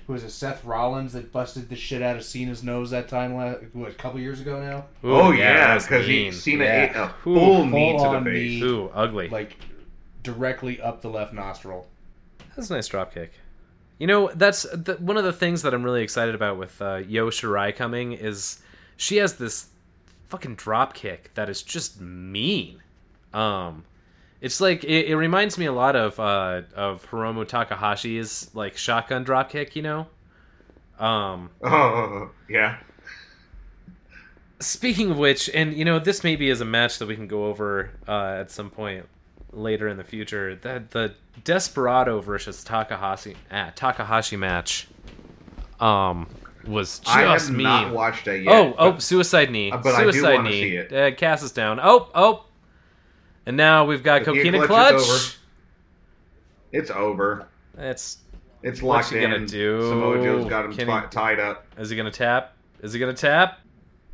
who 0.07 0.13
was 0.15 0.25
it 0.25 0.31
Seth 0.31 0.65
Rollins 0.65 1.13
that 1.13 1.33
busted 1.33 1.69
the 1.69 1.77
shit 1.77 2.03
out 2.03 2.17
of 2.17 2.25
Cena's 2.25 2.63
nose 2.63 2.91
that 2.91 3.09
time 3.09 3.35
la 3.35 3.53
what 3.73 3.91
a 3.91 3.95
couple 3.95 4.19
years 4.21 4.41
ago 4.41 4.61
now 4.61 4.85
Ooh, 5.09 5.15
oh 5.15 5.31
yeah, 5.33 5.75
was 5.75 5.85
because 5.85 6.07
he 6.07 6.25
mean. 6.25 6.33
Cena 6.33 6.65
Yeah. 6.65 6.85
ate 6.91 6.97
a 6.97 7.05
Ooh, 7.29 7.35
full 7.35 7.67
knee 7.67 7.97
to 7.99 8.03
the 8.11 8.21
face. 8.25 8.63
knee. 8.63 8.63
Ooh, 8.63 8.91
ugly. 8.95 9.29
like 9.29 9.57
directly 10.23 10.81
up 10.81 11.03
the 11.03 11.09
left 11.09 11.33
nostril. 11.33 11.87
That's 12.57 12.71
a 12.71 12.75
nice 12.75 12.87
drop 12.89 13.13
kick. 13.15 13.33
You 13.99 14.07
know, 14.09 14.31
that's 14.35 14.63
the, 14.73 14.97
one 14.99 15.17
of 15.17 15.25
the 15.25 15.33
things 15.33 15.63
that 15.63 15.73
I'm 15.75 15.83
really 15.85 16.03
excited 16.03 16.35
about 16.35 16.59
with 16.59 16.81
uh, 16.83 16.87
Io 17.09 17.31
Shirai 17.31 17.75
coming 17.75 18.13
is 18.13 18.61
she 18.97 19.19
has 19.19 19.37
this 19.37 19.67
fucking 20.33 20.55
drop 20.55 20.95
kick 20.95 21.31
that 21.35 21.51
is 21.51 21.63
just 21.63 22.01
mean. 22.01 22.83
Um, 23.35 23.85
it's 24.41 24.63
like 24.63 24.83
it, 24.83 25.09
it 25.09 25.17
reminds 25.17 25.59
me 25.59 25.67
a 25.67 25.73
lot 25.73 25.95
of 25.95 26.19
uh, 26.19 26.63
of 26.75 27.07
Hiromu 27.11 27.47
Takahashi's 27.47 28.51
like 28.55 28.79
shotgun 28.79 29.25
drop 29.25 29.51
kick. 29.51 29.77
You 29.77 29.83
know. 29.83 30.07
Um, 30.99 31.51
Oh 31.63 32.31
yeah. 32.49 32.79
Speaking 34.59 35.11
of 35.11 35.19
which, 35.19 35.51
and 35.53 35.75
you 35.75 35.85
know, 35.85 35.99
this 35.99 36.25
maybe 36.25 36.49
is 36.49 36.63
a 36.63 36.65
match 36.65 36.99
that 36.99 37.07
we 37.07 37.15
can 37.15 37.27
go 37.27 37.47
over 37.47 37.91
uh, 38.09 38.37
at 38.41 38.51
some 38.51 38.71
point 38.71 39.07
later 39.53 39.87
in 39.87 39.99
the 39.99 40.05
future. 40.05 40.55
That 40.55 40.93
the 40.93 41.15
Desperado 41.45 42.23
versus 42.23 42.65
Takahashi 42.65 43.37
ah, 43.51 43.71
Takahashi 43.75 44.37
match, 44.37 44.89
um, 45.79 46.27
was 46.67 46.99
just 47.01 47.17
I 47.17 47.23
have 47.23 47.51
mean. 47.51 47.63
not 47.65 47.93
watched 47.93 48.27
it 48.29 48.45
yet. 48.45 48.53
oh, 48.55 48.75
oh, 48.79 48.99
suicide 48.99 49.51
knee, 49.51 49.71
Uh, 49.73 49.79
but 49.79 49.95
I 49.95 50.05
do 50.05 50.13
suicide 50.13 50.45
knee. 50.45 50.61
see 50.63 50.77
it. 50.77 50.93
Uh, 50.93 51.11
Cass 51.17 51.43
is 51.43 51.53
down. 51.53 51.81
Oh, 51.83 52.09
oh, 52.15 52.45
and 53.47 53.57
now 53.57 53.85
we've 53.85 54.03
got 54.03 54.23
Coquina 54.23 54.61
Coquina 54.61 54.67
Clutch 54.67 54.95
Clutch. 54.95 55.09
over. 55.09 55.35
It's 56.73 56.91
over. 56.91 57.49
It's 57.79 58.19
It's 58.63 58.81
What's 58.81 59.09
locked 59.11 59.15
he 59.19 59.25
in. 59.25 59.31
gonna 59.33 59.47
do? 59.47 59.89
Samoa 59.89 60.23
Joe's 60.23 60.45
got 60.49 60.65
him 60.67 60.73
Can 60.75 60.87
ti- 60.87 60.93
he- 60.93 61.07
tied 61.11 61.41
up. 61.41 61.67
is 61.79 61.91
he 61.91 61.97
gonna 61.97 62.11
tap? 62.11 62.55
Is 62.81 62.93
he 62.93 63.01
gonna 63.01 63.13
tap? 63.15 63.59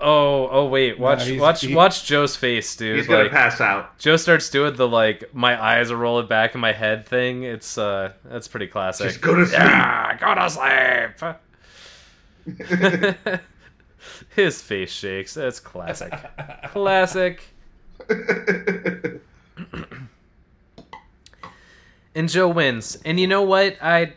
Oh, 0.00 0.48
oh 0.48 0.66
wait! 0.68 0.96
Watch, 0.98 1.26
he's- 1.26 1.40
watch, 1.40 1.60
he- 1.60 1.74
watch 1.74 2.04
Joe's 2.06 2.36
face, 2.36 2.76
dude. 2.76 2.96
He's 2.98 3.08
gonna 3.08 3.24
like, 3.24 3.32
pass 3.32 3.60
out. 3.60 3.98
Joe 3.98 4.14
starts 4.16 4.48
doing 4.48 4.74
the 4.76 4.86
like 4.88 5.24
my 5.34 5.60
eyes 5.62 5.90
are 5.90 5.96
rolling 5.96 6.28
back 6.28 6.54
in 6.54 6.60
my 6.60 6.72
head 6.72 7.04
thing. 7.06 7.42
It's 7.42 7.76
uh 7.76 8.12
that's 8.24 8.46
pretty 8.48 8.68
classic. 8.68 9.08
Just 9.08 9.20
go 9.20 9.34
to 9.34 9.44
sleep. 9.44 9.58
Yeah, 9.58 10.16
go 10.18 10.34
to 10.34 10.48
sleep. 10.48 11.36
His 14.34 14.62
face 14.62 14.92
shakes. 14.92 15.34
That's 15.34 15.60
classic. 15.60 16.12
classic. 16.70 17.42
And 22.14 22.28
Joe 22.28 22.48
wins. 22.48 22.98
And 23.04 23.20
you 23.20 23.28
know 23.28 23.42
what? 23.42 23.76
I 23.80 24.14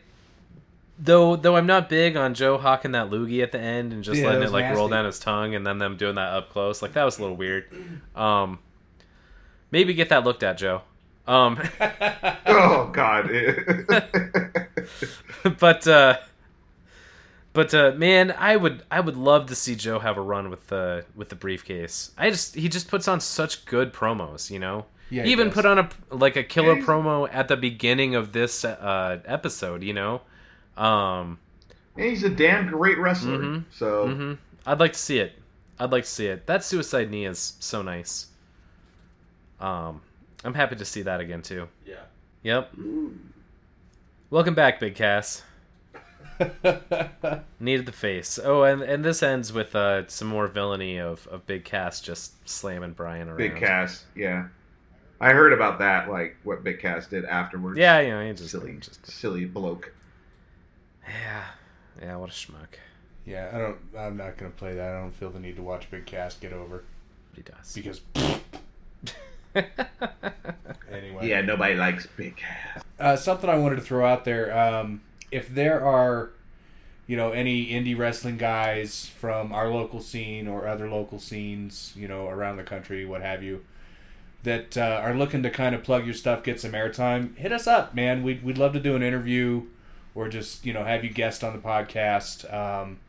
though 0.98 1.36
though 1.36 1.56
I'm 1.56 1.68
not 1.68 1.88
big 1.88 2.18
on 2.18 2.34
Joe 2.34 2.58
hawking 2.58 2.94
that 2.94 3.12
loogie 3.12 3.44
at 3.44 3.52
the 3.52 3.60
end 3.60 3.94
and 3.94 4.04
just 4.04 4.20
Yeah, 4.20 4.26
letting 4.28 4.42
it 4.42 4.46
was 4.46 4.54
like 4.54 4.76
roll 4.76 4.88
down 4.88 5.06
his 5.06 5.20
tongue 5.20 5.54
and 5.54 5.66
then 5.66 5.78
them 5.78 5.98
doing 5.98 6.16
that 6.16 6.34
up 6.34 6.50
close. 6.50 6.82
Like 6.82 6.94
that 6.94 7.04
was 7.04 7.20
a 7.20 7.22
little 7.22 7.38
weird. 7.38 7.66
Um 8.16 8.58
maybe 9.70 9.94
get 9.94 10.10
that 10.10 10.24
looked 10.24 10.42
at, 10.42 10.58
Joe. 10.58 10.82
Um 11.28 11.60
oh 12.48 12.90
God. 12.92 13.30
but 15.60 15.88
uh 15.88 16.18
but 17.54 17.74
uh 17.74 17.92
man, 17.96 18.32
I 18.32 18.56
would 18.56 18.84
I 18.92 19.00
would 19.00 19.18
love 19.18 19.48
to 19.48 19.56
see 19.56 19.76
Joe 19.76 20.00
have 20.00 20.18
a 20.18 20.22
run 20.22 20.50
with 20.50 20.68
the 20.68 21.06
with 21.16 21.30
the 21.30 21.36
briefcase. 21.36 22.12
I 22.18 22.30
just 22.30 22.56
he 22.56 22.70
just 22.70 22.88
puts 22.88 23.08
on 23.08 23.20
such 23.20 23.66
good 23.66 23.94
promos, 23.94 24.50
you 24.50 24.60
know. 24.60 24.86
Yeah, 25.10 25.24
he 25.24 25.28
he 25.30 25.32
even 25.34 25.48
does. 25.48 25.56
put 25.56 25.66
on 25.66 25.80
a 25.80 25.90
like 26.10 26.36
a 26.38 26.44
killer 26.44 26.78
Yeah, 26.78 26.86
promo 26.86 27.28
at 27.32 27.48
the 27.50 27.58
beginning 27.58 28.16
of 28.16 28.32
this 28.32 28.64
uh 28.64 29.20
episode, 29.26 29.84
you 29.84 29.94
know. 29.94 30.22
Um 30.78 31.40
And 31.98 32.06
he's 32.06 32.24
a 32.24 32.30
damn 32.30 32.68
great 32.68 32.98
wrestler. 32.98 33.40
Mhm. 33.40 33.64
So 33.72 34.08
mhm. 34.08 34.38
I'd 34.66 34.80
like 34.80 34.94
to 34.94 35.00
see 35.00 35.20
it. 35.20 35.34
I'd 35.80 35.92
like 35.92 36.04
to 36.06 36.10
see 36.10 36.28
it. 36.28 36.46
That 36.48 36.64
suicide 36.64 37.10
knee 37.12 37.26
is 37.26 37.54
so 37.60 37.82
nice. 37.82 38.28
Um 39.60 40.02
I'm 40.44 40.54
happy 40.54 40.76
to 40.78 40.86
see 40.86 41.02
that 41.04 41.20
again 41.20 41.42
too. 41.42 41.68
Yeah. 41.86 42.04
Yep. 42.44 42.74
Welcome 44.30 44.56
back, 44.56 44.80
Big 44.80 44.96
Cass. 44.96 45.44
Needed 47.60 47.86
the 47.86 47.92
face. 47.92 48.40
Oh, 48.44 48.64
and 48.64 48.82
and 48.82 49.04
this 49.04 49.22
ends 49.22 49.54
with 49.54 49.76
uh 49.76 50.08
some 50.08 50.28
more 50.28 50.48
villainy 50.48 50.98
of, 50.98 51.28
of 51.28 51.46
Big 51.46 51.66
Cass 51.66 52.02
just 52.02 52.48
slamming 52.48 52.94
Bryan 52.94 53.28
around. 53.28 53.38
Big 53.38 53.56
Cass, 53.58 54.06
yeah. 54.16 54.48
I 55.20 55.34
heard 55.34 55.54
about 55.54 55.80
that, 55.80 56.10
like 56.10 56.38
what 56.44 56.64
Big 56.64 56.80
Cass 56.80 57.08
did 57.08 57.26
afterwards. 57.26 57.78
Yeah, 57.78 58.00
you 58.00 58.10
know, 58.10 58.26
he 58.26 58.34
just, 58.34 58.50
silly, 58.50 58.76
just 58.80 59.06
silly 59.06 59.46
bloke. 59.46 59.94
yeah, 61.08 61.44
yeah. 62.02 62.16
What 62.16 62.30
a 62.30 62.34
schmuck 62.34 62.78
yeah, 63.26 63.50
I 63.54 63.58
don't. 63.58 63.78
I'm 63.98 64.18
not 64.18 64.38
gonna 64.38 64.52
play 64.52 64.74
that. 64.76 64.96
I 64.96 65.00
don't 65.00 65.14
feel 65.14 65.30
the 65.30 65.40
need 65.40 65.56
to 65.58 65.62
watch 65.62 65.90
Big 65.92 66.06
Cass 66.06 66.36
get 66.36 66.54
over 66.54 66.84
he 67.36 67.44
does. 67.44 67.74
because 67.74 68.02
anyway. 70.92 71.30
Yeah, 71.30 71.42
nobody 71.42 71.76
likes 71.76 72.08
Big 72.18 72.36
Cass. 72.38 72.84
Uh, 73.00 73.16
something 73.16 73.50
I 73.50 73.58
wanted 73.58 73.78
to 73.78 73.82
throw 73.82 74.06
out 74.06 74.26
there. 74.26 74.58
Um, 74.58 75.02
if 75.32 75.50
there 75.50 75.84
are, 75.86 76.32
you 77.08 77.18
know, 77.18 77.32
any 77.32 77.68
indie 77.68 77.98
wrestling 77.98 78.38
guys 78.38 79.08
from 79.08 79.52
our 79.54 79.70
local 79.70 80.00
scene 80.02 80.48
or 80.48 80.68
other 80.68 80.90
local 80.90 81.20
scenes, 81.20 81.94
you 81.96 82.08
know, 82.08 82.28
around 82.28 82.58
the 82.58 82.64
country, 82.64 83.06
what 83.06 83.22
have 83.22 83.42
you, 83.42 83.64
that 84.44 84.78
uh, 84.78 85.00
are 85.04 85.16
looking 85.16 85.44
to 85.44 85.50
kind 85.50 85.74
of 85.74 85.84
plug 85.84 86.06
your 86.06 86.14
stuff, 86.14 86.44
get 86.44 86.60
some 86.60 86.72
airtime, 86.72 87.36
hit 87.38 87.52
us 87.52 87.68
up, 87.68 87.96
man. 87.96 88.24
We'd, 88.24 88.44
we'd 88.44 88.58
love 88.58 88.74
to 88.74 88.80
do 88.80 88.96
an 88.96 89.04
interview 89.04 89.64
or 90.14 90.28
just, 90.30 90.66
you 90.66 90.74
know, 90.74 90.84
have 90.84 91.04
you 91.04 91.10
guest 91.10 91.44
on 91.44 91.54
the 91.54 91.60
podcast 91.60 92.52
um, 92.54 93.00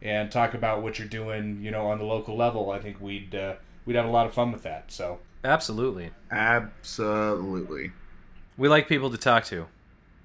and 0.00 0.30
talk 0.30 0.54
about 0.54 0.82
what 0.82 0.98
you're 0.98 1.08
doing, 1.08 1.60
you 1.62 1.70
know, 1.70 1.86
on 1.86 1.98
the 1.98 2.04
local 2.04 2.36
level. 2.36 2.70
I 2.70 2.78
think 2.78 3.00
we'd 3.00 3.34
uh, 3.34 3.54
we'd 3.84 3.96
have 3.96 4.06
a 4.06 4.10
lot 4.10 4.26
of 4.26 4.34
fun 4.34 4.52
with 4.52 4.62
that. 4.62 4.90
So. 4.90 5.18
Absolutely. 5.44 6.10
Absolutely. 6.30 7.92
We 8.56 8.68
like 8.68 8.88
people 8.88 9.10
to 9.10 9.18
talk 9.18 9.44
to. 9.44 9.66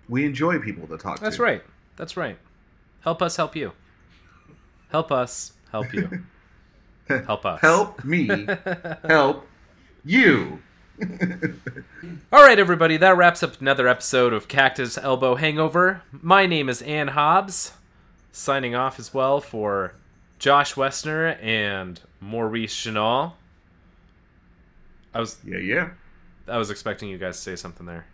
We 0.10 0.26
enjoy 0.26 0.60
people 0.60 0.88
to 0.88 0.98
talk 0.98 1.18
to. 1.18 1.24
That's 1.24 1.40
right. 1.40 1.64
That's 1.96 2.18
right. 2.18 2.38
Help 3.02 3.22
us 3.22 3.36
help 3.36 3.56
you. 3.56 3.74
Help 4.90 5.12
us 5.12 5.54
help 5.72 5.94
you. 5.94 6.24
Help 7.26 7.46
us. 7.46 7.60
Help 7.60 8.06
me 8.06 8.48
help 9.08 9.46
you. 10.06 10.62
All 12.32 12.42
right, 12.42 12.58
everybody, 12.58 12.96
that 12.98 13.18
wraps 13.18 13.44
up 13.44 13.60
another 13.60 13.86
episode 13.90 14.32
of 14.32 14.48
Cactus 14.48 14.98
Elbow 14.98 15.36
Hangover. 15.36 16.04
My 16.14 16.46
name 16.46 16.70
is 16.70 16.82
Ann 16.84 17.10
Hobbs, 17.10 17.74
signing 18.32 18.76
off 18.76 18.98
as 18.98 19.14
well 19.14 19.42
for 19.42 19.94
Josh 20.40 20.76
Westner 20.76 21.38
and 21.44 22.00
Maurice 22.22 22.74
Chenal. 22.74 23.34
I 25.14 25.20
was 25.20 25.38
yeah, 25.44 25.58
yeah. 25.58 25.90
I 26.48 26.58
was 26.58 26.70
expecting 26.70 27.10
you 27.10 27.18
guys 27.18 27.36
to 27.38 27.42
say 27.42 27.56
something 27.58 27.86
there. 27.86 28.06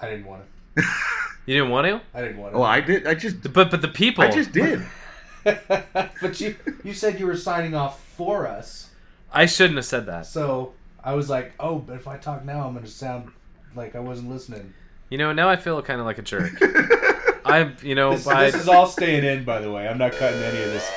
I 0.00 0.10
didn't 0.10 0.26
want 0.26 0.42
to. 0.42 0.48
You 0.76 1.56
didn't 1.56 1.70
want 1.70 1.86
to, 1.86 2.00
I 2.14 2.22
didn't 2.22 2.38
want 2.38 2.52
to. 2.52 2.58
Well, 2.58 2.68
I 2.68 2.80
did. 2.80 3.06
I 3.06 3.14
just. 3.14 3.52
but 3.52 3.70
but 3.70 3.82
the 3.82 3.88
people. 3.88 4.22
I 4.22 4.30
just 4.30 4.52
did. 4.52 4.84
but 5.44 6.40
you 6.40 6.54
you 6.84 6.92
said 6.92 7.18
you 7.18 7.26
were 7.26 7.36
signing 7.36 7.74
off 7.74 8.04
for 8.16 8.46
us, 8.46 8.90
I 9.32 9.46
shouldn't 9.46 9.76
have 9.76 9.86
said 9.86 10.06
that. 10.06 10.26
so 10.26 10.74
I 11.02 11.14
was 11.14 11.30
like, 11.30 11.52
oh, 11.58 11.78
but 11.78 11.96
if 11.96 12.06
I 12.06 12.18
talk 12.18 12.44
now, 12.44 12.66
I'm 12.66 12.74
going 12.74 12.84
to 12.84 12.90
sound 12.90 13.32
like 13.74 13.96
I 13.96 14.00
wasn't 14.00 14.30
listening. 14.30 14.74
You 15.08 15.18
know, 15.18 15.32
now 15.32 15.48
I 15.48 15.56
feel 15.56 15.80
kind 15.82 15.98
of 15.98 16.06
like 16.06 16.18
a 16.18 16.22
jerk. 16.22 16.52
I'm, 17.44 17.76
you 17.82 17.94
know, 17.94 18.10
This, 18.12 18.26
I, 18.26 18.50
this 18.50 18.60
is 18.60 18.68
all 18.68 18.86
staying 18.86 19.24
in, 19.24 19.44
by 19.44 19.60
the 19.60 19.72
way. 19.72 19.88
I'm 19.88 19.98
not 19.98 20.12
cutting 20.12 20.40
any 20.42 20.62
of 20.62 20.70
this. 20.70 20.88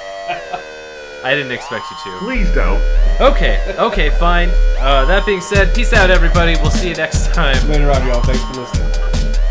I 1.24 1.34
didn't 1.34 1.54
expect 1.54 1.86
you 1.90 2.12
to. 2.12 2.18
Please 2.20 2.54
don't. 2.54 2.82
Okay, 3.22 3.76
okay, 3.80 4.10
fine. 4.10 4.50
Uh, 4.78 5.06
that 5.06 5.26
being 5.26 5.42
said, 5.42 5.74
peace 5.74 5.94
out, 5.94 6.12
everybody. 6.12 6.56
We'll 6.58 6.70
see 6.70 6.90
you 6.90 6.96
next 6.96 7.34
time. 7.34 7.56
Later 7.70 7.90
on, 7.90 8.06
y'all. 8.06 8.22
Thanks 8.22 8.44
for 8.44 8.60
listening. 8.62 8.83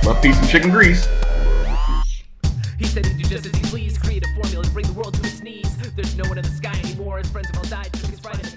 Love, 0.04 0.20
peace, 0.20 0.38
and 0.38 0.48
chicken 0.48 0.70
grease. 0.70 1.06
He 2.76 2.86
said 2.86 3.06
he'd 3.06 3.22
do 3.22 3.28
just 3.28 3.46
as 3.46 3.54
he 3.54 3.62
pleased, 3.62 4.00
create 4.02 4.24
a 4.26 4.34
formula 4.34 4.64
to 4.64 4.70
bring 4.70 4.86
the 4.86 4.92
world 4.94 5.14
to 5.14 5.20
its 5.20 5.40
knees. 5.42 5.76
There's 5.94 6.16
no 6.16 6.28
one 6.28 6.38
in 6.38 6.44
the 6.44 6.50
sky 6.50 6.76
anymore, 6.82 7.18
his 7.18 7.30
friends 7.30 7.48
have 7.48 7.58
all 7.58 7.64
died, 7.64 7.94
his. 7.96 8.51